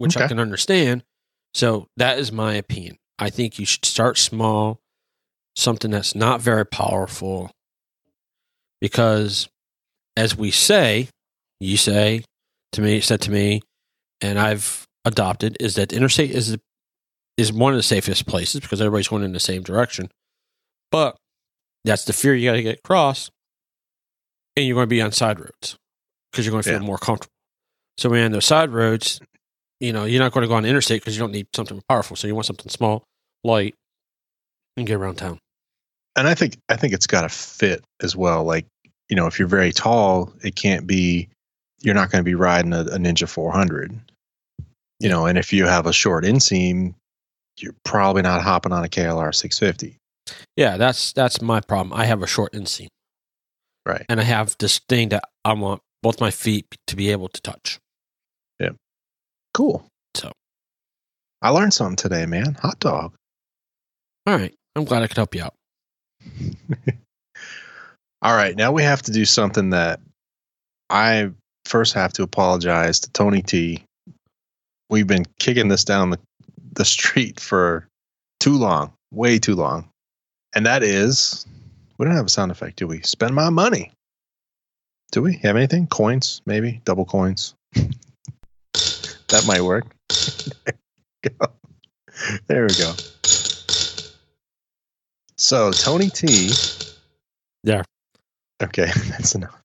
Which 0.01 0.17
I 0.17 0.27
can 0.27 0.39
understand. 0.39 1.03
So 1.53 1.87
that 1.97 2.17
is 2.17 2.31
my 2.31 2.53
opinion. 2.55 2.97
I 3.19 3.29
think 3.29 3.59
you 3.59 3.65
should 3.65 3.85
start 3.85 4.17
small, 4.17 4.79
something 5.55 5.91
that's 5.91 6.15
not 6.15 6.41
very 6.41 6.65
powerful, 6.65 7.51
because 8.79 9.47
as 10.17 10.35
we 10.35 10.51
say, 10.51 11.07
you 11.59 11.77
say 11.77 12.23
to 12.73 12.81
me, 12.81 13.01
said 13.01 13.21
to 13.21 13.31
me, 13.31 13.61
and 14.21 14.39
I've 14.39 14.85
adopted 15.05 15.57
is 15.59 15.75
that 15.75 15.89
the 15.89 15.95
interstate 15.97 16.31
is 16.31 16.51
the, 16.51 16.61
is 17.37 17.51
one 17.51 17.73
of 17.73 17.77
the 17.77 17.83
safest 17.83 18.25
places 18.27 18.61
because 18.61 18.81
everybody's 18.81 19.07
going 19.07 19.23
in 19.23 19.33
the 19.33 19.39
same 19.39 19.61
direction, 19.63 20.09
but 20.91 21.17
that's 21.85 22.05
the 22.05 22.13
fear 22.13 22.33
you 22.35 22.49
got 22.49 22.55
to 22.55 22.63
get 22.63 22.79
across, 22.79 23.29
and 24.55 24.65
you're 24.65 24.75
going 24.75 24.85
to 24.85 24.89
be 24.89 25.01
on 25.01 25.11
side 25.11 25.39
roads 25.39 25.77
because 26.31 26.45
you're 26.45 26.51
going 26.51 26.63
to 26.63 26.69
feel 26.69 26.79
Yeah. 26.79 26.85
more 26.85 26.97
comfortable. 26.97 27.31
So 27.97 28.13
you're 28.13 28.25
on 28.25 28.31
those 28.31 28.45
side 28.45 28.69
roads, 28.71 29.19
you 29.81 29.91
know, 29.91 30.05
you're 30.05 30.21
not 30.21 30.31
going 30.31 30.43
to 30.43 30.47
go 30.47 30.53
on 30.55 30.63
the 30.63 30.69
interstate 30.69 31.01
because 31.01 31.15
you 31.15 31.19
don't 31.19 31.31
need 31.31 31.47
something 31.55 31.81
powerful. 31.89 32.15
So 32.15 32.27
you 32.27 32.35
want 32.35 32.45
something 32.45 32.69
small, 32.69 33.03
light, 33.43 33.75
and 34.77 34.87
get 34.87 34.95
around 34.95 35.15
town. 35.15 35.39
And 36.15 36.27
I 36.27 36.33
think 36.35 36.57
I 36.69 36.75
think 36.75 36.93
it's 36.93 37.07
got 37.07 37.21
to 37.21 37.29
fit 37.29 37.83
as 38.01 38.15
well. 38.15 38.43
Like 38.43 38.65
you 39.09 39.15
know, 39.15 39.27
if 39.27 39.37
you're 39.39 39.47
very 39.47 39.71
tall, 39.73 40.31
it 40.41 40.55
can't 40.55 40.87
be, 40.87 41.27
you're 41.81 41.95
not 41.95 42.11
going 42.11 42.21
to 42.21 42.25
be 42.25 42.35
riding 42.35 42.71
a, 42.71 42.81
a 42.81 42.97
Ninja 42.97 43.27
400. 43.27 43.99
You 45.01 45.09
know, 45.09 45.25
and 45.25 45.37
if 45.37 45.51
you 45.51 45.65
have 45.65 45.85
a 45.87 45.93
short 45.93 46.23
inseam, 46.23 46.93
you're 47.57 47.75
probably 47.83 48.21
not 48.21 48.41
hopping 48.41 48.71
on 48.71 48.85
a 48.85 48.87
KLR 48.87 49.33
650. 49.33 49.97
Yeah, 50.55 50.77
that's 50.77 51.11
that's 51.13 51.41
my 51.41 51.59
problem. 51.59 51.91
I 51.99 52.05
have 52.05 52.21
a 52.21 52.27
short 52.27 52.53
inseam, 52.53 52.87
Right. 53.85 54.05
and 54.07 54.19
I 54.19 54.23
have 54.23 54.55
this 54.59 54.79
thing 54.87 55.09
that 55.09 55.23
I 55.43 55.53
want 55.53 55.81
both 56.03 56.21
my 56.21 56.29
feet 56.31 56.65
to 56.87 56.95
be 56.95 57.11
able 57.11 57.27
to 57.29 57.41
touch. 57.41 57.79
Cool. 59.53 59.85
So. 60.15 60.31
I 61.41 61.49
learned 61.49 61.73
something 61.73 61.95
today, 61.95 62.25
man. 62.25 62.55
Hot 62.61 62.79
dog. 62.79 63.13
All 64.27 64.35
right, 64.35 64.53
I'm 64.75 64.85
glad 64.85 65.01
I 65.01 65.07
could 65.07 65.17
help 65.17 65.33
you 65.35 65.43
out. 65.43 65.53
All 68.21 68.35
right, 68.35 68.55
now 68.55 68.71
we 68.71 68.83
have 68.83 69.01
to 69.03 69.11
do 69.11 69.25
something 69.25 69.71
that 69.71 69.99
I 70.89 71.31
first 71.65 71.93
have 71.95 72.13
to 72.13 72.23
apologize 72.23 72.99
to 72.99 73.11
Tony 73.11 73.41
T. 73.41 73.83
We've 74.89 75.07
been 75.07 75.25
kicking 75.39 75.69
this 75.69 75.83
down 75.83 76.11
the, 76.11 76.19
the 76.73 76.85
street 76.85 77.39
for 77.39 77.87
too 78.39 78.57
long, 78.57 78.93
way 79.11 79.39
too 79.39 79.55
long. 79.55 79.89
And 80.53 80.65
that 80.65 80.83
is, 80.83 81.47
we 81.97 82.05
don't 82.05 82.15
have 82.15 82.25
a 82.25 82.29
sound 82.29 82.51
effect, 82.51 82.77
do 82.77 82.87
we? 82.87 83.01
Spend 83.01 83.33
my 83.33 83.49
money. 83.49 83.91
Do 85.11 85.21
we 85.21 85.37
have 85.37 85.55
anything? 85.55 85.87
Coins, 85.87 86.41
maybe? 86.45 86.81
Double 86.85 87.05
coins? 87.05 87.55
that 89.31 89.45
might 89.47 89.61
work. 89.61 89.85
there, 90.07 90.73
we 91.23 91.29
go. 91.29 91.51
there 92.47 92.63
we 92.63 92.75
go. 92.75 92.93
So, 95.37 95.71
Tony 95.71 96.09
T. 96.09 96.51
There. 97.63 97.83
Okay, 98.61 98.85
that's 99.09 99.35
enough. 99.35 99.59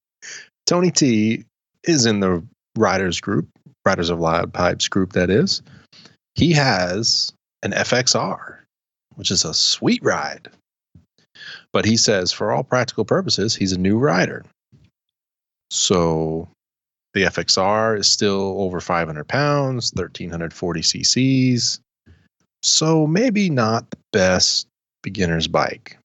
Tony 0.67 0.91
T 0.91 1.45
is 1.85 2.07
in 2.07 2.21
the 2.21 2.43
Riders 2.77 3.21
group, 3.21 3.49
Riders 3.85 4.11
of 4.11 4.21
Loud 4.21 4.53
Pipes 4.53 4.89
group, 4.89 5.13
that 5.13 5.31
is. 5.31 5.63
He 6.35 6.53
has 6.53 7.33
an 7.63 7.73
FXR, 7.73 8.59
which 9.15 9.31
is 9.31 9.45
a 9.45 9.55
sweet 9.55 10.03
ride. 10.03 10.49
But 11.73 11.85
he 11.85 11.97
says, 11.97 12.33
for 12.33 12.53
all 12.53 12.63
practical 12.63 13.05
purposes, 13.05 13.55
he's 13.55 13.73
a 13.73 13.79
new 13.79 13.99
rider. 13.99 14.45
So 15.71 16.49
the 17.17 17.23
FXR 17.23 17.99
is 17.99 18.07
still 18.07 18.57
over 18.61 18.79
500 18.79 19.27
pounds, 19.27 19.91
1340 19.95 20.81
cc's. 20.83 21.81
So 22.63 23.07
maybe 23.07 23.49
not 23.49 23.91
the 23.91 23.97
best 24.13 24.67
beginner's 25.03 25.49
bike. 25.49 25.97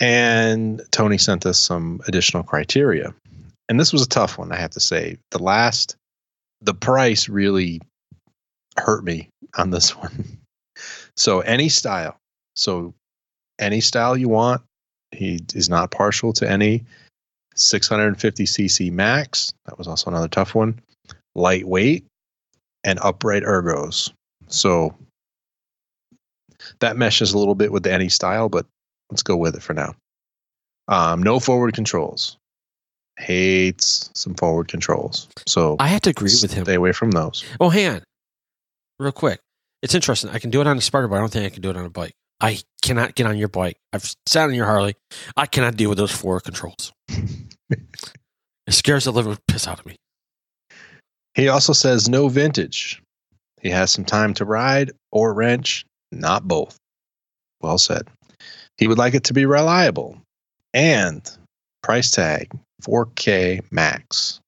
And 0.00 0.82
Tony 0.90 1.16
sent 1.16 1.46
us 1.46 1.60
some 1.60 2.00
additional 2.08 2.42
criteria. 2.42 3.14
And 3.68 3.78
this 3.78 3.92
was 3.92 4.02
a 4.02 4.08
tough 4.08 4.36
one, 4.36 4.50
I 4.50 4.56
have 4.56 4.72
to 4.72 4.80
say. 4.80 5.16
The 5.30 5.40
last, 5.40 5.94
the 6.60 6.74
price 6.74 7.28
really 7.28 7.80
hurt 8.76 9.04
me 9.04 9.28
on 9.56 9.70
this 9.70 9.96
one. 9.96 10.38
So, 11.16 11.38
any 11.42 11.68
style. 11.68 12.16
So, 12.56 12.94
any 13.60 13.80
style 13.80 14.16
you 14.16 14.28
want. 14.28 14.60
He 15.12 15.38
is 15.54 15.68
not 15.68 15.92
partial 15.92 16.32
to 16.32 16.50
any 16.50 16.82
650cc 17.54 18.92
max. 18.92 19.52
That 19.66 19.78
was 19.78 19.86
also 19.86 20.10
another 20.10 20.28
tough 20.28 20.54
one. 20.54 20.80
Lightweight 21.34 22.04
and 22.84 22.98
upright 23.00 23.42
ergos. 23.42 24.12
So, 24.48 24.94
that 26.80 26.96
meshes 26.96 27.32
a 27.32 27.38
little 27.38 27.54
bit 27.54 27.72
with 27.72 27.82
the 27.82 27.92
any 27.92 28.08
style, 28.08 28.48
but 28.48 28.66
let's 29.10 29.22
go 29.22 29.36
with 29.36 29.54
it 29.54 29.62
for 29.62 29.74
now. 29.74 29.94
Um, 30.88 31.22
no 31.22 31.40
forward 31.40 31.74
controls. 31.74 32.36
Hates 33.18 34.10
some 34.14 34.34
forward 34.34 34.68
controls. 34.68 35.28
So 35.46 35.76
I 35.78 35.88
have 35.88 36.02
to 36.02 36.10
agree 36.10 36.32
with 36.42 36.52
him. 36.52 36.64
Stay 36.64 36.74
away 36.74 36.92
from 36.92 37.12
those. 37.12 37.44
Oh, 37.60 37.70
hang 37.70 37.94
on, 37.94 38.02
real 38.98 39.12
quick. 39.12 39.40
It's 39.82 39.94
interesting. 39.94 40.30
I 40.30 40.38
can 40.38 40.50
do 40.50 40.60
it 40.60 40.66
on 40.66 40.76
a 40.76 40.80
Sparta, 40.80 41.08
but 41.08 41.16
I 41.16 41.18
don't 41.20 41.30
think 41.30 41.46
I 41.46 41.50
can 41.50 41.62
do 41.62 41.70
it 41.70 41.76
on 41.76 41.84
a 41.84 41.90
bike. 41.90 42.14
I 42.44 42.58
cannot 42.82 43.14
get 43.14 43.26
on 43.26 43.38
your 43.38 43.48
bike. 43.48 43.78
I've 43.94 44.14
sat 44.26 44.50
on 44.50 44.54
your 44.54 44.66
Harley. 44.66 44.96
I 45.34 45.46
cannot 45.46 45.76
deal 45.76 45.88
with 45.88 45.96
those 45.96 46.12
four 46.12 46.40
controls. 46.40 46.92
it 47.08 47.78
scares 48.68 49.04
the 49.04 49.12
living 49.12 49.38
piss 49.48 49.66
out 49.66 49.80
of 49.80 49.86
me. 49.86 49.96
He 51.32 51.48
also 51.48 51.72
says 51.72 52.06
no 52.06 52.28
vintage. 52.28 53.02
He 53.62 53.70
has 53.70 53.90
some 53.90 54.04
time 54.04 54.34
to 54.34 54.44
ride 54.44 54.92
or 55.10 55.32
wrench, 55.32 55.86
not 56.12 56.46
both. 56.46 56.76
Well 57.62 57.78
said. 57.78 58.08
He 58.76 58.88
would 58.88 58.98
like 58.98 59.14
it 59.14 59.24
to 59.24 59.32
be 59.32 59.46
reliable 59.46 60.18
and 60.74 61.26
price 61.82 62.10
tag 62.10 62.50
4K 62.82 63.62
max. 63.70 64.38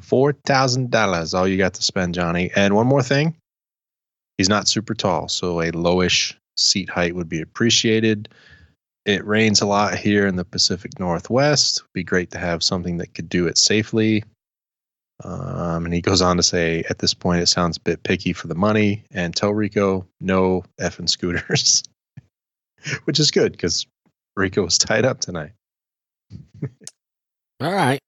$4,000 0.00 1.34
all 1.34 1.48
you 1.48 1.58
got 1.58 1.74
to 1.74 1.82
spend, 1.82 2.14
Johnny. 2.14 2.52
And 2.54 2.76
one 2.76 2.86
more 2.86 3.02
thing 3.02 3.34
he's 4.38 4.48
not 4.48 4.68
super 4.68 4.94
tall, 4.94 5.26
so 5.26 5.60
a 5.60 5.72
lowish 5.72 6.36
seat 6.56 6.90
height 6.90 7.14
would 7.14 7.28
be 7.28 7.40
appreciated. 7.40 8.28
It 9.04 9.24
rains 9.24 9.60
a 9.60 9.66
lot 9.66 9.96
here 9.96 10.26
in 10.26 10.36
the 10.36 10.44
Pacific 10.44 10.98
Northwest. 10.98 11.78
It'd 11.78 11.92
be 11.92 12.04
great 12.04 12.32
to 12.32 12.38
have 12.38 12.62
something 12.62 12.96
that 12.98 13.14
could 13.14 13.28
do 13.28 13.46
it 13.46 13.56
safely. 13.56 14.24
Um, 15.24 15.84
and 15.84 15.94
he 15.94 16.00
goes 16.00 16.20
on 16.20 16.36
to 16.36 16.42
say, 16.42 16.84
at 16.90 16.98
this 16.98 17.14
point, 17.14 17.40
it 17.40 17.46
sounds 17.46 17.76
a 17.76 17.80
bit 17.80 18.02
picky 18.02 18.32
for 18.32 18.48
the 18.48 18.54
money. 18.54 19.04
And 19.12 19.34
tell 19.34 19.54
Rico, 19.54 20.06
no 20.20 20.64
effing 20.80 21.08
scooters, 21.08 21.84
which 23.04 23.20
is 23.20 23.30
good 23.30 23.52
because 23.52 23.86
Rico 24.36 24.62
was 24.62 24.76
tied 24.76 25.04
up 25.04 25.20
tonight. 25.20 25.52
All 27.60 27.72
right. 27.72 28.00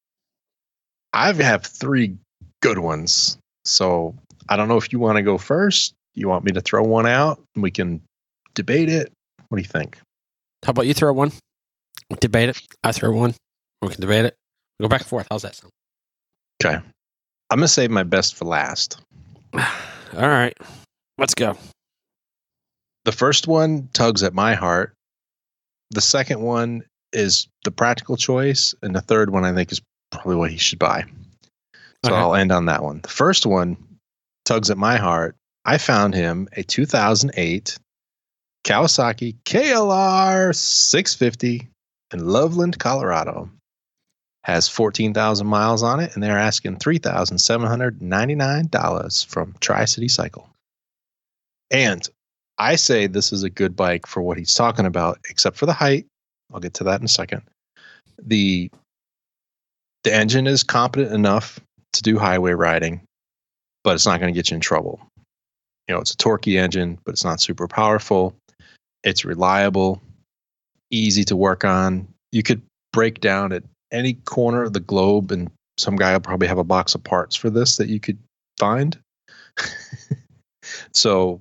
I 1.12 1.32
have 1.32 1.64
three 1.64 2.16
good 2.60 2.78
ones. 2.78 3.38
So 3.64 4.14
I 4.48 4.56
don't 4.56 4.68
know 4.68 4.76
if 4.76 4.92
you 4.92 4.98
want 4.98 5.16
to 5.16 5.22
go 5.22 5.38
first. 5.38 5.94
You 6.14 6.28
want 6.28 6.44
me 6.44 6.52
to 6.52 6.60
throw 6.60 6.82
one 6.82 7.06
out 7.06 7.40
and 7.54 7.62
we 7.62 7.70
can 7.70 8.02
debate 8.58 8.88
it? 8.88 9.12
What 9.48 9.56
do 9.58 9.62
you 9.62 9.68
think? 9.68 9.96
How 10.64 10.70
about 10.70 10.86
you 10.86 10.92
throw 10.94 11.12
one? 11.12 11.30
Debate 12.20 12.48
it. 12.48 12.60
I 12.82 12.90
throw 12.90 13.12
one. 13.12 13.34
We 13.80 13.88
can 13.90 14.00
debate 14.00 14.24
it. 14.24 14.34
Go 14.80 14.88
back 14.88 15.02
and 15.02 15.08
forth. 15.08 15.28
How's 15.30 15.42
that 15.42 15.54
sound? 15.54 15.70
Okay. 16.62 16.74
I'm 17.50 17.58
going 17.58 17.62
to 17.62 17.68
save 17.68 17.90
my 17.90 18.02
best 18.02 18.34
for 18.34 18.44
last. 18.46 19.00
All 19.54 19.62
right. 20.14 20.56
Let's 21.18 21.34
go. 21.34 21.56
The 23.04 23.12
first 23.12 23.46
one 23.46 23.88
tugs 23.92 24.24
at 24.24 24.34
my 24.34 24.54
heart. 24.54 24.92
The 25.92 26.00
second 26.00 26.40
one 26.40 26.82
is 27.12 27.46
the 27.64 27.70
practical 27.70 28.16
choice. 28.16 28.74
And 28.82 28.94
the 28.94 29.00
third 29.00 29.30
one, 29.30 29.44
I 29.44 29.54
think, 29.54 29.70
is 29.70 29.80
probably 30.10 30.36
what 30.36 30.50
he 30.50 30.58
should 30.58 30.80
buy. 30.80 31.04
So 32.04 32.10
Okay. 32.12 32.16
I'll 32.16 32.34
end 32.34 32.50
on 32.50 32.66
that 32.66 32.82
one. 32.82 33.00
The 33.02 33.08
first 33.08 33.46
one 33.46 33.76
tugs 34.44 34.70
at 34.70 34.78
my 34.78 34.96
heart. 34.96 35.36
I 35.64 35.78
found 35.78 36.14
him 36.14 36.48
a 36.56 36.62
2008 36.64 37.78
Kawasaki 38.68 39.34
KLR 39.46 40.54
650 40.54 41.66
in 42.12 42.26
Loveland, 42.26 42.78
Colorado. 42.78 43.48
Has 44.44 44.68
14,000 44.68 45.46
miles 45.46 45.82
on 45.82 46.00
it, 46.00 46.14
and 46.14 46.22
they're 46.22 46.38
asking 46.38 46.76
$3,799 46.76 49.26
from 49.26 49.54
Tri 49.60 49.86
City 49.86 50.08
Cycle. 50.08 50.50
And 51.70 52.06
I 52.58 52.76
say 52.76 53.06
this 53.06 53.32
is 53.32 53.42
a 53.42 53.48
good 53.48 53.74
bike 53.74 54.06
for 54.06 54.20
what 54.20 54.36
he's 54.36 54.52
talking 54.52 54.84
about, 54.84 55.18
except 55.30 55.56
for 55.56 55.64
the 55.64 55.72
height. 55.72 56.04
I'll 56.52 56.60
get 56.60 56.74
to 56.74 56.84
that 56.84 57.00
in 57.00 57.06
a 57.06 57.08
second. 57.08 57.40
The 58.22 58.70
the 60.04 60.14
engine 60.14 60.46
is 60.46 60.62
competent 60.62 61.14
enough 61.14 61.58
to 61.94 62.02
do 62.02 62.18
highway 62.18 62.52
riding, 62.52 63.00
but 63.82 63.94
it's 63.94 64.06
not 64.06 64.20
going 64.20 64.32
to 64.32 64.38
get 64.38 64.50
you 64.50 64.56
in 64.56 64.60
trouble. 64.60 65.00
You 65.88 65.94
know, 65.94 66.02
it's 66.02 66.12
a 66.12 66.18
torquey 66.18 66.58
engine, 66.58 66.98
but 67.04 67.12
it's 67.12 67.24
not 67.24 67.40
super 67.40 67.66
powerful. 67.66 68.36
It's 69.04 69.24
reliable, 69.24 70.02
easy 70.90 71.24
to 71.24 71.36
work 71.36 71.64
on. 71.64 72.08
You 72.32 72.42
could 72.42 72.62
break 72.92 73.20
down 73.20 73.52
at 73.52 73.62
any 73.92 74.14
corner 74.14 74.62
of 74.62 74.72
the 74.72 74.80
globe, 74.80 75.30
and 75.30 75.50
some 75.78 75.96
guy 75.96 76.12
will 76.12 76.20
probably 76.20 76.48
have 76.48 76.58
a 76.58 76.64
box 76.64 76.94
of 76.94 77.04
parts 77.04 77.36
for 77.36 77.50
this 77.50 77.76
that 77.76 77.88
you 77.88 78.00
could 78.00 78.18
find. 78.58 78.98
so 80.92 81.40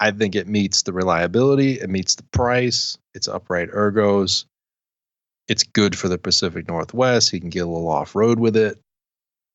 I 0.00 0.10
think 0.10 0.34
it 0.34 0.48
meets 0.48 0.82
the 0.82 0.92
reliability, 0.92 1.80
it 1.80 1.90
meets 1.90 2.14
the 2.14 2.24
price, 2.32 2.98
it's 3.14 3.28
upright 3.28 3.70
ergos. 3.70 4.44
It's 5.48 5.62
good 5.62 5.96
for 5.96 6.08
the 6.08 6.18
Pacific 6.18 6.68
Northwest. 6.68 7.32
You 7.32 7.40
can 7.40 7.48
get 7.48 7.60
a 7.60 7.66
little 7.66 7.88
off 7.88 8.14
road 8.14 8.38
with 8.38 8.54
it. 8.54 8.78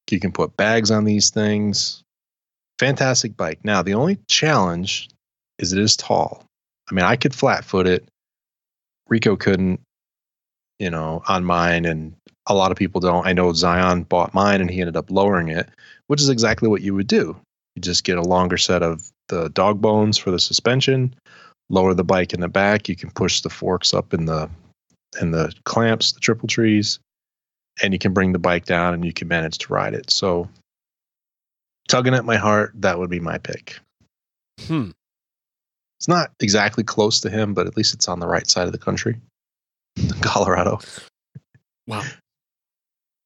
You 0.10 0.20
can 0.20 0.32
put 0.32 0.58
bags 0.58 0.90
on 0.92 1.06
these 1.06 1.30
things. 1.30 2.04
Fantastic 2.80 3.38
bike. 3.38 3.60
Now, 3.64 3.84
the 3.84 3.94
only 3.94 4.18
challenge 4.28 5.10
is 5.60 5.72
it 5.72 5.80
is 5.80 5.96
tall. 5.96 6.46
I 6.90 6.94
mean, 6.94 7.06
I 7.06 7.16
could 7.16 7.34
flat 7.34 7.64
foot 7.64 7.88
it. 7.88 8.08
Rico 9.08 9.36
couldn't, 9.36 9.80
you 10.80 10.90
know, 10.90 11.22
on 11.28 11.44
mine, 11.46 11.86
and 11.86 12.16
a 12.48 12.54
lot 12.54 12.72
of 12.72 12.78
people 12.78 13.02
don't. 13.02 13.26
I 13.26 13.34
know 13.34 13.54
Zion 13.54 14.04
bought 14.04 14.34
mine 14.34 14.62
and 14.62 14.70
he 14.70 14.82
ended 14.82 14.98
up 14.98 15.12
lowering 15.12 15.48
it, 15.50 15.70
which 16.08 16.22
is 16.22 16.30
exactly 16.30 16.68
what 16.68 16.82
you 16.82 16.94
would 16.96 17.08
do. 17.08 17.38
You 17.76 17.82
just 17.82 18.04
get 18.04 18.18
a 18.18 18.22
longer 18.22 18.58
set 18.58 18.84
of 18.84 19.10
the 19.30 19.50
dog 19.50 19.82
bones 19.82 20.18
for 20.18 20.32
the 20.32 20.40
suspension, 20.40 21.16
lower 21.70 21.94
the 21.94 22.04
bike 22.04 22.34
in 22.34 22.42
the 22.42 22.50
back. 22.50 22.90
You 22.90 22.96
can 22.96 23.12
push 23.12 23.42
the 23.42 23.50
forks 23.50 23.94
up 23.94 24.14
in 24.14 24.26
the 24.26 24.50
in 25.22 25.32
the 25.32 25.54
clamps, 25.64 26.12
the 26.14 26.20
triple 26.20 26.48
trees. 26.48 27.00
and 27.82 27.94
you 27.94 28.00
can 28.00 28.14
bring 28.14 28.34
the 28.34 28.40
bike 28.40 28.66
down 28.66 28.94
and 28.94 29.04
you 29.06 29.14
can 29.14 29.28
manage 29.28 29.58
to 29.60 29.74
ride 29.74 29.94
it. 29.94 30.12
So, 30.12 30.50
tugging 31.88 32.14
at 32.14 32.26
my 32.26 32.38
heart, 32.38 32.74
that 32.76 33.00
would 33.00 33.10
be 33.10 33.20
my 33.20 33.38
pick. 33.40 33.80
Hmm. 34.62 34.92
It's 36.04 36.08
not 36.10 36.32
exactly 36.42 36.84
close 36.84 37.22
to 37.22 37.30
him, 37.30 37.54
but 37.54 37.66
at 37.66 37.78
least 37.78 37.94
it's 37.94 38.10
on 38.10 38.20
the 38.20 38.28
right 38.28 38.46
side 38.46 38.66
of 38.66 38.74
the 38.74 38.78
country, 38.78 39.16
Colorado. 40.22 40.80
Wow. 41.88 42.04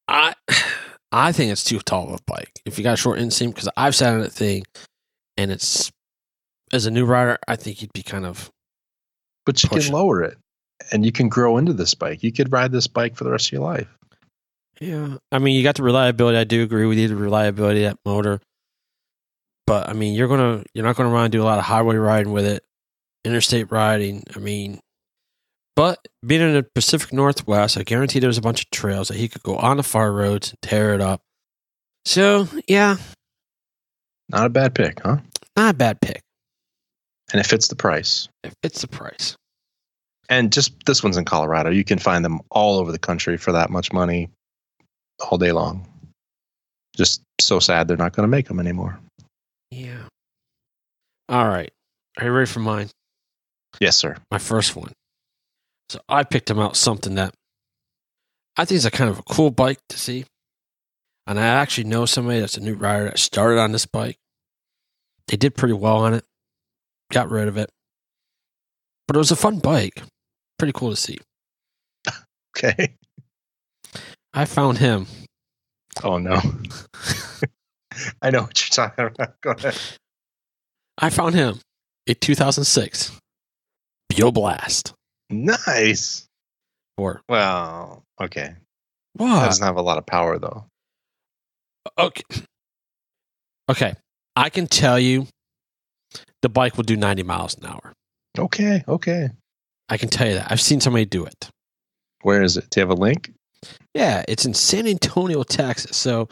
I 0.07 0.35
I 1.11 1.31
think 1.31 1.51
it's 1.51 1.63
too 1.63 1.79
tall 1.79 2.09
of 2.09 2.19
a 2.19 2.23
bike. 2.27 2.51
If 2.67 2.77
you 2.77 2.83
got 2.83 2.93
a 2.93 2.97
short 2.97 3.17
inseam, 3.17 3.47
because 3.47 3.67
I've 3.75 3.95
sat 3.95 4.13
on 4.13 4.21
that 4.21 4.31
thing, 4.31 4.63
and 5.37 5.49
it's 5.51 5.89
as 6.71 6.85
a 6.85 6.91
new 6.91 7.03
rider, 7.03 7.39
I 7.47 7.55
think 7.55 7.81
you'd 7.81 7.93
be 7.93 8.03
kind 8.03 8.27
of 8.27 8.51
But 9.47 9.63
you 9.63 9.69
Push 9.69 9.85
can 9.85 9.95
lower 9.95 10.21
it, 10.21 10.37
and 10.91 11.03
you 11.03 11.11
can 11.11 11.29
grow 11.29 11.57
into 11.57 11.73
this 11.73 11.95
bike. 11.95 12.21
You 12.21 12.31
could 12.31 12.51
ride 12.51 12.71
this 12.71 12.85
bike 12.85 13.15
for 13.15 13.23
the 13.23 13.31
rest 13.31 13.47
of 13.47 13.53
your 13.53 13.63
life. 13.63 13.87
yeah. 14.79 15.17
I 15.31 15.39
mean, 15.39 15.55
you 15.55 15.63
got 15.63 15.77
the 15.77 15.83
reliability. 15.83 16.37
I 16.37 16.43
do 16.43 16.61
agree 16.61 16.85
with 16.85 16.99
you. 16.99 17.07
The 17.07 17.15
reliability 17.15 17.85
of 17.85 17.93
that 17.93 17.99
motor, 18.05 18.39
but 19.65 19.89
I 19.89 19.93
mean, 19.93 20.13
you're 20.13 20.27
gonna 20.27 20.63
you're 20.75 20.85
not 20.85 20.95
gonna 20.95 21.09
run 21.09 21.23
and 21.23 21.31
do 21.31 21.41
a 21.41 21.43
lot 21.43 21.57
of 21.57 21.63
highway 21.65 21.95
riding 21.95 22.31
with 22.31 22.45
it, 22.45 22.63
interstate 23.27 23.71
riding. 23.71 24.23
I 24.35 24.39
mean, 24.39 24.79
but 25.75 25.99
being 26.25 26.41
in 26.41 26.53
the 26.53 26.65
Pacific 26.75 27.13
Northwest, 27.13 27.77
I 27.77 27.83
guarantee 27.83 28.19
there's 28.19 28.37
a 28.37 28.41
bunch 28.41 28.61
of 28.61 28.69
trails 28.71 29.09
that 29.09 29.17
he 29.17 29.27
could 29.27 29.43
go 29.43 29.57
on 29.57 29.77
the 29.77 29.83
far 29.83 30.11
roads 30.11 30.49
and 30.51 30.57
tear 30.61 30.93
it 30.93 31.01
up. 31.01 31.21
So 32.05 32.47
yeah, 32.67 32.97
Not 34.29 34.45
a 34.45 34.49
bad 34.49 34.73
pick, 34.73 35.01
huh? 35.03 35.17
not 35.55 35.75
a 35.75 35.77
bad 35.77 35.99
pick. 36.01 36.21
And 37.31 37.39
it 37.41 37.45
fits 37.45 37.67
the 37.67 37.75
price. 37.75 38.29
It 38.43 38.53
fits 38.63 38.81
the 38.81 38.87
price. 38.87 39.35
And 40.29 40.51
just 40.51 40.73
this 40.85 41.03
one's 41.03 41.17
in 41.17 41.25
Colorado. 41.25 41.69
You 41.69 41.83
can 41.83 41.99
find 41.99 42.23
them 42.23 42.39
all 42.49 42.79
over 42.79 42.91
the 42.91 42.99
country 42.99 43.37
for 43.37 43.51
that 43.51 43.69
much 43.69 43.91
money 43.93 44.29
all 45.19 45.37
day 45.37 45.51
long. 45.51 45.87
Just 46.95 47.21
so 47.39 47.59
sad 47.59 47.87
they're 47.87 47.97
not 47.97 48.13
going 48.13 48.23
to 48.23 48.27
make 48.31 48.47
them 48.47 48.59
anymore. 48.59 48.99
Yeah. 49.71 50.03
All 51.29 51.47
right. 51.47 51.71
Are 52.17 52.25
you 52.25 52.31
ready 52.31 52.47
for 52.49 52.59
mine? 52.61 52.89
Yes, 53.79 53.97
sir. 53.97 54.17
My 54.31 54.37
first 54.39 54.75
one. 54.75 54.93
So 55.89 55.99
I 56.09 56.23
picked 56.23 56.49
him 56.49 56.59
out 56.59 56.75
something 56.75 57.15
that 57.15 57.33
I 58.57 58.65
think 58.65 58.77
is 58.77 58.85
a 58.85 58.91
kind 58.91 59.09
of 59.09 59.19
a 59.19 59.23
cool 59.23 59.51
bike 59.51 59.79
to 59.89 59.97
see. 59.97 60.25
And 61.25 61.39
I 61.39 61.45
actually 61.45 61.85
know 61.85 62.05
somebody 62.05 62.39
that's 62.39 62.57
a 62.57 62.61
new 62.61 62.73
rider 62.73 63.05
that 63.05 63.19
started 63.19 63.59
on 63.59 63.71
this 63.71 63.85
bike. 63.85 64.17
They 65.27 65.37
did 65.37 65.55
pretty 65.55 65.73
well 65.73 65.97
on 65.97 66.13
it, 66.13 66.23
got 67.11 67.29
rid 67.29 67.47
of 67.47 67.57
it. 67.57 67.69
But 69.07 69.15
it 69.15 69.19
was 69.19 69.31
a 69.31 69.35
fun 69.35 69.59
bike. 69.59 70.01
Pretty 70.57 70.73
cool 70.73 70.89
to 70.91 70.95
see. 70.95 71.17
Okay. 72.57 72.95
I 74.33 74.45
found 74.45 74.79
him. 74.79 75.05
Oh, 76.03 76.17
no. 76.17 76.41
I 78.21 78.31
know 78.31 78.41
what 78.41 78.59
you're 78.59 78.87
talking 78.87 79.05
about. 79.05 79.39
Go 79.41 79.51
ahead. 79.51 79.77
I 80.97 81.11
found 81.11 81.35
him 81.35 81.59
a 82.07 82.15
2006 82.15 83.11
Buell 84.09 84.31
Blast. 84.31 84.93
Nice. 85.29 86.25
Or 86.97 87.21
Well, 87.29 88.03
okay. 88.21 88.55
That 89.15 89.23
what? 89.23 89.45
doesn't 89.45 89.65
have 89.65 89.77
a 89.77 89.81
lot 89.81 89.97
of 89.97 90.05
power, 90.05 90.39
though. 90.39 90.65
Okay. 91.97 92.23
Okay. 93.69 93.93
I 94.35 94.49
can 94.49 94.67
tell 94.67 94.99
you 94.99 95.27
the 96.41 96.49
bike 96.49 96.77
will 96.77 96.83
do 96.83 96.95
90 96.95 97.23
miles 97.23 97.55
an 97.57 97.65
hour. 97.65 97.93
Okay. 98.37 98.83
Okay. 98.87 99.29
I 99.89 99.97
can 99.97 100.09
tell 100.09 100.27
you 100.27 100.35
that. 100.35 100.51
I've 100.51 100.61
seen 100.61 100.79
somebody 100.81 101.05
do 101.05 101.25
it. 101.25 101.49
Where 102.21 102.41
is 102.43 102.57
it? 102.57 102.69
Do 102.69 102.79
you 102.79 102.87
have 102.87 102.97
a 102.97 102.99
link? 103.01 103.31
Yeah, 103.93 104.23
it's 104.27 104.45
in 104.45 104.53
San 104.53 104.85
Antonio, 104.87 105.43
Texas. 105.43 105.97
So 105.97 106.29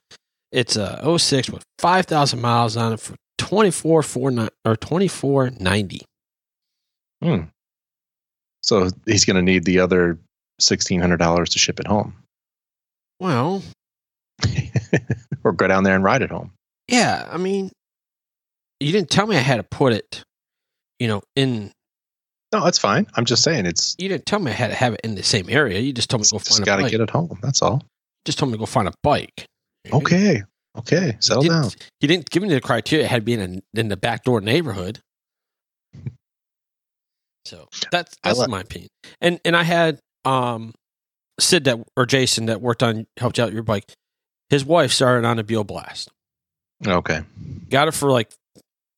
it's 0.51 0.75
a 0.75 1.17
06 1.17 1.49
with 1.49 1.63
5,000 1.79 2.39
miles 2.41 2.77
on 2.77 2.93
it 2.93 2.99
for 2.99 3.15
24 3.37 3.99
or 3.99 4.75
2490. 4.75 6.01
Hmm. 7.23 7.41
So 8.65 8.89
he's 9.05 9.25
going 9.25 9.35
to 9.35 9.41
need 9.43 9.63
the 9.63 9.79
other 9.79 10.17
$1,600 10.59 11.49
to 11.49 11.59
ship 11.59 11.79
it 11.79 11.87
home 11.87 12.15
Well, 13.19 13.61
or 15.43 15.51
go 15.53 15.67
down 15.67 15.83
there 15.83 15.95
and 15.95 16.03
ride 16.03 16.21
it 16.21 16.31
home. 16.31 16.51
yeah, 16.87 17.27
I 17.31 17.37
mean, 17.37 17.71
you 18.79 18.91
didn't 18.91 19.09
tell 19.09 19.27
me 19.27 19.35
I 19.37 19.39
had 19.39 19.57
to 19.57 19.63
put 19.63 19.93
it, 19.93 20.23
you 20.99 21.07
know, 21.07 21.21
in 21.35 21.71
No, 22.51 22.63
that's 22.63 22.79
fine. 22.79 23.07
I'm 23.15 23.25
just 23.25 23.43
saying 23.43 23.65
it's 23.65 23.95
you 23.97 24.09
didn't 24.09 24.25
tell 24.25 24.39
me 24.39 24.51
I 24.51 24.55
had 24.55 24.67
to 24.69 24.75
have 24.75 24.93
it 24.93 25.01
in 25.03 25.15
the 25.15 25.23
same 25.23 25.49
area. 25.49 25.79
You 25.79 25.93
just 25.93 26.09
told 26.09 26.21
me 26.21 26.25
to 26.25 26.35
go 26.35 26.39
find 26.39 26.61
a 26.61 26.65
got 26.65 26.77
to 26.77 26.89
get 26.89 26.99
it 27.01 27.09
home. 27.09 27.39
That's 27.41 27.61
all. 27.61 27.83
just 28.25 28.37
told 28.39 28.51
me 28.51 28.57
to 28.57 28.59
go 28.59 28.65
find 28.65 28.87
a 28.87 28.93
bike. 29.03 29.45
Okay. 29.91 30.43
Okay. 30.77 31.15
Settle 31.19 31.43
he 31.43 31.49
down. 31.49 31.63
didn't, 31.63 31.89
didn't 32.01 32.29
give 32.31 32.43
me 32.43 32.49
the 32.49 32.59
criteria. 32.59 33.05
It 33.05 33.09
had 33.09 33.21
to 33.21 33.25
be 33.25 33.33
in, 33.33 33.63
a, 33.75 33.79
in 33.79 33.87
the 33.89 33.97
backdoor 33.97 34.41
neighborhood. 34.41 34.99
So 37.45 37.67
that's 37.91 38.15
that's 38.23 38.39
li- 38.39 38.47
my 38.47 38.61
opinion. 38.61 38.89
And 39.21 39.39
and 39.45 39.55
I 39.55 39.63
had 39.63 39.99
um 40.25 40.73
Sid 41.39 41.65
that 41.65 41.79
or 41.95 42.05
Jason 42.05 42.47
that 42.47 42.61
worked 42.61 42.81
on 42.83 43.05
helped 43.17 43.37
you 43.37 43.43
out 43.43 43.53
your 43.53 43.63
bike. 43.63 43.85
His 44.49 44.63
wife 44.65 44.91
started 44.91 45.25
on 45.27 45.39
a 45.39 45.43
Buell 45.43 45.63
Blast. 45.63 46.09
Okay. 46.85 47.21
Got 47.69 47.87
it 47.87 47.93
for 47.93 48.11
like 48.11 48.31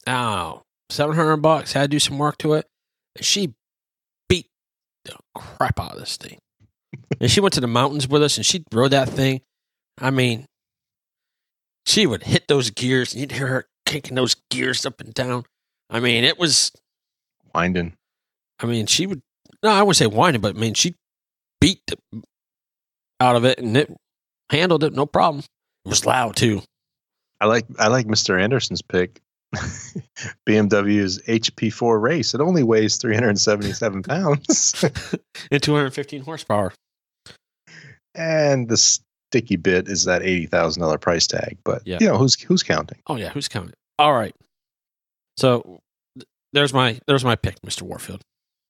oh 0.08 0.62
seven 0.90 1.16
hundred 1.16 1.38
bucks. 1.38 1.74
Had 1.74 1.84
to 1.84 1.88
do 1.88 2.00
some 2.00 2.18
work 2.18 2.38
to 2.40 2.54
it. 2.54 2.66
And 3.16 3.26
she 3.26 3.54
beat 4.30 4.48
the 5.06 5.16
crap 5.36 5.80
out 5.80 5.94
of 5.94 6.00
this 6.00 6.18
thing. 6.18 6.38
and 7.20 7.30
she 7.30 7.40
went 7.42 7.54
to 7.54 7.62
the 7.62 7.68
mountains 7.68 8.08
with 8.08 8.24
us 8.24 8.38
and 8.38 8.46
she 8.46 8.64
rode 8.72 8.92
that 8.92 9.10
thing. 9.10 9.42
I 10.00 10.12
mean, 10.12 10.46
she 11.86 12.06
would 12.06 12.24
hit 12.24 12.48
those 12.48 12.70
gears 12.70 13.14
and 13.14 13.22
you'd 13.22 13.32
hear 13.32 13.48
her 13.48 13.66
kicking 13.86 14.16
those 14.16 14.36
gears 14.52 14.86
up 14.86 15.02
and 15.02 15.14
down. 15.14 15.44
I 15.90 16.00
mean, 16.00 16.24
it 16.24 16.38
was 16.38 16.72
Winding. 17.56 17.94
I 18.60 18.66
mean, 18.66 18.86
she 18.88 19.06
would 19.08 19.22
no, 19.64 19.70
I 19.72 19.82
wouldn't 19.82 19.98
say 19.98 20.08
whining, 20.08 20.42
but 20.42 20.56
I 20.56 20.60
mean 20.60 20.74
she 20.74 20.96
beat 21.62 21.82
the, 21.88 21.98
out 23.20 23.36
of 23.36 23.46
it 23.46 23.60
and 23.60 23.76
it 23.76 23.92
handled 24.52 24.84
it 24.84 24.94
no 24.94 25.06
problem. 25.06 25.44
It 25.86 25.90
was 25.90 26.06
loud 26.06 26.36
too. 26.36 26.62
I 27.42 27.46
like 27.46 27.66
I 27.80 27.88
like 27.88 28.08
Mr. 28.08 28.40
Anderson's 28.42 28.82
pick. 28.82 29.22
BMW's 30.48 31.22
HP4 31.24 32.02
race. 32.02 32.34
It 32.34 32.42
only 32.42 32.64
weighs 32.64 32.98
377 32.98 34.04
pounds. 34.04 34.84
And 35.52 35.64
215 35.64 36.22
horsepower. 36.24 36.74
and 38.16 38.68
the 38.68 38.76
sticky 38.78 39.56
bit 39.56 39.88
is 39.88 40.04
that 40.06 40.22
$80,000 40.22 41.00
price 41.00 41.28
tag. 41.28 41.58
But 41.64 41.84
Yeah. 41.86 41.98
you 42.02 42.08
know, 42.08 42.18
who's 42.18 42.40
who's 42.42 42.64
counting? 42.64 42.98
Oh 43.08 43.16
yeah, 43.16 43.30
who's 43.30 43.48
counting? 43.48 43.74
All 44.00 44.14
right. 44.14 44.36
So 45.38 45.80
th- 46.18 46.28
there's 46.54 46.74
my 46.74 47.00
there's 47.08 47.24
my 47.24 47.36
pick, 47.36 47.62
Mr. 47.62 47.84
Warfield. 47.84 48.22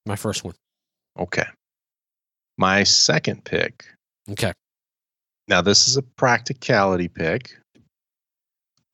My 0.08 0.16
first 0.16 0.44
one. 0.44 0.56
Okay. 1.20 1.46
My 2.58 2.84
second 2.84 3.44
pick. 3.44 3.86
Okay. 4.32 4.54
Now 5.48 5.62
this 5.62 5.88
is 5.88 5.98
a 5.98 6.02
practicality 6.02 7.08
pick. 7.08 7.58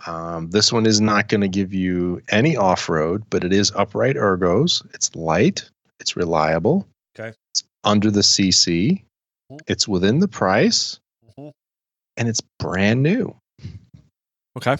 Um, 0.05 0.49
this 0.49 0.73
one 0.73 0.85
is 0.85 0.99
not 0.99 1.29
going 1.29 1.41
to 1.41 1.47
give 1.47 1.73
you 1.73 2.21
any 2.29 2.57
off-road, 2.57 3.23
but 3.29 3.43
it 3.43 3.53
is 3.53 3.71
upright 3.71 4.15
ergos. 4.17 4.83
It's 4.93 5.15
light. 5.15 5.69
It's 5.99 6.17
reliable. 6.17 6.85
Okay. 7.17 7.33
It's 7.51 7.63
under 7.83 8.11
the 8.11 8.21
CC. 8.23 9.03
Mhm. 9.51 9.59
It's 9.67 9.87
within 9.87 10.19
the 10.19 10.27
price, 10.27 10.99
Mhm. 11.37 11.51
and 12.17 12.27
it's 12.27 12.41
brand 12.59 13.01
new 13.03 13.35
Okay. 14.57 14.75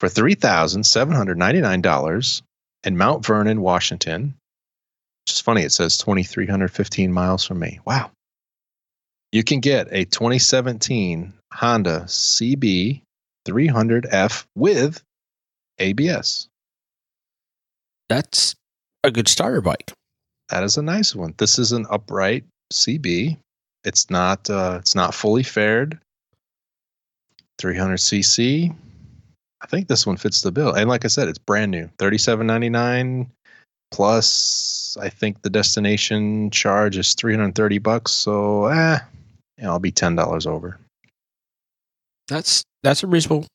for 0.00 0.08
three 0.08 0.34
thousand 0.34 0.84
seven 0.84 1.14
hundred 1.14 1.38
ninety-nine 1.38 1.82
dollars 1.82 2.42
in 2.82 2.96
Mount 2.96 3.24
Vernon, 3.24 3.60
Washington. 3.60 4.34
Is 5.28 5.40
funny. 5.40 5.62
It 5.62 5.72
says 5.72 5.98
twenty-three 5.98 6.46
hundred 6.46 6.70
fifteen 6.70 7.12
miles 7.12 7.44
from 7.44 7.58
me. 7.58 7.80
Wow. 7.84 8.10
You 9.32 9.42
can 9.42 9.60
get 9.60 9.88
a 9.90 10.04
2017 10.04 11.32
Honda 11.52 12.04
CB 12.06 13.02
300F 13.46 14.44
with 14.54 15.02
ABS. 15.78 16.48
That's 18.08 18.54
a 19.04 19.10
good 19.10 19.28
starter 19.28 19.60
bike. 19.60 19.92
That 20.48 20.62
is 20.62 20.76
a 20.76 20.82
nice 20.82 21.14
one. 21.14 21.34
This 21.38 21.58
is 21.58 21.72
an 21.72 21.86
upright 21.90 22.44
CB. 22.72 23.36
It's 23.84 24.10
not 24.10 24.48
uh, 24.48 24.76
it's 24.80 24.94
not 24.94 25.14
fully 25.14 25.42
fared. 25.42 25.98
300cc. 27.60 28.74
I 29.62 29.66
think 29.66 29.88
this 29.88 30.06
one 30.06 30.16
fits 30.16 30.42
the 30.42 30.52
bill. 30.52 30.72
And 30.72 30.88
like 30.88 31.04
I 31.04 31.08
said, 31.08 31.28
it's 31.28 31.38
brand 31.38 31.70
new. 31.70 31.88
37.99 31.98 33.28
plus 33.90 34.75
I 34.98 35.08
think 35.08 35.42
the 35.42 35.50
destination 35.50 36.50
charge 36.50 36.96
is 36.96 37.14
330 37.14 37.78
bucks, 37.78 38.12
so 38.12 38.66
eh, 38.66 38.98
yeah, 39.58 39.68
I'll 39.68 39.78
be 39.78 39.92
$10 39.92 40.46
over. 40.46 40.78
That's 42.28 42.64
that's 42.82 43.02
a 43.02 43.06
reasonable 43.06 43.46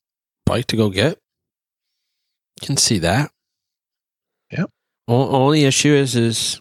bike 0.46 0.68
to 0.68 0.78
go 0.78 0.90
get. 0.90 1.18
You 2.62 2.68
can 2.68 2.78
see 2.78 3.00
that. 3.00 3.32
Yep. 4.52 4.70
O- 5.08 5.30
only 5.30 5.66
issue 5.66 5.94
is 5.94 6.16
is 6.16 6.60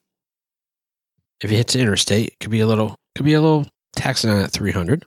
if 1.40 1.50
it 1.50 1.56
hits 1.56 1.76
interstate, 1.76 2.28
it 2.28 2.34
could 2.40 2.50
be 2.50 2.60
a 2.60 2.66
little 2.66 2.96
could 3.14 3.24
be 3.24 3.34
a 3.34 3.40
little 3.40 3.66
taxing 3.94 4.30
on 4.30 4.40
at 4.42 4.50
three 4.50 4.72
hundred. 4.72 5.04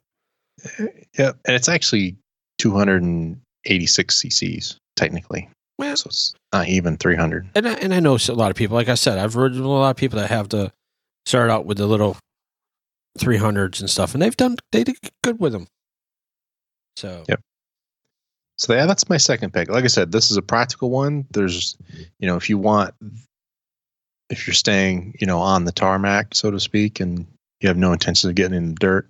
Yep, 0.80 1.38
and 1.46 1.56
it's 1.56 1.68
actually 1.68 2.16
286 2.60 4.22
cc's 4.22 4.78
technically, 4.96 5.50
Well, 5.80 5.96
so 5.98 6.08
it's 6.08 6.34
not 6.54 6.68
even 6.68 6.98
300. 6.98 7.50
and 7.56 7.68
I, 7.68 7.74
and 7.74 7.94
I 7.94 8.00
know 8.00 8.16
a 8.16 8.32
lot 8.34 8.52
of 8.52 8.56
people. 8.58 8.76
Like 8.76 8.90
I 8.90 8.94
said, 8.96 9.18
I've 9.18 9.36
read 9.36 9.54
a 9.54 9.68
lot 9.68 9.90
of 9.90 9.96
people 9.98 10.20
that 10.20 10.30
have 10.30 10.50
to 10.50 10.72
start 11.26 11.50
out 11.50 11.66
with 11.66 11.78
the 11.78 11.88
little 11.88 12.18
300s 13.20 13.80
and 13.80 13.90
stuff, 13.90 14.14
and 14.14 14.22
they've 14.22 14.38
done 14.38 14.58
they 14.72 14.84
did 14.84 14.98
good 15.24 15.40
with 15.40 15.54
them. 15.54 15.68
So 16.98 17.24
Yep. 17.28 17.42
So 18.60 18.74
yeah, 18.74 18.86
that's 18.86 19.10
my 19.10 19.18
second 19.18 19.52
pick. 19.52 19.70
Like 19.70 19.84
I 19.84 19.88
said, 19.88 20.12
this 20.12 20.30
is 20.30 20.38
a 20.38 20.42
practical 20.44 20.92
one. 20.92 21.26
There's, 21.32 21.76
you 22.20 22.28
know, 22.28 22.36
if 22.38 22.50
you 22.50 22.58
want, 22.60 22.94
if 24.30 24.46
you're 24.48 24.54
staying, 24.54 25.16
you 25.20 25.26
know, 25.26 25.40
on 25.40 25.66
the 25.66 25.72
tarmac, 25.72 26.36
so 26.36 26.52
to 26.52 26.60
speak, 26.60 27.00
and 27.00 27.26
you 27.62 27.68
have 27.68 27.78
no 27.78 27.94
intention 27.94 28.30
of 28.30 28.36
getting 28.36 28.56
in 28.56 28.70
the 28.70 28.76
dirt, 28.76 29.10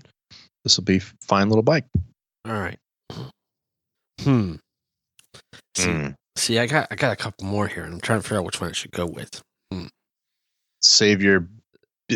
this 0.63 0.77
will 0.77 0.85
be 0.85 0.97
a 0.97 1.01
fine 1.21 1.49
little 1.49 1.61
bike. 1.63 1.83
all 2.47 2.53
right. 2.53 2.79
Hmm. 4.21 4.55
See, 5.75 5.89
Mm. 5.89 6.15
See, 6.35 6.59
I 6.59 6.67
got 6.67 6.87
I 6.91 6.95
got 6.95 7.13
a 7.13 7.15
couple 7.15 7.45
more 7.47 7.67
here, 7.67 7.83
and 7.83 7.93
I'm 7.93 8.01
trying 8.01 8.19
to 8.19 8.23
figure 8.23 8.39
out 8.39 8.45
which 8.45 8.61
one 8.61 8.69
I 8.69 8.73
should 8.73 8.91
go 8.91 9.05
with. 9.05 9.41
Hmm. 9.71 9.87
Save 10.81 11.21
your, 11.21 11.47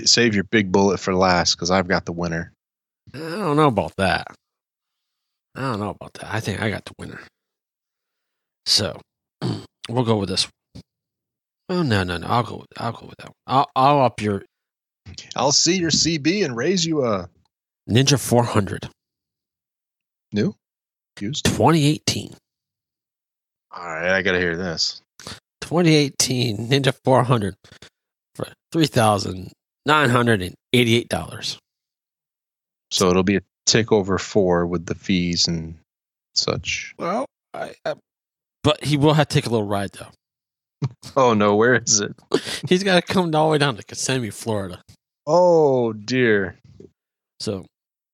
save 0.05 0.36
your 0.36 0.43
big 0.45 0.72
bullet 0.72 0.99
for 0.99 1.15
last 1.15 1.55
because 1.55 1.72
I've 1.72 1.88
got 1.88 2.05
the 2.05 2.11
winner. 2.11 2.51
I 3.13 3.20
don't 3.20 3.55
know 3.55 3.68
about 3.68 3.95
that. 3.97 4.28
I 5.55 5.61
don't 5.61 5.80
know 5.80 5.89
about 5.89 6.13
that. 6.15 6.34
I 6.34 6.39
think 6.39 6.61
I 6.61 6.70
got 6.70 6.86
the 6.86 6.93
winner. 6.99 7.22
So 8.65 8.99
we'll 9.89 10.03
go 10.03 10.18
with 10.18 10.30
this. 10.30 10.45
One. 10.45 10.84
Oh 11.70 11.84
no 11.84 12.03
no 12.03 12.18
no! 12.18 12.28
I'll 12.28 12.43
go 12.43 12.57
with 12.57 12.68
I'll 12.78 12.91
go 12.91 13.07
with 13.07 13.18
that 13.18 13.28
one. 13.28 13.34
I'll 13.47 13.70
I'll 13.76 14.01
up 14.01 14.22
your 14.22 14.43
I'll 15.36 15.51
see 15.51 15.78
your 15.78 15.89
CB 15.89 16.45
and 16.45 16.55
raise 16.55 16.86
you 16.86 17.05
a 17.05 17.30
Ninja 17.89 18.20
400 18.20 18.89
new 20.34 20.53
used. 21.20 21.45
2018. 21.45 22.34
All 23.78 23.86
right, 23.86 24.09
I 24.11 24.21
gotta 24.23 24.39
hear 24.39 24.57
this. 24.57 25.01
2018 25.61 26.69
Ninja 26.69 26.93
400 27.03 27.55
for 28.36 28.47
three 28.71 28.88
thousand 28.88 29.51
nine 29.86 30.09
hundred 30.09 30.41
and 30.41 30.55
eighty-eight 30.73 31.09
dollars. 31.09 31.59
So 32.91 33.09
it'll 33.09 33.23
be 33.23 33.36
a 33.36 33.41
tick 33.65 33.91
over 33.91 34.17
four 34.17 34.65
with 34.65 34.86
the 34.86 34.95
fees 34.95 35.47
and 35.47 35.78
such. 36.34 36.95
Well, 36.97 37.25
I, 37.53 37.73
I, 37.86 37.95
but 38.63 38.84
he 38.84 38.97
will 38.97 39.13
have 39.13 39.28
to 39.28 39.34
take 39.34 39.45
a 39.45 39.49
little 39.49 39.67
ride 39.67 39.91
though. 39.93 40.07
Oh 41.15 41.34
no, 41.34 41.55
where 41.55 41.75
is 41.75 41.99
it? 41.99 42.15
He's 42.69 42.84
got 42.84 42.95
to 42.95 43.13
come 43.13 43.34
all 43.36 43.47
the 43.47 43.51
way 43.53 43.57
down 43.57 43.75
to 43.78 43.84
Kissimmee, 43.84 44.30
Florida. 44.30 44.82
Oh 45.25 45.93
dear. 45.93 46.59
So, 47.39 47.65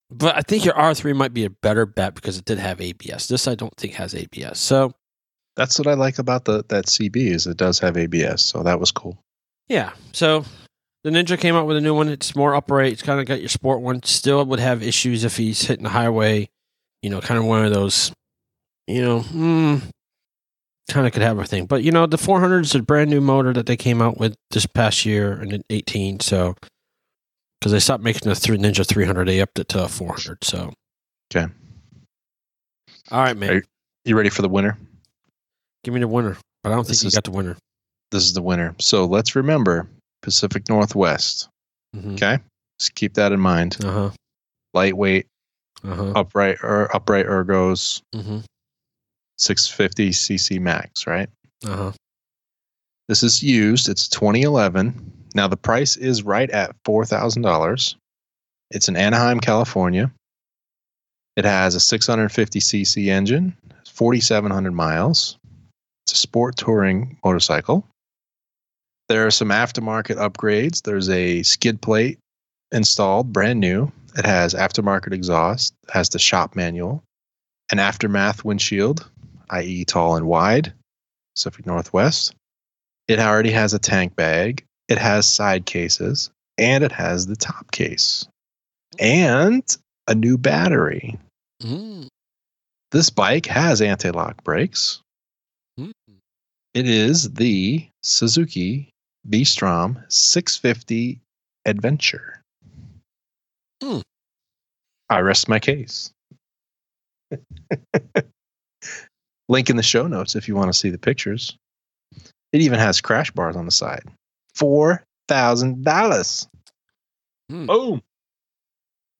but 0.10 0.36
I 0.38 0.42
think 0.42 0.64
your 0.64 0.74
R3 0.76 1.16
might 1.16 1.34
be 1.34 1.44
a 1.46 1.50
better 1.50 1.86
bet 1.86 2.16
because 2.16 2.38
it 2.38 2.46
did 2.46 2.60
have 2.60 2.80
ABS. 2.80 3.28
This 3.28 3.48
I 3.48 3.56
don't 3.56 3.76
think 3.78 3.94
has 3.96 4.16
ABS. 4.16 4.60
So, 4.60 4.94
That's 5.56 5.78
what 5.78 5.88
I 5.88 5.94
like 5.94 6.20
about 6.20 6.46
the 6.46 6.64
that 6.70 6.86
CB 6.88 7.16
is 7.16 7.46
it 7.48 7.58
does 7.58 7.80
have 7.80 7.96
ABS, 7.98 8.44
so 8.44 8.64
that 8.64 8.80
was 8.80 8.92
cool. 8.92 9.18
yeah. 9.68 9.92
So 10.12 10.46
the 11.04 11.10
Ninja 11.10 11.38
came 11.38 11.56
out 11.56 11.68
with 11.68 11.78
a 11.78 11.82
new 11.82 11.94
one. 11.94 12.10
It's 12.10 12.36
more 12.36 12.56
upright. 12.56 12.94
It's 12.94 13.02
kind 13.04 13.20
of 13.20 13.26
got 13.26 13.40
your 13.40 13.50
sport 13.50 13.82
one. 13.82 14.02
Still 14.04 14.44
would 14.46 14.60
have 14.60 14.82
issues 14.82 15.24
if 15.24 15.38
he's 15.38 15.62
hitting 15.66 15.84
the 15.84 15.90
highway. 15.90 16.50
You 17.02 17.10
know, 17.10 17.20
kind 17.22 17.38
of 17.38 17.46
one 17.46 17.66
of 17.66 17.74
those. 17.74 18.12
You 18.88 19.02
know, 19.02 19.20
mm, 19.22 19.82
kind 20.90 21.06
of 21.08 21.14
could 21.14 21.22
have 21.22 21.38
a 21.40 21.46
thing. 21.46 21.66
But 21.66 21.84
you 21.84 21.92
know, 21.92 22.06
the 22.06 22.18
400 22.18 22.62
is 22.62 22.76
a 22.76 22.82
brand 22.82 23.10
new 23.10 23.22
motor 23.22 23.54
that 23.54 23.66
they 23.66 23.78
came 23.78 24.02
out 24.02 24.18
with 24.18 24.36
this 24.52 24.66
past 24.66 25.06
year 25.06 25.42
in 25.42 25.64
18. 25.70 26.20
So 26.22 26.56
because 27.60 27.72
they 27.74 27.80
stopped 27.80 28.04
making 28.04 28.28
the 28.28 28.36
three 28.36 28.58
Ninja 28.58 28.86
300, 28.86 29.28
they 29.28 29.40
upped 29.42 29.60
it 29.60 29.70
to 29.70 29.84
a 29.84 29.88
400. 29.88 30.44
So 30.44 30.74
Okay. 31.34 31.46
all 33.12 33.22
right, 33.24 33.38
man. 33.38 33.62
You 34.06 34.16
ready 34.18 34.30
for 34.30 34.42
the 34.42 34.50
winner? 34.50 34.78
Give 35.84 35.94
me 35.94 36.00
the 36.00 36.08
winner. 36.08 36.38
But 36.64 36.72
I 36.72 36.76
don't 36.76 36.84
think 36.86 36.90
This 36.90 37.04
you 37.04 37.08
is- 37.08 37.16
got 37.16 37.24
the 37.26 37.32
winner. 37.32 37.58
This 38.12 38.24
is 38.24 38.34
the 38.34 38.42
winner. 38.42 38.76
So 38.80 39.06
let's 39.06 39.36
remember 39.36 39.88
Pacific 40.22 40.70
Northwest. 40.70 41.50
Mm-hmm. 41.96 42.14
Okay. 42.14 42.40
Just 42.80 42.96
keep 42.96 43.16
that 43.16 43.32
in 43.32 43.40
mind. 43.40 43.78
Uh 43.84 43.92
huh. 43.92 44.10
Lightweight, 44.74 45.26
Uh 45.84 45.96
huh. 45.96 46.12
upright 46.16 46.58
or 46.64 46.96
upright 46.96 47.26
ergos, 47.26 48.02
Mm-hmm. 48.16 48.40
650 49.38 50.10
cc 50.12 50.60
max, 50.60 51.08
right? 51.08 51.28
Uh 51.66 51.76
huh. 51.76 51.92
This 53.10 53.24
is 53.24 53.44
used. 53.44 53.90
It's 53.90 54.08
2011. 54.08 55.12
Now 55.36 55.48
the 55.48 55.58
price 55.58 55.98
is 55.98 56.24
right 56.24 56.50
at 56.52 56.76
$4,000. 56.88 57.96
It's 58.72 58.88
in 58.88 58.96
Anaheim, 58.96 59.40
California. 59.40 60.12
It 61.36 61.46
has 61.46 61.76
a 61.76 61.80
650cc 61.80 63.08
engine, 63.08 63.58
4,700 63.92 64.72
miles. 64.72 65.38
It's 66.06 66.14
a 66.14 66.18
sport 66.18 66.58
touring 66.58 67.18
motorcycle. 67.24 67.88
There 69.10 69.26
are 69.28 69.32
some 69.32 69.50
aftermarket 69.50 70.18
upgrades. 70.18 70.82
There's 70.82 71.10
a 71.10 71.44
skid 71.44 71.82
plate 71.82 72.20
installed, 72.72 73.32
brand 73.32 73.60
new. 73.60 73.92
It 74.18 74.26
has 74.26 74.54
aftermarket 74.54 75.14
exhaust, 75.14 75.74
has 75.92 76.10
the 76.10 76.20
shop 76.20 76.56
manual, 76.56 77.04
an 77.72 77.80
aftermath 77.80 78.44
windshield, 78.44 79.10
i.e., 79.50 79.86
tall 79.86 80.16
and 80.16 80.28
wide, 80.28 80.74
Pacific 81.36 81.66
Northwest. 81.66 82.36
It 83.08 83.20
already 83.20 83.52
has 83.52 83.74
a 83.74 83.80
tank 83.80 84.16
bag, 84.16 84.64
it 84.88 84.98
has 84.98 85.28
side 85.28 85.66
cases, 85.66 86.30
and 86.58 86.84
it 86.84 86.92
has 86.92 87.26
the 87.26 87.36
top 87.36 87.72
case, 87.72 88.28
and 89.00 89.64
a 90.08 90.16
new 90.16 90.38
battery. 90.38 91.18
Mm. 91.62 92.08
This 92.92 93.10
bike 93.10 93.48
has 93.48 93.82
anti 93.82 94.12
lock 94.12 94.44
brakes. 94.44 95.02
It 96.74 96.88
is 96.88 97.32
the 97.34 97.88
Suzuki 98.02 98.90
V 99.26 99.44
Strom 99.44 100.04
650 100.10 101.20
Adventure. 101.66 102.42
Hmm. 103.82 104.00
I 105.10 105.20
rest 105.20 105.48
my 105.48 105.60
case. 105.60 106.12
Link 109.50 109.70
in 109.70 109.76
the 109.76 109.84
show 109.84 110.08
notes 110.08 110.36
if 110.36 110.48
you 110.48 110.56
want 110.56 110.74
to 110.74 110.78
see 110.78 110.90
the 110.90 110.98
pictures. 110.98 111.56
It 112.52 112.62
even 112.62 112.80
has 112.80 113.02
crash 113.02 113.30
bars 113.32 113.56
on 113.56 113.66
the 113.66 113.72
side. 113.72 114.04
Four 114.56 115.04
thousand 115.28 115.84
dollars. 115.84 116.48
Hmm. 117.50 117.68
Boom. 117.68 118.02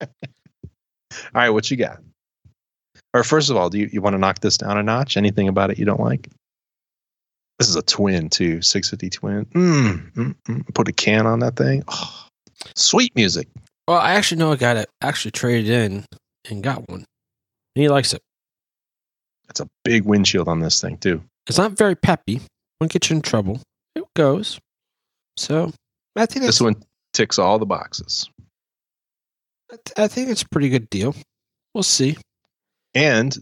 all 0.00 0.08
right, 1.34 1.50
what 1.50 1.70
you 1.70 1.76
got? 1.76 2.00
Or 3.12 3.22
first 3.22 3.48
of 3.48 3.56
all, 3.56 3.70
do 3.70 3.78
you, 3.78 3.88
you 3.92 4.02
want 4.02 4.14
to 4.14 4.18
knock 4.18 4.40
this 4.40 4.56
down 4.58 4.76
a 4.76 4.82
notch? 4.82 5.16
Anything 5.16 5.46
about 5.46 5.70
it 5.70 5.78
you 5.78 5.84
don't 5.84 6.00
like? 6.00 6.28
This 7.58 7.68
is 7.68 7.76
a 7.76 7.82
twin 7.82 8.28
too, 8.28 8.62
650 8.62 9.10
twin. 9.10 9.44
Mm, 9.46 10.12
mm, 10.12 10.34
mm. 10.48 10.74
Put 10.74 10.88
a 10.88 10.92
can 10.92 11.26
on 11.26 11.38
that 11.40 11.56
thing. 11.56 11.84
Oh, 11.88 12.26
sweet 12.74 13.14
music. 13.14 13.48
Well, 13.86 13.98
I 13.98 14.14
actually 14.14 14.38
know 14.38 14.52
a 14.52 14.56
guy 14.56 14.74
that 14.74 14.88
actually 15.00 15.30
traded 15.32 15.70
in 15.70 16.04
and 16.50 16.62
got 16.62 16.88
one. 16.88 17.04
And 17.76 17.82
he 17.82 17.88
likes 17.88 18.12
it. 18.14 18.22
It's 19.50 19.60
a 19.60 19.68
big 19.84 20.04
windshield 20.04 20.48
on 20.48 20.60
this 20.60 20.80
thing 20.80 20.96
too. 20.98 21.22
It's 21.46 21.58
not 21.58 21.72
very 21.72 21.94
peppy. 21.94 22.40
Won't 22.80 22.92
get 22.92 23.08
you 23.10 23.16
in 23.16 23.22
trouble. 23.22 23.60
It 23.94 24.04
goes. 24.16 24.58
So 25.36 25.70
I 26.16 26.26
think 26.26 26.44
This 26.44 26.60
one 26.60 26.76
ticks 27.12 27.38
all 27.38 27.58
the 27.58 27.66
boxes. 27.66 28.28
I 29.96 30.08
think 30.08 30.30
it's 30.30 30.42
a 30.42 30.48
pretty 30.48 30.68
good 30.68 30.88
deal. 30.90 31.14
We'll 31.74 31.82
see. 31.82 32.16
And 32.94 33.36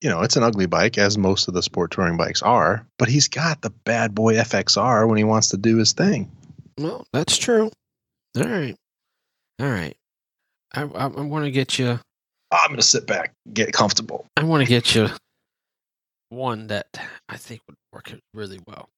you 0.00 0.10
know, 0.10 0.20
it's 0.22 0.36
an 0.36 0.42
ugly 0.42 0.66
bike, 0.66 0.98
as 0.98 1.16
most 1.16 1.48
of 1.48 1.54
the 1.54 1.62
sport 1.62 1.90
touring 1.90 2.16
bikes 2.16 2.42
are, 2.42 2.86
but 2.98 3.08
he's 3.08 3.28
got 3.28 3.62
the 3.62 3.70
bad 3.70 4.14
boy 4.14 4.34
FXR 4.34 5.08
when 5.08 5.16
he 5.16 5.24
wants 5.24 5.48
to 5.50 5.56
do 5.56 5.76
his 5.76 5.92
thing. 5.92 6.30
Well, 6.78 7.06
that's 7.12 7.38
true. 7.38 7.70
All 8.36 8.44
right. 8.44 8.76
All 9.60 9.68
right. 9.68 9.96
I 10.74 10.82
I, 10.82 11.04
I 11.04 11.06
want 11.06 11.46
to 11.46 11.50
get 11.50 11.78
you. 11.78 11.98
I'm 12.52 12.68
going 12.68 12.76
to 12.76 12.82
sit 12.82 13.06
back, 13.06 13.32
get 13.52 13.72
comfortable. 13.72 14.26
I 14.36 14.44
want 14.44 14.62
to 14.62 14.68
get 14.68 14.94
you 14.94 15.08
one 16.28 16.66
that 16.68 16.86
I 17.28 17.36
think 17.36 17.60
would 17.66 17.76
work 17.92 18.12
really 18.34 18.60
well. 18.66 18.88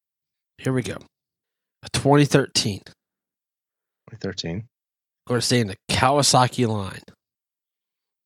Here 0.59 0.72
we 0.72 0.82
go. 0.82 0.96
A 1.82 1.88
2013. 1.90 2.80
2013. 4.11 4.64
Going 5.26 5.40
to 5.40 5.46
stay 5.46 5.61
in 5.61 5.68
the 5.68 5.76
Kawasaki 5.90 6.66
line. 6.66 7.03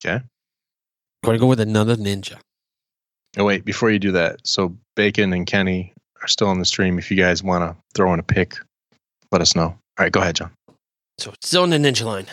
Okay. 0.04 0.24
Going 1.24 1.36
to 1.36 1.40
go 1.40 1.46
with 1.46 1.60
another 1.60 1.96
Ninja. 1.96 2.38
Oh, 3.38 3.44
wait, 3.44 3.64
before 3.64 3.90
you 3.90 3.98
do 3.98 4.12
that, 4.12 4.46
so 4.46 4.76
Bacon 4.94 5.32
and 5.32 5.46
Kenny 5.46 5.94
are 6.20 6.28
still 6.28 6.48
on 6.48 6.58
the 6.58 6.66
stream. 6.66 6.98
If 6.98 7.10
you 7.10 7.16
guys 7.16 7.42
want 7.42 7.64
to 7.64 7.74
throw 7.94 8.12
in 8.12 8.20
a 8.20 8.22
pick, 8.22 8.56
let 9.30 9.40
us 9.40 9.56
know. 9.56 9.64
All 9.64 9.78
right, 9.98 10.12
go 10.12 10.20
ahead, 10.20 10.36
John. 10.36 10.50
So 11.18 11.30
it's 11.30 11.48
still 11.48 11.64
in 11.64 11.70
the 11.70 11.78
Ninja 11.78 12.04
line. 12.04 12.26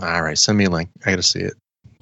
All 0.00 0.22
right, 0.22 0.38
send 0.38 0.58
me 0.58 0.64
a 0.64 0.70
link. 0.70 0.90
I 1.06 1.10
got 1.10 1.16
to 1.16 1.22
see 1.22 1.40
it. 1.40 1.54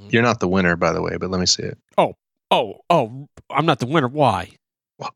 You're 0.08 0.22
not 0.22 0.40
the 0.40 0.48
winner, 0.48 0.76
by 0.76 0.92
the 0.92 1.02
way, 1.02 1.16
but 1.18 1.30
let 1.30 1.40
me 1.40 1.46
see 1.46 1.62
it. 1.62 1.78
Oh, 1.98 2.14
oh, 2.50 2.80
oh, 2.90 3.28
I'm 3.50 3.66
not 3.66 3.78
the 3.78 3.86
winner. 3.86 4.08
Why? 4.08 4.50
What? 4.96 5.12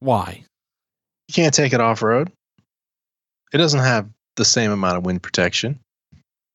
Why? 0.00 0.44
You 1.28 1.34
can't 1.34 1.54
take 1.54 1.72
it 1.72 1.80
off 1.80 2.02
road. 2.02 2.32
It 3.52 3.58
doesn't 3.58 3.80
have 3.80 4.08
the 4.36 4.44
same 4.44 4.70
amount 4.70 4.96
of 4.96 5.04
wind 5.04 5.22
protection. 5.22 5.78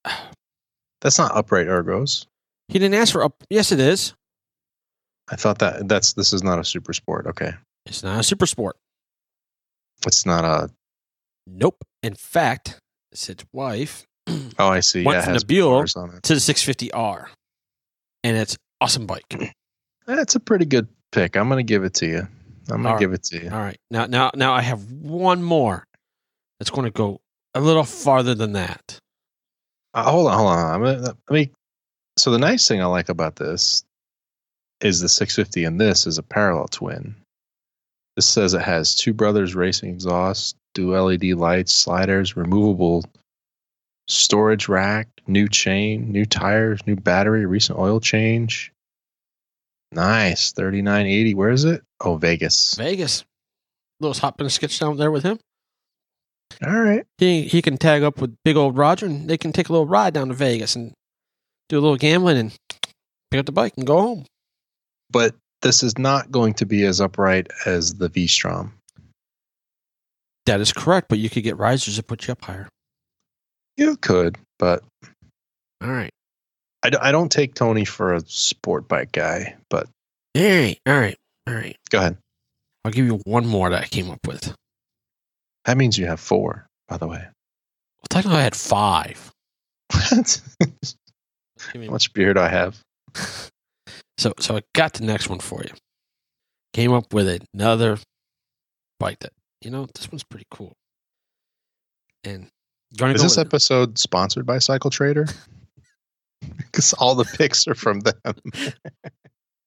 That's 1.00 1.18
not 1.18 1.36
upright 1.36 1.66
ergos. 1.66 2.26
He 2.68 2.78
didn't 2.78 2.94
ask 2.94 3.12
for 3.12 3.22
up. 3.22 3.42
Yes, 3.50 3.70
it 3.70 3.78
is. 3.80 4.14
I 5.28 5.36
thought 5.36 5.58
that 5.58 5.88
that's 5.88 6.12
this 6.14 6.32
is 6.32 6.42
not 6.42 6.58
a 6.58 6.64
super 6.64 6.92
sport. 6.92 7.26
Okay, 7.26 7.52
It's 7.84 8.02
not 8.02 8.20
a 8.20 8.22
super 8.22 8.46
sport. 8.46 8.76
it's 10.06 10.24
not 10.24 10.44
a. 10.44 10.70
Nope. 11.46 11.76
In 12.02 12.14
fact, 12.14 12.78
Sid's 13.12 13.44
wife 13.52 14.04
Oh, 14.58 14.68
I 14.68 14.80
see. 14.80 15.04
Went 15.04 15.16
yeah, 15.18 15.22
from 15.24 15.32
has 15.34 15.42
the 15.42 15.46
Buell 15.46 15.70
bars 15.70 15.94
on 15.96 16.10
it. 16.14 16.22
to 16.24 16.34
the 16.34 16.40
650R, 16.40 17.26
and 18.24 18.36
it's 18.36 18.56
awesome 18.80 19.06
bike. 19.06 19.24
That's 20.06 20.34
a 20.34 20.40
pretty 20.40 20.64
good 20.64 20.88
pick. 21.12 21.36
I'm 21.36 21.48
gonna 21.48 21.62
give 21.62 21.84
it 21.84 21.94
to 21.94 22.06
you. 22.06 22.28
I'm 22.70 22.82
gonna 22.82 22.98
give 22.98 23.12
it 23.12 23.24
to 23.24 23.42
you. 23.42 23.50
All 23.50 23.58
right, 23.58 23.78
now, 23.90 24.06
now, 24.06 24.30
now, 24.34 24.52
I 24.52 24.60
have 24.60 24.90
one 24.90 25.42
more 25.42 25.86
that's 26.58 26.70
going 26.70 26.84
to 26.84 26.90
go 26.90 27.20
a 27.54 27.60
little 27.60 27.84
farther 27.84 28.34
than 28.34 28.52
that. 28.52 28.98
Uh, 29.94 30.10
hold 30.10 30.28
on, 30.28 30.38
hold 30.38 30.50
on. 30.50 30.74
I'm 30.74 30.82
gonna, 30.82 31.02
let 31.02 31.30
me. 31.30 31.50
So 32.18 32.30
the 32.30 32.38
nice 32.38 32.66
thing 32.66 32.80
I 32.82 32.86
like 32.86 33.08
about 33.08 33.36
this 33.36 33.84
is 34.80 35.00
the 35.00 35.08
650, 35.08 35.64
and 35.64 35.80
this 35.80 36.06
is 36.06 36.18
a 36.18 36.22
parallel 36.22 36.68
twin. 36.68 37.14
This 38.14 38.26
says 38.26 38.54
it 38.54 38.62
has 38.62 38.94
two 38.94 39.12
brothers 39.12 39.54
racing 39.54 39.90
exhaust, 39.90 40.56
dual 40.74 41.06
LED 41.06 41.24
lights, 41.34 41.74
sliders, 41.74 42.36
removable 42.36 43.04
storage 44.08 44.68
rack, 44.68 45.08
new 45.26 45.48
chain, 45.48 46.12
new 46.12 46.24
tires, 46.24 46.80
new 46.86 46.96
battery, 46.96 47.44
recent 47.44 47.78
oil 47.78 48.00
change. 48.00 48.72
Nice, 49.92 50.52
3980. 50.52 51.34
Where 51.34 51.50
is 51.50 51.64
it? 51.64 51.82
Oh, 52.00 52.16
Vegas. 52.16 52.74
Vegas, 52.74 53.24
Lewis 54.00 54.18
hopping 54.18 54.46
a 54.46 54.50
sketch 54.50 54.78
down 54.78 54.96
there 54.96 55.10
with 55.10 55.22
him. 55.22 55.38
All 56.64 56.80
right. 56.80 57.04
He 57.18 57.42
he 57.42 57.60
can 57.60 57.76
tag 57.76 58.02
up 58.02 58.20
with 58.20 58.36
big 58.44 58.56
old 58.56 58.76
Roger, 58.76 59.06
and 59.06 59.28
they 59.28 59.36
can 59.36 59.52
take 59.52 59.68
a 59.68 59.72
little 59.72 59.86
ride 59.86 60.14
down 60.14 60.28
to 60.28 60.34
Vegas 60.34 60.74
and 60.76 60.92
do 61.68 61.78
a 61.78 61.80
little 61.80 61.96
gambling 61.96 62.38
and 62.38 62.56
pick 63.30 63.40
up 63.40 63.46
the 63.46 63.52
bike 63.52 63.74
and 63.76 63.86
go 63.86 64.00
home. 64.00 64.26
But 65.10 65.34
this 65.62 65.82
is 65.82 65.98
not 65.98 66.30
going 66.30 66.54
to 66.54 66.66
be 66.66 66.84
as 66.84 67.00
upright 67.00 67.48
as 67.64 67.94
the 67.94 68.08
V 68.08 68.26
Strom. 68.26 68.72
That 70.46 70.60
is 70.60 70.72
correct, 70.72 71.08
but 71.08 71.18
you 71.18 71.28
could 71.28 71.42
get 71.42 71.58
risers 71.58 71.96
that 71.96 72.06
put 72.06 72.26
you 72.26 72.32
up 72.32 72.44
higher. 72.44 72.68
You 73.76 73.96
could, 73.96 74.38
but 74.58 74.82
All 75.82 75.90
right, 75.90 76.10
I, 76.86 76.90
d- 76.90 76.98
I 77.00 77.10
don't 77.10 77.32
take 77.32 77.54
Tony 77.54 77.84
for 77.84 78.14
a 78.14 78.20
sport 78.26 78.86
bike 78.86 79.10
guy, 79.10 79.56
but 79.68 79.88
all 80.36 80.42
right, 80.42 80.78
all 80.86 80.94
right, 80.94 81.18
all 81.48 81.54
right. 81.54 81.76
go 81.90 81.98
ahead. 81.98 82.16
I'll 82.84 82.92
give 82.92 83.06
you 83.06 83.20
one 83.24 83.44
more 83.44 83.70
that 83.70 83.82
I 83.82 83.86
came 83.88 84.08
up 84.08 84.24
with. 84.24 84.54
That 85.64 85.76
means 85.76 85.98
you 85.98 86.06
have 86.06 86.20
four, 86.20 86.68
by 86.86 86.96
the 86.96 87.08
way. 87.08 87.18
Well, 87.18 88.06
technically, 88.08 88.38
I 88.38 88.44
had 88.44 88.54
five. 88.54 89.32
How 89.92 90.22
much 91.74 92.12
beer 92.12 92.34
do 92.34 92.40
I 92.40 92.48
have? 92.48 92.80
So, 94.18 94.32
so 94.40 94.56
I 94.56 94.62
got 94.74 94.94
the 94.94 95.04
next 95.04 95.28
one 95.28 95.40
for 95.40 95.62
you. 95.62 95.70
Came 96.72 96.94
up 96.94 97.12
with 97.12 97.42
another 97.52 97.98
bike 98.98 99.18
that 99.20 99.32
you 99.60 99.70
know 99.70 99.86
this 99.94 100.10
one's 100.10 100.24
pretty 100.24 100.46
cool. 100.50 100.72
And 102.24 102.48
Is 102.98 103.20
this 103.20 103.36
episode 103.36 103.98
sponsored 103.98 104.46
by 104.46 104.58
Cycle 104.58 104.88
Trader? 104.88 105.26
Because 106.56 106.92
all 106.94 107.14
the 107.14 107.24
picks 107.24 107.66
are 107.66 107.74
from 107.74 108.00
them. 108.00 108.34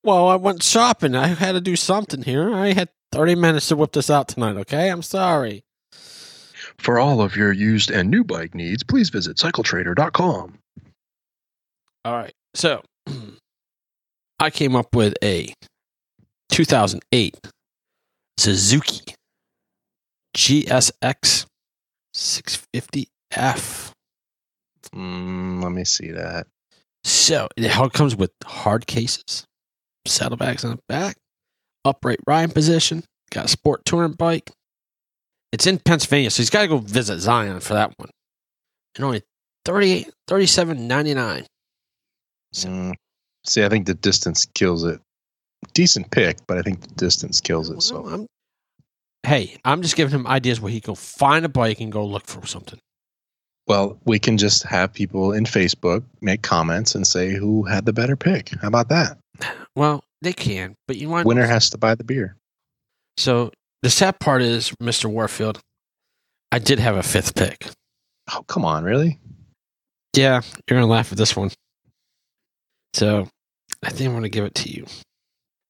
well, 0.03 0.27
I 0.27 0.35
went 0.35 0.61
shopping. 0.61 1.15
I 1.15 1.27
had 1.27 1.53
to 1.53 1.61
do 1.61 1.75
something 1.75 2.21
here. 2.21 2.53
I 2.53 2.73
had 2.73 2.89
thirty 3.11 3.33
minutes 3.33 3.69
to 3.69 3.75
whip 3.75 3.93
this 3.93 4.11
out 4.11 4.27
tonight. 4.27 4.57
Okay, 4.57 4.89
I'm 4.89 5.01
sorry. 5.01 5.63
For 6.77 6.99
all 6.99 7.21
of 7.21 7.35
your 7.35 7.51
used 7.51 7.89
and 7.89 8.09
new 8.09 8.23
bike 8.23 8.53
needs, 8.53 8.83
please 8.83 9.09
visit 9.09 9.37
cycletrader.com. 9.37 10.59
All 12.05 12.13
right. 12.13 12.33
So 12.53 12.83
I 14.39 14.49
came 14.49 14.75
up 14.75 14.95
with 14.95 15.15
a 15.23 15.53
2008 16.51 17.37
Suzuki 18.37 19.15
GSX 20.37 21.45
650F. 22.15 23.91
Mm, 24.95 25.63
let 25.63 25.71
me 25.71 25.83
see 25.83 26.11
that. 26.11 26.47
So 27.03 27.47
it 27.55 27.75
all 27.77 27.89
comes 27.89 28.15
with 28.15 28.31
hard 28.45 28.85
cases, 28.87 29.45
saddlebags 30.05 30.63
on 30.65 30.71
the 30.71 30.79
back, 30.87 31.15
upright 31.85 32.19
riding 32.27 32.53
position, 32.53 33.03
got 33.31 33.45
a 33.45 33.47
sport 33.47 33.85
touring 33.85 34.13
bike. 34.13 34.51
It's 35.51 35.65
in 35.65 35.79
Pennsylvania, 35.79 36.29
so 36.29 36.41
he's 36.41 36.49
got 36.49 36.61
to 36.63 36.67
go 36.67 36.77
visit 36.77 37.19
Zion 37.19 37.59
for 37.59 37.73
that 37.73 37.93
one. 37.97 38.09
And 38.95 39.05
only 39.05 39.21
38 39.65 40.09
37.99. 40.29 41.45
So- 42.53 42.69
Mm, 42.69 42.93
see, 43.45 43.63
I 43.63 43.69
think 43.69 43.85
the 43.87 43.93
distance 43.93 44.45
kills 44.53 44.83
it. 44.83 44.99
Decent 45.73 46.11
pick, 46.11 46.37
but 46.47 46.57
I 46.57 46.61
think 46.61 46.81
the 46.81 46.93
distance 46.95 47.41
kills 47.41 47.69
it. 47.69 47.73
Well, 47.73 47.81
So 47.81 48.07
I'm- 48.07 48.27
hey, 49.25 49.57
I'm 49.65 49.81
just 49.81 49.95
giving 49.95 50.13
him 50.13 50.27
ideas 50.27 50.59
where 50.59 50.71
he 50.71 50.81
can 50.81 50.91
go 50.91 50.95
find 50.95 51.45
a 51.45 51.49
bike 51.49 51.79
and 51.79 51.91
go 51.91 52.05
look 52.05 52.27
for 52.27 52.45
something. 52.45 52.79
Well, 53.69 53.99
we 54.03 54.17
can 54.17 54.39
just 54.39 54.63
have 54.63 54.91
people 54.91 55.31
in 55.31 55.45
Facebook 55.45 56.03
make 56.21 56.41
comments 56.41 56.95
and 56.95 57.05
say 57.05 57.33
who 57.33 57.63
had 57.63 57.85
the 57.85 57.93
better 57.93 58.15
pick. 58.15 58.49
How 58.59 58.67
about 58.67 58.89
that? 58.89 59.19
Well, 59.75 60.03
they 60.23 60.33
can, 60.33 60.73
but 60.87 60.97
you 60.97 61.07
want 61.07 61.27
Winner 61.27 61.45
has 61.45 61.69
to 61.69 61.77
buy 61.77 61.93
the 61.93 62.03
beer. 62.03 62.35
So 63.15 63.51
the 63.83 63.91
sad 63.91 64.19
part 64.19 64.41
is, 64.41 64.71
Mr. 64.81 65.05
Warfield, 65.05 65.59
I 66.51 66.57
did 66.57 66.79
have 66.79 66.97
a 66.97 67.03
fifth 67.03 67.35
pick. 67.35 67.69
Oh, 68.33 68.43
come 68.47 68.65
on, 68.65 68.83
really? 68.83 69.19
Yeah, 70.15 70.41
you're 70.67 70.79
gonna 70.79 70.91
laugh 70.91 71.11
at 71.11 71.17
this 71.19 71.35
one. 71.35 71.51
So 72.95 73.27
I 73.83 73.91
think 73.91 74.09
I'm 74.09 74.15
gonna 74.15 74.29
give 74.29 74.45
it 74.45 74.55
to 74.55 74.69
you. 74.69 74.87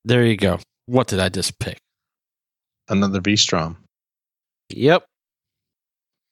There 0.06 0.26
you 0.26 0.38
go. 0.38 0.60
What 0.86 1.08
did 1.08 1.20
I 1.20 1.28
just 1.28 1.60
pick? 1.60 1.78
Another 2.88 3.20
V 3.20 3.36
Strom. 3.36 3.78
Yep, 4.70 5.06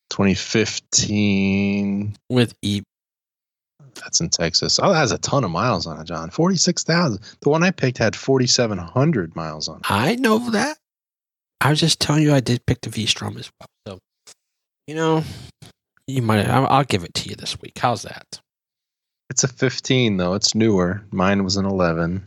2015. 0.09 2.15
with 2.29 2.53
E. 2.61 2.81
That's 3.95 4.19
in 4.19 4.29
Texas. 4.29 4.79
Oh, 4.81 4.91
that 4.91 4.97
has 4.99 5.11
a 5.11 5.17
ton 5.17 5.43
of 5.43 5.49
miles 5.51 5.87
on 5.87 5.99
it, 5.99 6.05
John. 6.05 6.29
46,000. 6.29 7.19
The 7.41 7.49
one 7.49 7.63
I 7.63 7.71
picked 7.71 7.97
had 7.97 8.15
4,700 8.15 9.35
miles 9.35 9.67
on 9.67 9.77
it. 9.79 9.91
I 9.91 10.15
know 10.15 10.37
that. 10.51 10.77
I 11.61 11.71
was 11.71 11.79
just 11.79 11.99
telling 11.99 12.21
you 12.21 12.33
I 12.33 12.39
did 12.39 12.65
pick 12.67 12.81
the 12.81 12.89
V 12.91 13.07
Strom 13.07 13.37
as 13.37 13.49
well. 13.59 13.67
So 13.87 13.99
you 14.85 14.95
know, 14.95 15.23
you 16.05 16.21
might. 16.21 16.47
I'll, 16.47 16.67
I'll 16.67 16.83
give 16.83 17.03
it 17.03 17.13
to 17.15 17.29
you 17.29 17.35
this 17.35 17.59
week. 17.59 17.77
How's 17.79 18.03
that? 18.03 18.39
It's 19.31 19.43
a 19.43 19.47
15, 19.47 20.17
though. 20.17 20.35
It's 20.35 20.53
newer. 20.55 21.03
Mine 21.11 21.43
was 21.43 21.57
an 21.57 21.65
11. 21.65 22.25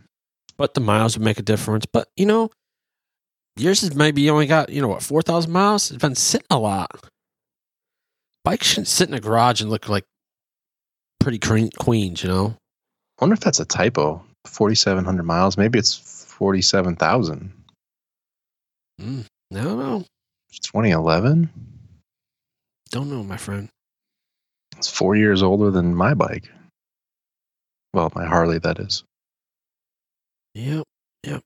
but 0.59 0.75
the 0.75 0.81
miles 0.81 1.17
would 1.17 1.25
make 1.25 1.39
a 1.39 1.43
difference. 1.43 1.87
But 1.87 2.09
you 2.17 2.27
know, 2.27 2.51
yours 3.57 3.85
is 3.85 3.95
maybe 3.95 4.29
only 4.29 4.47
got 4.47 4.71
you 4.71 4.83
know 4.83 4.89
what 4.89 5.05
four 5.05 5.23
thousand 5.23 5.53
miles. 5.53 5.93
It's 5.93 6.03
been 6.03 6.17
sitting 6.17 6.47
a 6.51 6.59
lot. 6.59 6.91
Bikes 8.45 8.67
shouldn't 8.67 8.89
sit 8.89 9.09
in 9.09 9.15
a 9.15 9.21
garage 9.21 9.61
and 9.61 9.71
look 9.71 9.89
like 9.89 10.05
pretty 11.21 11.39
queens, 11.39 12.23
you 12.23 12.29
know. 12.29 12.57
I 13.19 13.25
wonder 13.25 13.35
if 13.35 13.41
that's 13.41 13.61
a 13.61 13.65
typo. 13.65 14.25
4,700 14.47 15.23
miles. 15.23 15.59
Maybe 15.59 15.79
it's 15.79 16.25
47,000. 16.33 17.53
Mm, 19.01 19.27
I 19.53 19.63
don't 19.63 19.79
know. 19.79 20.05
2011. 20.53 21.51
Don't 22.91 23.11
know, 23.11 23.23
my 23.23 23.37
friend. 23.37 23.69
It's 24.77 24.91
four 24.91 25.15
years 25.15 25.43
older 25.43 25.71
than 25.71 25.95
my 25.95 26.15
bike. 26.15 26.51
Well, 27.93 28.11
my 28.15 28.25
Harley, 28.27 28.59
that 28.59 28.79
is. 28.79 29.05
Yep. 30.55 30.85
Yep. 31.25 31.43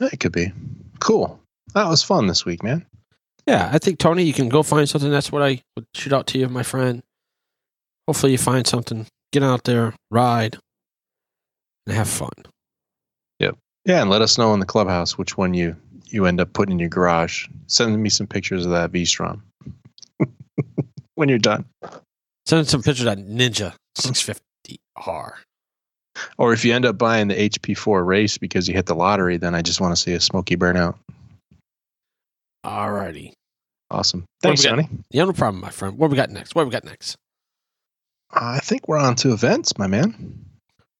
It 0.00 0.20
could 0.20 0.32
be. 0.32 0.52
Cool. 1.00 1.40
That 1.74 1.88
was 1.88 2.02
fun 2.02 2.26
this 2.26 2.44
week, 2.44 2.62
man. 2.62 2.86
Yeah, 3.46 3.70
I 3.72 3.78
think 3.78 3.98
Tony, 3.98 4.22
you 4.22 4.32
can 4.32 4.48
go 4.48 4.62
find 4.62 4.88
something. 4.88 5.10
That's 5.10 5.32
what 5.32 5.42
I 5.42 5.62
would 5.76 5.86
shoot 5.94 6.12
out 6.12 6.26
to 6.28 6.38
you, 6.38 6.48
my 6.48 6.62
friend. 6.62 7.02
Hopefully, 8.06 8.32
you 8.32 8.38
find 8.38 8.66
something. 8.66 9.06
Get 9.32 9.42
out 9.42 9.64
there, 9.64 9.94
ride, 10.10 10.58
and 11.86 11.96
have 11.96 12.08
fun. 12.08 12.30
Yep. 13.38 13.56
Yeah, 13.84 14.02
and 14.02 14.10
let 14.10 14.22
us 14.22 14.38
know 14.38 14.54
in 14.54 14.60
the 14.60 14.66
clubhouse 14.66 15.18
which 15.18 15.36
one 15.36 15.54
you 15.54 15.76
you 16.06 16.26
end 16.26 16.40
up 16.40 16.52
putting 16.52 16.72
in 16.72 16.78
your 16.78 16.88
garage. 16.88 17.48
Send 17.66 18.00
me 18.00 18.10
some 18.10 18.26
pictures 18.26 18.64
of 18.66 18.72
that 18.72 18.90
V 18.90 19.04
Strom 19.04 19.42
when 21.14 21.28
you're 21.28 21.38
done. 21.38 21.64
Send 22.46 22.68
some 22.68 22.82
pictures 22.82 23.06
of 23.06 23.16
that 23.16 23.26
Ninja 23.26 23.72
650R. 23.96 25.32
Or 26.36 26.52
if 26.52 26.64
you 26.64 26.74
end 26.74 26.84
up 26.84 26.98
buying 26.98 27.28
the 27.28 27.48
HP4 27.48 28.04
race 28.04 28.36
because 28.36 28.68
you 28.68 28.74
hit 28.74 28.86
the 28.86 28.94
lottery, 28.94 29.38
then 29.38 29.54
I 29.54 29.62
just 29.62 29.80
want 29.80 29.96
to 29.96 30.00
see 30.00 30.12
a 30.12 30.20
smoky 30.20 30.56
burnout. 30.56 30.96
Alrighty. 32.64 33.32
Awesome. 33.90 34.24
Thanks? 34.42 34.62
Johnny. 34.62 34.88
Yeah, 35.10 35.24
no 35.24 35.32
problem, 35.32 35.60
my 35.60 35.70
friend. 35.70 35.98
What 35.98 36.10
we 36.10 36.16
got 36.16 36.30
next? 36.30 36.54
What 36.54 36.64
we 36.64 36.72
got 36.72 36.84
next? 36.84 37.16
I 38.30 38.60
think 38.60 38.88
we're 38.88 38.98
on 38.98 39.16
to 39.16 39.32
events, 39.32 39.76
my 39.76 39.86
man. 39.86 40.44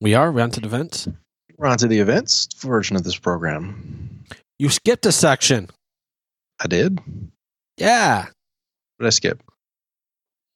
We 0.00 0.14
are. 0.14 0.30
We're 0.30 0.42
on 0.42 0.50
to 0.50 0.60
the 0.60 0.66
events. 0.66 1.08
We're 1.56 1.68
on 1.68 1.78
to 1.78 1.88
the 1.88 2.00
events 2.00 2.48
version 2.58 2.96
of 2.96 3.04
this 3.04 3.16
program. 3.16 4.24
You 4.58 4.68
skipped 4.68 5.06
a 5.06 5.12
section. 5.12 5.70
I 6.60 6.66
did. 6.66 7.00
Yeah. 7.78 8.24
What 8.24 8.32
did 9.00 9.06
I 9.06 9.10
skip? 9.10 9.42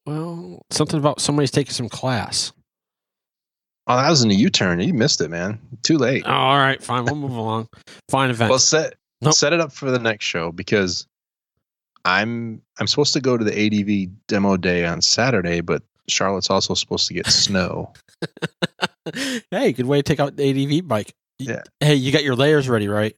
Well, 0.04 0.62
something 0.70 0.98
about 0.98 1.20
somebody's 1.20 1.50
taking 1.50 1.72
some 1.72 1.88
class. 1.88 2.52
Oh, 3.86 3.96
that 3.96 4.10
was 4.10 4.22
in 4.22 4.30
a 4.30 4.34
U-turn. 4.34 4.80
You 4.80 4.92
missed 4.92 5.20
it, 5.20 5.30
man. 5.30 5.60
Too 5.82 5.96
late. 5.96 6.24
Oh, 6.26 6.30
all 6.30 6.58
right, 6.58 6.82
fine. 6.82 7.04
We'll 7.04 7.14
move 7.14 7.36
along. 7.36 7.68
Fine 8.08 8.30
event. 8.30 8.50
Well, 8.50 8.58
set 8.58 8.94
Nope. 9.22 9.34
set 9.34 9.52
it 9.52 9.60
up 9.60 9.72
for 9.72 9.90
the 9.90 9.98
next 9.98 10.26
show 10.26 10.52
because 10.52 11.06
I'm 12.04 12.62
I'm 12.78 12.86
supposed 12.86 13.14
to 13.14 13.20
go 13.20 13.36
to 13.36 13.44
the 13.44 13.52
ADV 13.52 14.26
demo 14.26 14.56
day 14.56 14.84
on 14.84 15.00
Saturday, 15.02 15.60
but 15.60 15.82
Charlotte's 16.08 16.50
also 16.50 16.74
supposed 16.74 17.08
to 17.08 17.14
get 17.14 17.26
snow. 17.30 17.92
hey, 19.50 19.72
good 19.72 19.86
way 19.86 19.98
to 19.98 20.02
take 20.02 20.20
out 20.20 20.36
the 20.36 20.78
ADV 20.78 20.86
bike. 20.86 21.14
Yeah. 21.38 21.62
Hey, 21.80 21.94
you 21.94 22.12
got 22.12 22.24
your 22.24 22.36
layers 22.36 22.68
ready, 22.68 22.88
right? 22.88 23.16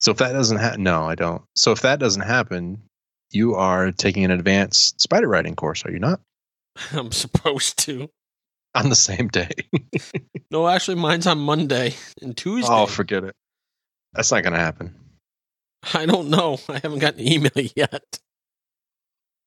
So 0.00 0.10
if 0.10 0.18
that 0.18 0.32
doesn't 0.32 0.58
happen, 0.58 0.82
no, 0.82 1.04
I 1.04 1.14
don't. 1.14 1.42
So 1.54 1.72
if 1.72 1.82
that 1.82 2.00
doesn't 2.00 2.22
happen, 2.22 2.82
you 3.30 3.54
are 3.54 3.92
taking 3.92 4.24
an 4.24 4.30
advanced 4.30 4.98
Spyder 4.98 5.28
riding 5.28 5.54
course, 5.54 5.84
are 5.84 5.90
you 5.92 5.98
not? 5.98 6.20
I'm 6.92 7.12
supposed 7.12 7.78
to. 7.80 8.10
On 8.74 8.88
the 8.88 8.96
same 8.96 9.28
day. 9.28 9.50
No, 10.50 10.66
actually, 10.66 10.94
mine's 10.94 11.26
on 11.26 11.38
Monday 11.38 11.94
and 12.22 12.30
oh, 12.30 12.34
Tuesday. 12.34 12.72
oh, 12.72 12.86
forget 12.86 13.22
it. 13.22 13.34
That's 14.14 14.32
not 14.32 14.42
going 14.42 14.54
to 14.54 14.58
happen. 14.58 14.94
I 15.94 16.06
don't 16.06 16.28
know. 16.28 16.58
I 16.68 16.78
haven't 16.78 17.00
gotten 17.00 17.20
an 17.20 17.32
email 17.32 17.50
yet. 17.76 18.18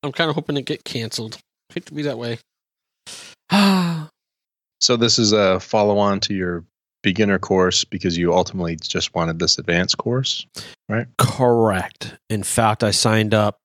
I'm 0.02 0.12
kind 0.12 0.30
of 0.30 0.36
hoping 0.36 0.56
to 0.56 0.62
get 0.62 0.84
canceled. 0.84 1.38
hate 1.72 1.86
to 1.86 1.94
be 1.94 2.02
that 2.02 2.18
way. 2.18 2.38
Ah, 3.50 4.08
So 4.80 4.96
this 4.96 5.18
is 5.18 5.32
a 5.32 5.58
follow 5.58 5.98
on 5.98 6.20
to 6.20 6.34
your 6.34 6.64
beginner 7.02 7.38
course 7.38 7.84
because 7.84 8.18
you 8.18 8.34
ultimately 8.34 8.76
just 8.76 9.14
wanted 9.14 9.38
this 9.38 9.58
advanced 9.58 9.96
course. 9.96 10.46
Right? 10.88 11.06
Correct. 11.18 12.14
In 12.28 12.42
fact, 12.42 12.84
I 12.84 12.90
signed 12.90 13.32
up. 13.32 13.58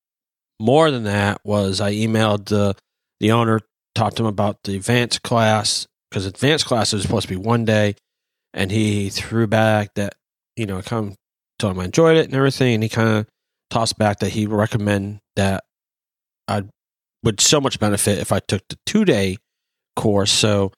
More 0.60 0.92
than 0.92 1.04
that 1.06 1.42
was 1.44 1.82
I 1.82 1.94
emailed 1.94 2.46
the 2.46 2.76
the 3.20 3.32
owner, 3.32 3.62
talked 3.96 4.18
to 4.18 4.24
him 4.24 4.28
about 4.28 4.58
the 4.64 4.76
advanced 4.76 5.24
class 5.24 5.88
because 6.10 6.28
advanced 6.28 6.66
class 6.66 6.94
was 6.94 7.02
supposed 7.02 7.28
to 7.28 7.34
be 7.34 7.36
one 7.36 7.66
day, 7.66 7.96
and 8.54 8.72
he 8.72 9.10
threw 9.10 9.48
back 9.48 9.96
that 9.96 10.14
you 10.56 10.68
know 10.68 10.78
I 10.78 10.82
kind 10.84 11.10
of 11.10 11.18
told 11.62 11.76
him 11.76 11.82
I 11.82 11.86
enjoyed 11.86 12.18
it 12.18 12.26
and 12.26 12.36
everything, 12.36 12.74
and 12.74 12.84
he 12.84 12.90
kind 12.90 13.10
of 13.10 13.28
tossed 13.70 13.98
back 13.98 14.20
that 14.20 14.30
he 14.30 14.48
would 14.48 14.58
recommend 14.58 15.20
that 15.36 15.64
I 16.48 16.64
would 17.24 17.40
so 17.40 17.62
much 17.62 17.80
benefit 17.80 18.20
if 18.20 18.32
I 18.32 18.40
took 18.40 18.68
the 18.68 18.78
two 18.86 19.06
day 19.06 19.38
course. 19.96 20.32
So 20.32 20.72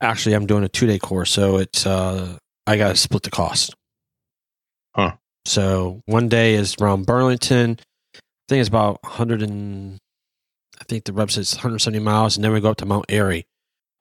actually, 0.00 0.34
I'm 0.34 0.46
doing 0.46 0.64
a 0.64 0.68
two 0.68 0.86
day 0.86 0.98
course, 0.98 1.30
so 1.30 1.58
it's 1.58 1.86
uh 1.86 2.38
I 2.66 2.76
got 2.76 2.88
to 2.88 2.96
split 2.96 3.24
the 3.24 3.30
cost. 3.30 3.74
Huh. 4.94 5.14
So 5.46 6.00
one 6.06 6.28
day 6.28 6.54
is 6.54 6.76
around 6.80 7.06
Burlington. 7.06 7.78
I 8.14 8.18
think 8.48 8.60
it's 8.60 8.68
about 8.68 9.02
100 9.02 9.42
and 9.42 9.98
I 10.80 10.84
think 10.84 11.04
the 11.04 11.12
website 11.12 11.46
says 11.46 11.54
170 11.56 11.98
miles, 12.00 12.36
and 12.36 12.44
then 12.44 12.52
we 12.52 12.60
go 12.60 12.70
up 12.70 12.76
to 12.78 12.86
Mount 12.86 13.06
Airy, 13.08 13.44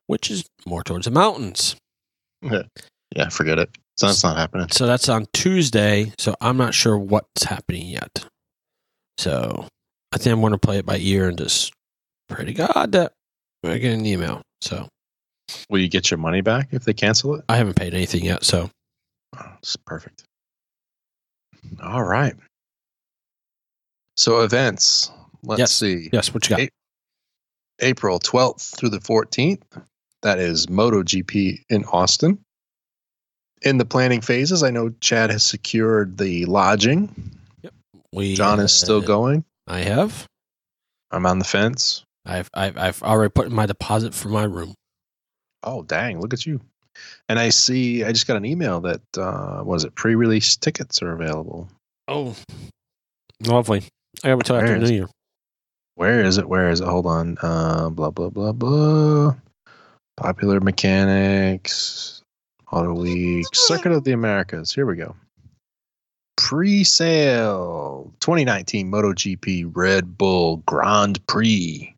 which 0.08 0.32
is 0.32 0.46
more 0.66 0.84
towards 0.84 1.06
the 1.06 1.12
mountains. 1.12 1.76
Yeah, 2.42 2.64
Yeah, 3.16 3.30
forget 3.30 3.60
it. 3.60 3.70
So 4.00 4.08
that's 4.08 4.24
not 4.24 4.38
happening. 4.38 4.70
So 4.72 4.88
that's 4.88 5.10
on 5.10 5.28
Tuesday. 5.34 6.14
So 6.18 6.36
I'm 6.40 6.56
not 6.58 6.74
sure 6.74 6.98
what's 6.98 7.44
happening 7.44 7.88
yet. 7.88 8.26
So 9.18 9.68
I 10.14 10.18
think 10.18 10.34
I'm 10.34 10.40
going 10.40 10.54
to 10.54 10.58
play 10.58 10.78
it 10.78 10.86
by 10.86 10.98
ear 11.00 11.28
and 11.28 11.38
just 11.38 11.74
pray 12.30 12.46
to 12.46 12.54
God 12.54 12.94
that 12.94 13.12
I 13.66 13.78
get 13.78 13.94
an 13.94 14.06
email. 14.06 14.42
So 14.62 14.88
Will 15.70 15.80
you 15.80 15.90
get 15.90 16.10
your 16.12 16.18
money 16.20 16.42
back 16.42 16.70
if 16.72 16.86
they 16.86 16.94
cancel 16.94 17.36
it? 17.36 17.44
I 17.50 17.58
haven't 17.58 17.76
paid 17.76 17.94
anything 17.94 18.24
yet. 18.24 18.44
So 18.46 18.70
Oh, 19.38 19.52
it's 19.60 19.76
perfect. 19.76 20.24
All 21.84 22.04
right. 22.04 22.34
So 24.18 24.42
events. 24.42 25.12
Let's 25.44 25.60
Yes. 25.60 25.74
see. 25.74 26.10
yes, 26.12 26.34
what 26.34 26.46
you 26.46 26.50
got? 26.56 26.60
Hey. 26.62 26.70
April 27.82 28.20
12th 28.20 28.76
through 28.78 28.90
the 28.90 29.00
14th. 29.00 29.62
That 30.22 30.40
is 30.40 30.68
MotoGP 30.68 31.64
in 31.70 31.86
Austin. 31.86 32.40
In 33.62 33.78
the 33.78 33.86
planning 33.86 34.22
phases, 34.22 34.64
I 34.64 34.70
know 34.70 34.90
Chad 35.02 35.30
has 35.32 35.44
secured 35.44 36.18
the 36.18 36.46
lodging. 36.46 37.14
Yep. 37.62 37.74
We 38.14 38.36
John 38.36 38.60
is 38.60 38.72
still 38.72 39.02
going. 39.02 39.44
I 39.68 39.80
have. 39.80 40.26
I'm 41.12 41.26
on 41.26 41.40
the 41.40 41.46
fence. 41.46 42.04
I've 42.26 42.50
I've 42.54 42.78
I've 42.78 43.04
already 43.04 43.32
put 43.32 43.48
in 43.48 43.54
my 43.54 43.66
deposit 43.66 44.14
for 44.14 44.30
my 44.30 44.44
room. 44.44 44.76
Oh, 45.64 45.84
dang. 45.84 46.22
Look 46.22 46.34
at 46.34 46.46
you. 46.46 46.62
And 47.28 47.40
I 47.40 47.50
see, 47.50 48.04
I 48.04 48.12
just 48.12 48.28
got 48.28 48.38
an 48.38 48.46
email 48.46 48.82
that, 48.82 49.02
uh, 49.18 49.62
was 49.64 49.84
it 49.84 49.96
pre 49.96 50.16
release 50.16 50.56
tickets 50.56 51.02
are 51.02 51.12
available. 51.14 51.70
Oh, 52.08 52.36
lovely. 53.46 53.84
I 54.24 54.30
got 54.30 54.40
to 54.40 54.44
tell 54.44 54.58
after. 54.58 54.78
New 54.78 54.94
Year. 54.94 55.08
Where 55.96 56.22
is 56.24 56.38
it? 56.38 56.48
Where 56.48 56.70
is 56.70 56.82
it? 56.82 56.88
Hold 56.88 57.06
on. 57.06 57.38
Uh, 57.42 57.90
blah 57.90 58.10
blah 58.10 58.30
blah 58.30 58.54
blah. 58.54 59.36
Popular 60.18 60.60
mechanics, 60.60 62.19
Auto 62.72 62.94
Week, 62.94 63.46
Circuit 63.54 63.92
of 63.92 64.04
the 64.04 64.12
Americas. 64.12 64.74
Here 64.74 64.86
we 64.86 64.96
go. 64.96 65.16
Pre-sale 66.38 68.14
2019 68.20 68.92
MotoGP 68.92 69.72
Red 69.74 70.18
Bull 70.18 70.58
Grand 70.66 71.26
Prix. 71.28 71.94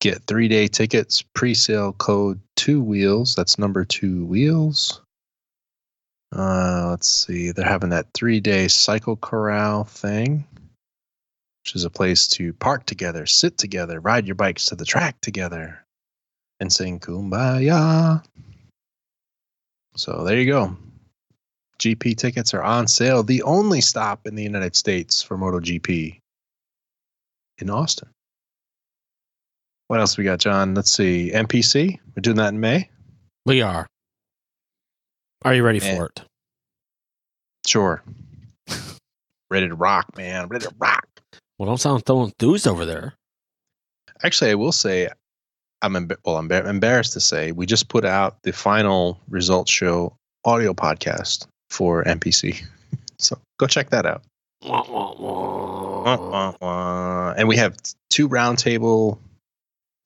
Get 0.00 0.22
three-day 0.24 0.68
tickets. 0.68 1.22
Pre-sale 1.34 1.92
code 1.94 2.40
two 2.56 2.80
wheels. 2.80 3.34
That's 3.34 3.58
number 3.58 3.84
two 3.84 4.24
wheels. 4.26 5.02
Uh, 6.30 6.88
let's 6.90 7.08
see. 7.08 7.50
They're 7.50 7.64
having 7.64 7.90
that 7.90 8.06
three-day 8.14 8.68
cycle 8.68 9.16
corral 9.16 9.84
thing 9.84 10.44
which 11.68 11.76
is 11.76 11.84
a 11.84 11.90
place 11.90 12.26
to 12.26 12.54
park 12.54 12.86
together, 12.86 13.26
sit 13.26 13.58
together, 13.58 14.00
ride 14.00 14.26
your 14.26 14.34
bikes 14.34 14.64
to 14.64 14.74
the 14.74 14.86
track 14.86 15.20
together, 15.20 15.84
and 16.60 16.72
sing 16.72 16.98
Kumbaya. 16.98 18.24
So 19.98 20.22
there 20.24 20.38
you 20.38 20.46
go. 20.46 20.76
GP 21.80 22.16
tickets 22.16 22.54
are 22.54 22.62
on 22.62 22.86
sale. 22.86 23.22
The 23.24 23.42
only 23.42 23.80
stop 23.80 24.26
in 24.26 24.36
the 24.36 24.42
United 24.44 24.76
States 24.76 25.22
for 25.22 25.36
MotoGP 25.36 26.20
in 27.58 27.70
Austin. 27.70 28.08
What 29.88 29.98
else 30.00 30.16
we 30.16 30.22
got, 30.22 30.38
John? 30.38 30.74
Let's 30.74 30.92
see. 30.92 31.32
MPC. 31.34 31.98
We're 32.14 32.20
doing 32.20 32.36
that 32.36 32.48
in 32.52 32.60
May. 32.60 32.88
We 33.44 33.62
are. 33.62 33.86
Are 35.42 35.54
you 35.54 35.64
ready 35.64 35.80
Eh. 35.82 35.96
for 35.96 36.06
it? 36.06 36.22
Sure. 37.66 38.02
Ready 39.50 39.68
to 39.68 39.74
rock, 39.74 40.16
man. 40.16 40.46
Ready 40.48 40.66
to 40.66 40.74
rock. 40.78 41.06
Well, 41.58 41.66
don't 41.68 41.80
sound 41.80 42.02
so 42.06 42.22
enthused 42.22 42.68
over 42.68 42.84
there. 42.84 43.14
Actually, 44.22 44.50
I 44.52 44.54
will 44.54 44.72
say, 44.72 45.08
I'm 45.82 45.94
emb- 45.94 46.16
well. 46.24 46.36
I'm 46.36 46.50
embarrassed 46.50 47.12
to 47.14 47.20
say 47.20 47.52
we 47.52 47.66
just 47.66 47.88
put 47.88 48.04
out 48.04 48.36
the 48.42 48.52
final 48.52 49.20
results 49.28 49.70
show 49.70 50.14
audio 50.44 50.74
podcast 50.74 51.46
for 51.70 52.04
NPC. 52.04 52.64
so 53.18 53.38
go 53.58 53.66
check 53.66 53.90
that 53.90 54.06
out. 54.06 54.22
Wah, 54.62 54.84
wah, 54.88 56.54
wah. 56.60 57.34
And 57.36 57.48
we 57.48 57.56
have 57.56 57.76
two 58.10 58.28
roundtable, 58.28 59.18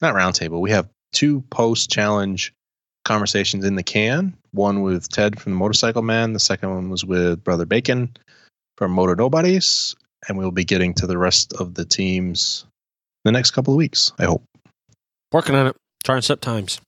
not 0.01 0.13
roundtable. 0.13 0.59
We 0.61 0.71
have 0.71 0.87
two 1.11 1.41
post 1.49 1.89
challenge 1.89 2.53
conversations 3.05 3.65
in 3.65 3.75
the 3.75 3.83
can. 3.83 4.35
One 4.51 4.81
with 4.81 5.09
Ted 5.09 5.39
from 5.39 5.53
the 5.53 5.57
Motorcycle 5.57 6.01
Man. 6.01 6.33
The 6.33 6.39
second 6.39 6.73
one 6.73 6.89
was 6.89 7.03
with 7.03 7.43
Brother 7.43 7.65
Bacon 7.65 8.15
from 8.77 8.91
Motor 8.91 9.15
Nobodies. 9.15 9.95
And 10.27 10.37
we'll 10.37 10.51
be 10.51 10.63
getting 10.63 10.93
to 10.95 11.07
the 11.07 11.17
rest 11.17 11.53
of 11.53 11.73
the 11.73 11.83
teams 11.83 12.65
in 13.25 13.33
the 13.33 13.37
next 13.37 13.51
couple 13.51 13.73
of 13.73 13.77
weeks. 13.77 14.13
I 14.19 14.25
hope. 14.25 14.43
Working 15.33 15.55
on 15.55 15.67
it. 15.67 15.75
Trying 16.03 16.19
to 16.19 16.25
set 16.25 16.41
times. 16.41 16.79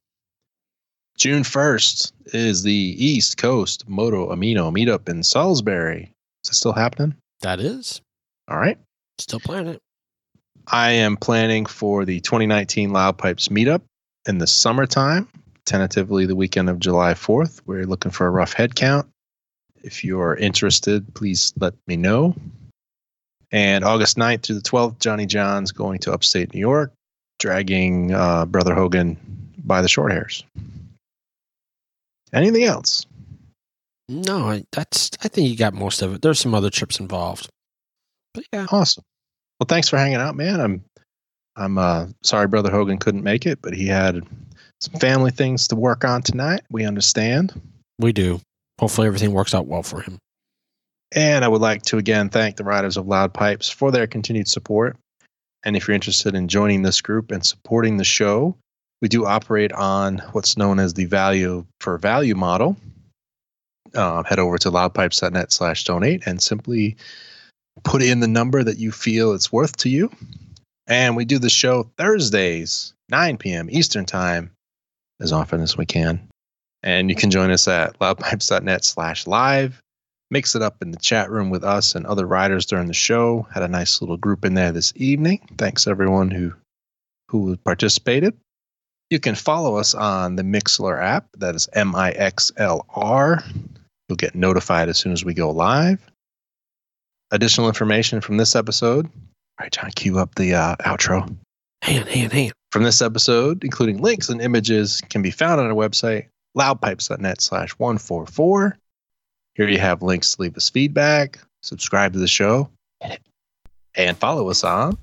June 1.17 1.41
1st 1.41 2.11
is 2.27 2.61
the 2.61 2.73
East 2.73 3.37
Coast 3.37 3.89
Moto 3.89 4.33
Amino 4.33 4.71
meetup 4.71 5.09
in 5.09 5.23
Salisbury. 5.23 6.11
Is 6.43 6.51
it 6.51 6.53
still 6.53 6.73
happening? 6.73 7.15
That 7.41 7.59
is. 7.59 8.01
All 8.47 8.57
right. 8.57 8.77
Still 9.17 9.39
planning 9.39 9.73
it. 9.73 9.81
I 10.67 10.91
am 10.91 11.17
planning 11.17 11.65
for 11.65 12.05
the 12.05 12.19
2019 12.19 12.91
Loud 12.91 13.17
Pipes 13.17 13.47
meetup 13.47 13.81
in 14.27 14.37
the 14.37 14.47
summertime, 14.47 15.27
tentatively 15.65 16.27
the 16.27 16.35
weekend 16.35 16.69
of 16.69 16.79
July 16.79 17.13
4th. 17.13 17.61
We're 17.65 17.85
looking 17.85 18.11
for 18.11 18.27
a 18.27 18.31
rough 18.31 18.53
head 18.53 18.75
count. 18.75 19.07
If 19.83 20.03
you're 20.03 20.35
interested, 20.35 21.11
please 21.15 21.51
let 21.59 21.73
me 21.87 21.97
know. 21.97 22.35
And 23.51 23.83
August 23.83 24.17
9th 24.17 24.43
through 24.43 24.55
the 24.55 24.61
12th, 24.61 24.99
Johnny 24.99 25.25
John's 25.25 25.71
going 25.71 25.99
to 25.99 26.13
upstate 26.13 26.53
New 26.53 26.59
York, 26.59 26.91
dragging 27.39 28.13
uh, 28.13 28.45
Brother 28.45 28.73
Hogan 28.73 29.17
by 29.63 29.81
the 29.81 29.87
short 29.87 30.11
hairs. 30.11 30.43
Anything 32.33 32.63
else? 32.63 33.05
No, 34.07 34.49
I, 34.49 34.63
that's. 34.71 35.09
I 35.23 35.27
think 35.27 35.49
you 35.49 35.57
got 35.57 35.73
most 35.73 36.01
of 36.01 36.13
it. 36.13 36.21
There's 36.21 36.39
some 36.39 36.53
other 36.53 36.69
trips 36.69 36.99
involved, 36.99 37.49
but 38.33 38.43
yeah, 38.53 38.67
Awesome. 38.71 39.03
Well, 39.59 39.65
thanks 39.67 39.87
for 39.87 39.97
hanging 39.97 40.17
out, 40.17 40.35
man. 40.35 40.59
I'm 40.59 40.83
I'm 41.55 41.77
uh 41.77 42.07
sorry 42.23 42.47
brother 42.47 42.69
Hogan 42.69 42.97
couldn't 42.97 43.23
make 43.23 43.45
it, 43.45 43.59
but 43.61 43.73
he 43.73 43.87
had 43.87 44.21
some 44.81 44.99
family 44.99 45.31
things 45.31 45.67
to 45.69 45.75
work 45.75 46.03
on 46.03 46.21
tonight. 46.21 46.61
We 46.69 46.85
understand. 46.85 47.59
We 47.99 48.11
do. 48.11 48.41
Hopefully, 48.79 49.07
everything 49.07 49.31
works 49.31 49.53
out 49.53 49.67
well 49.67 49.83
for 49.83 50.01
him. 50.01 50.19
And 51.13 51.45
I 51.45 51.47
would 51.47 51.61
like 51.61 51.83
to 51.83 51.97
again 51.97 52.29
thank 52.29 52.57
the 52.57 52.63
Riders 52.65 52.97
of 52.97 53.07
Loud 53.07 53.33
Pipes 53.33 53.69
for 53.69 53.91
their 53.91 54.05
continued 54.05 54.49
support. 54.49 54.97
And 55.65 55.75
if 55.75 55.87
you're 55.87 55.95
interested 55.95 56.35
in 56.35 56.47
joining 56.47 56.83
this 56.83 57.01
group 57.01 57.31
and 57.31 57.43
supporting 57.43 57.97
the 57.97 58.03
show, 58.03 58.55
we 59.01 59.09
do 59.09 59.25
operate 59.25 59.73
on 59.73 60.19
what's 60.31 60.57
known 60.57 60.79
as 60.79 60.93
the 60.93 61.05
value 61.05 61.65
for 61.81 61.97
value 61.97 62.35
model. 62.35 62.77
Uh, 63.93 64.23
head 64.23 64.39
over 64.39 64.57
to 64.59 64.69
loudpipes.net 64.69 65.51
slash 65.51 65.83
donate 65.83 66.27
and 66.27 66.41
simply 66.41 66.95
put 67.83 68.03
in 68.03 68.19
the 68.19 68.27
number 68.27 68.63
that 68.63 68.77
you 68.77 68.91
feel 68.91 69.33
it's 69.33 69.51
worth 69.51 69.75
to 69.77 69.89
you. 69.89 70.11
And 70.87 71.15
we 71.15 71.25
do 71.25 71.39
the 71.39 71.49
show 71.49 71.89
Thursdays, 71.97 72.93
9 73.09 73.37
p.m. 73.37 73.69
Eastern 73.71 74.05
Time, 74.05 74.51
as 75.19 75.31
often 75.31 75.61
as 75.61 75.75
we 75.75 75.85
can. 75.85 76.27
And 76.83 77.09
you 77.09 77.15
can 77.15 77.31
join 77.31 77.49
us 77.49 77.67
at 77.67 77.97
loudpipes.net 77.99 78.85
slash 78.85 79.25
live. 79.25 79.81
Mix 80.31 80.55
it 80.55 80.61
up 80.61 80.81
in 80.81 80.91
the 80.91 80.97
chat 80.97 81.29
room 81.29 81.49
with 81.49 81.63
us 81.63 81.95
and 81.95 82.05
other 82.05 82.25
riders 82.25 82.65
during 82.65 82.87
the 82.87 82.93
show. 82.93 83.47
Had 83.53 83.63
a 83.63 83.67
nice 83.67 84.01
little 84.01 84.17
group 84.17 84.43
in 84.43 84.55
there 84.55 84.71
this 84.71 84.91
evening. 84.95 85.47
Thanks 85.57 85.87
everyone 85.87 86.31
who 86.31 86.53
who 87.29 87.57
participated. 87.57 88.35
You 89.09 89.19
can 89.19 89.35
follow 89.35 89.77
us 89.77 89.93
on 89.93 90.35
the 90.35 90.43
Mixlr 90.43 91.01
app. 91.01 91.27
That 91.37 91.55
is 91.55 91.69
M 91.73 91.95
I 91.95 92.11
X 92.11 92.51
L 92.57 92.85
R. 92.89 93.43
You'll 94.09 94.15
get 94.15 94.35
notified 94.35 94.89
as 94.89 94.97
soon 94.97 95.11
as 95.11 95.23
we 95.23 95.33
go 95.33 95.51
live. 95.51 95.99
Additional 97.31 97.67
information 97.67 98.21
from 98.21 98.37
this 98.37 98.55
episode. 98.55 99.05
All 99.05 99.63
right, 99.63 99.71
John, 99.71 99.91
cue 99.91 100.19
up 100.19 100.35
the 100.35 100.55
uh, 100.55 100.75
outro. 100.77 101.35
Hand, 101.81 102.07
hand, 102.07 102.33
hand. 102.33 102.53
From 102.71 102.83
this 102.83 103.01
episode, 103.01 103.63
including 103.63 104.01
links 104.01 104.29
and 104.29 104.41
images, 104.41 105.01
can 105.09 105.21
be 105.21 105.31
found 105.31 105.61
on 105.61 105.67
our 105.67 105.73
website, 105.73 106.27
loudpipes.net 106.57 107.41
slash 107.41 107.71
144. 107.71 108.77
Here 109.55 109.67
you 109.69 109.79
have 109.79 110.01
links 110.01 110.35
to 110.35 110.41
leave 110.41 110.55
us 110.57 110.69
feedback, 110.69 111.39
subscribe 111.61 112.13
to 112.13 112.19
the 112.19 112.27
show, 112.27 112.69
and 113.95 114.17
follow 114.17 114.49
us 114.49 114.63
on 114.63 114.97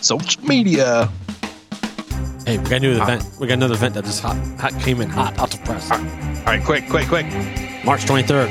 social 0.00 0.42
media. 0.44 1.10
Hey, 2.46 2.58
we 2.58 2.64
got 2.68 2.82
another 2.84 2.98
Hot. 2.98 3.08
Ah. 3.10 3.14
event. 3.14 3.40
We 3.40 3.46
got 3.48 3.54
another 3.54 3.74
event 3.74 3.94
that 3.94 4.04
just 4.04 4.20
hot, 4.20 4.36
hot 4.60 4.78
came 4.80 5.00
in 5.00 5.08
hot 5.08 5.38
out 5.38 5.50
the 5.50 5.58
press. 5.58 5.90
All 5.90 5.98
right, 6.46 6.62
quick, 6.62 6.88
quick, 6.88 7.08
quick. 7.08 7.26
March 7.84 8.04
23rd. 8.04 8.50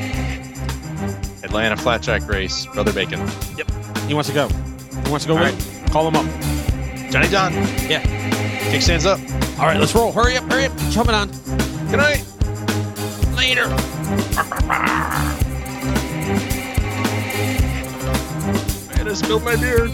Atlanta 1.43 1.78
Flat 1.78 2.01
Jack 2.01 2.28
Race, 2.28 2.65
Brother 2.67 2.91
Bacon. 2.91 3.19
Yep. 3.57 3.71
He 4.07 4.13
wants 4.13 4.30
to 4.30 4.36
go. 4.36 4.47
He 4.49 5.09
wants 5.11 5.26
to 5.26 5.30
go 5.32 5.38
All 5.38 5.43
with. 5.43 5.89
Call 5.91 6.07
him 6.09 6.15
up. 6.15 6.26
Johnny 7.11 7.28
John, 7.28 7.53
Yeah. 7.88 8.01
kickstands 8.71 9.05
up. 9.05 9.19
All 9.59 9.67
right, 9.67 9.80
let's 9.80 9.93
roll. 9.93 10.11
Hurry 10.11 10.36
up, 10.36 10.51
hurry 10.51 10.65
up. 10.65 10.76
Jumping 10.89 11.13
on. 11.15 11.30
Good 11.91 11.97
night. 11.97 12.26
Later. 13.38 13.67
Man, 18.89 19.07
I 19.07 19.13
spilled 19.13 19.43
my 19.43 19.55
beer. 19.55 19.87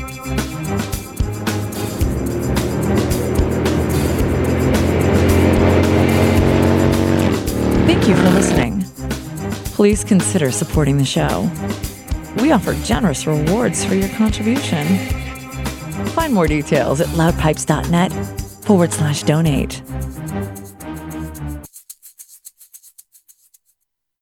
Thank 7.85 8.07
you 8.07 8.15
for 8.15 8.29
listening. 8.29 8.83
Please 9.75 10.03
consider 10.03 10.51
supporting 10.51 10.97
the 10.97 11.05
show. 11.05 11.49
We 12.41 12.51
offer 12.51 12.73
generous 12.83 13.27
rewards 13.27 13.85
for 13.85 13.95
your 13.95 14.09
contribution. 14.09 14.85
Find 16.09 16.33
more 16.33 16.47
details 16.47 17.01
at 17.01 17.07
loudpipes.net 17.09 18.11
forward 18.63 18.91
slash 18.91 19.23
donate. 19.23 19.81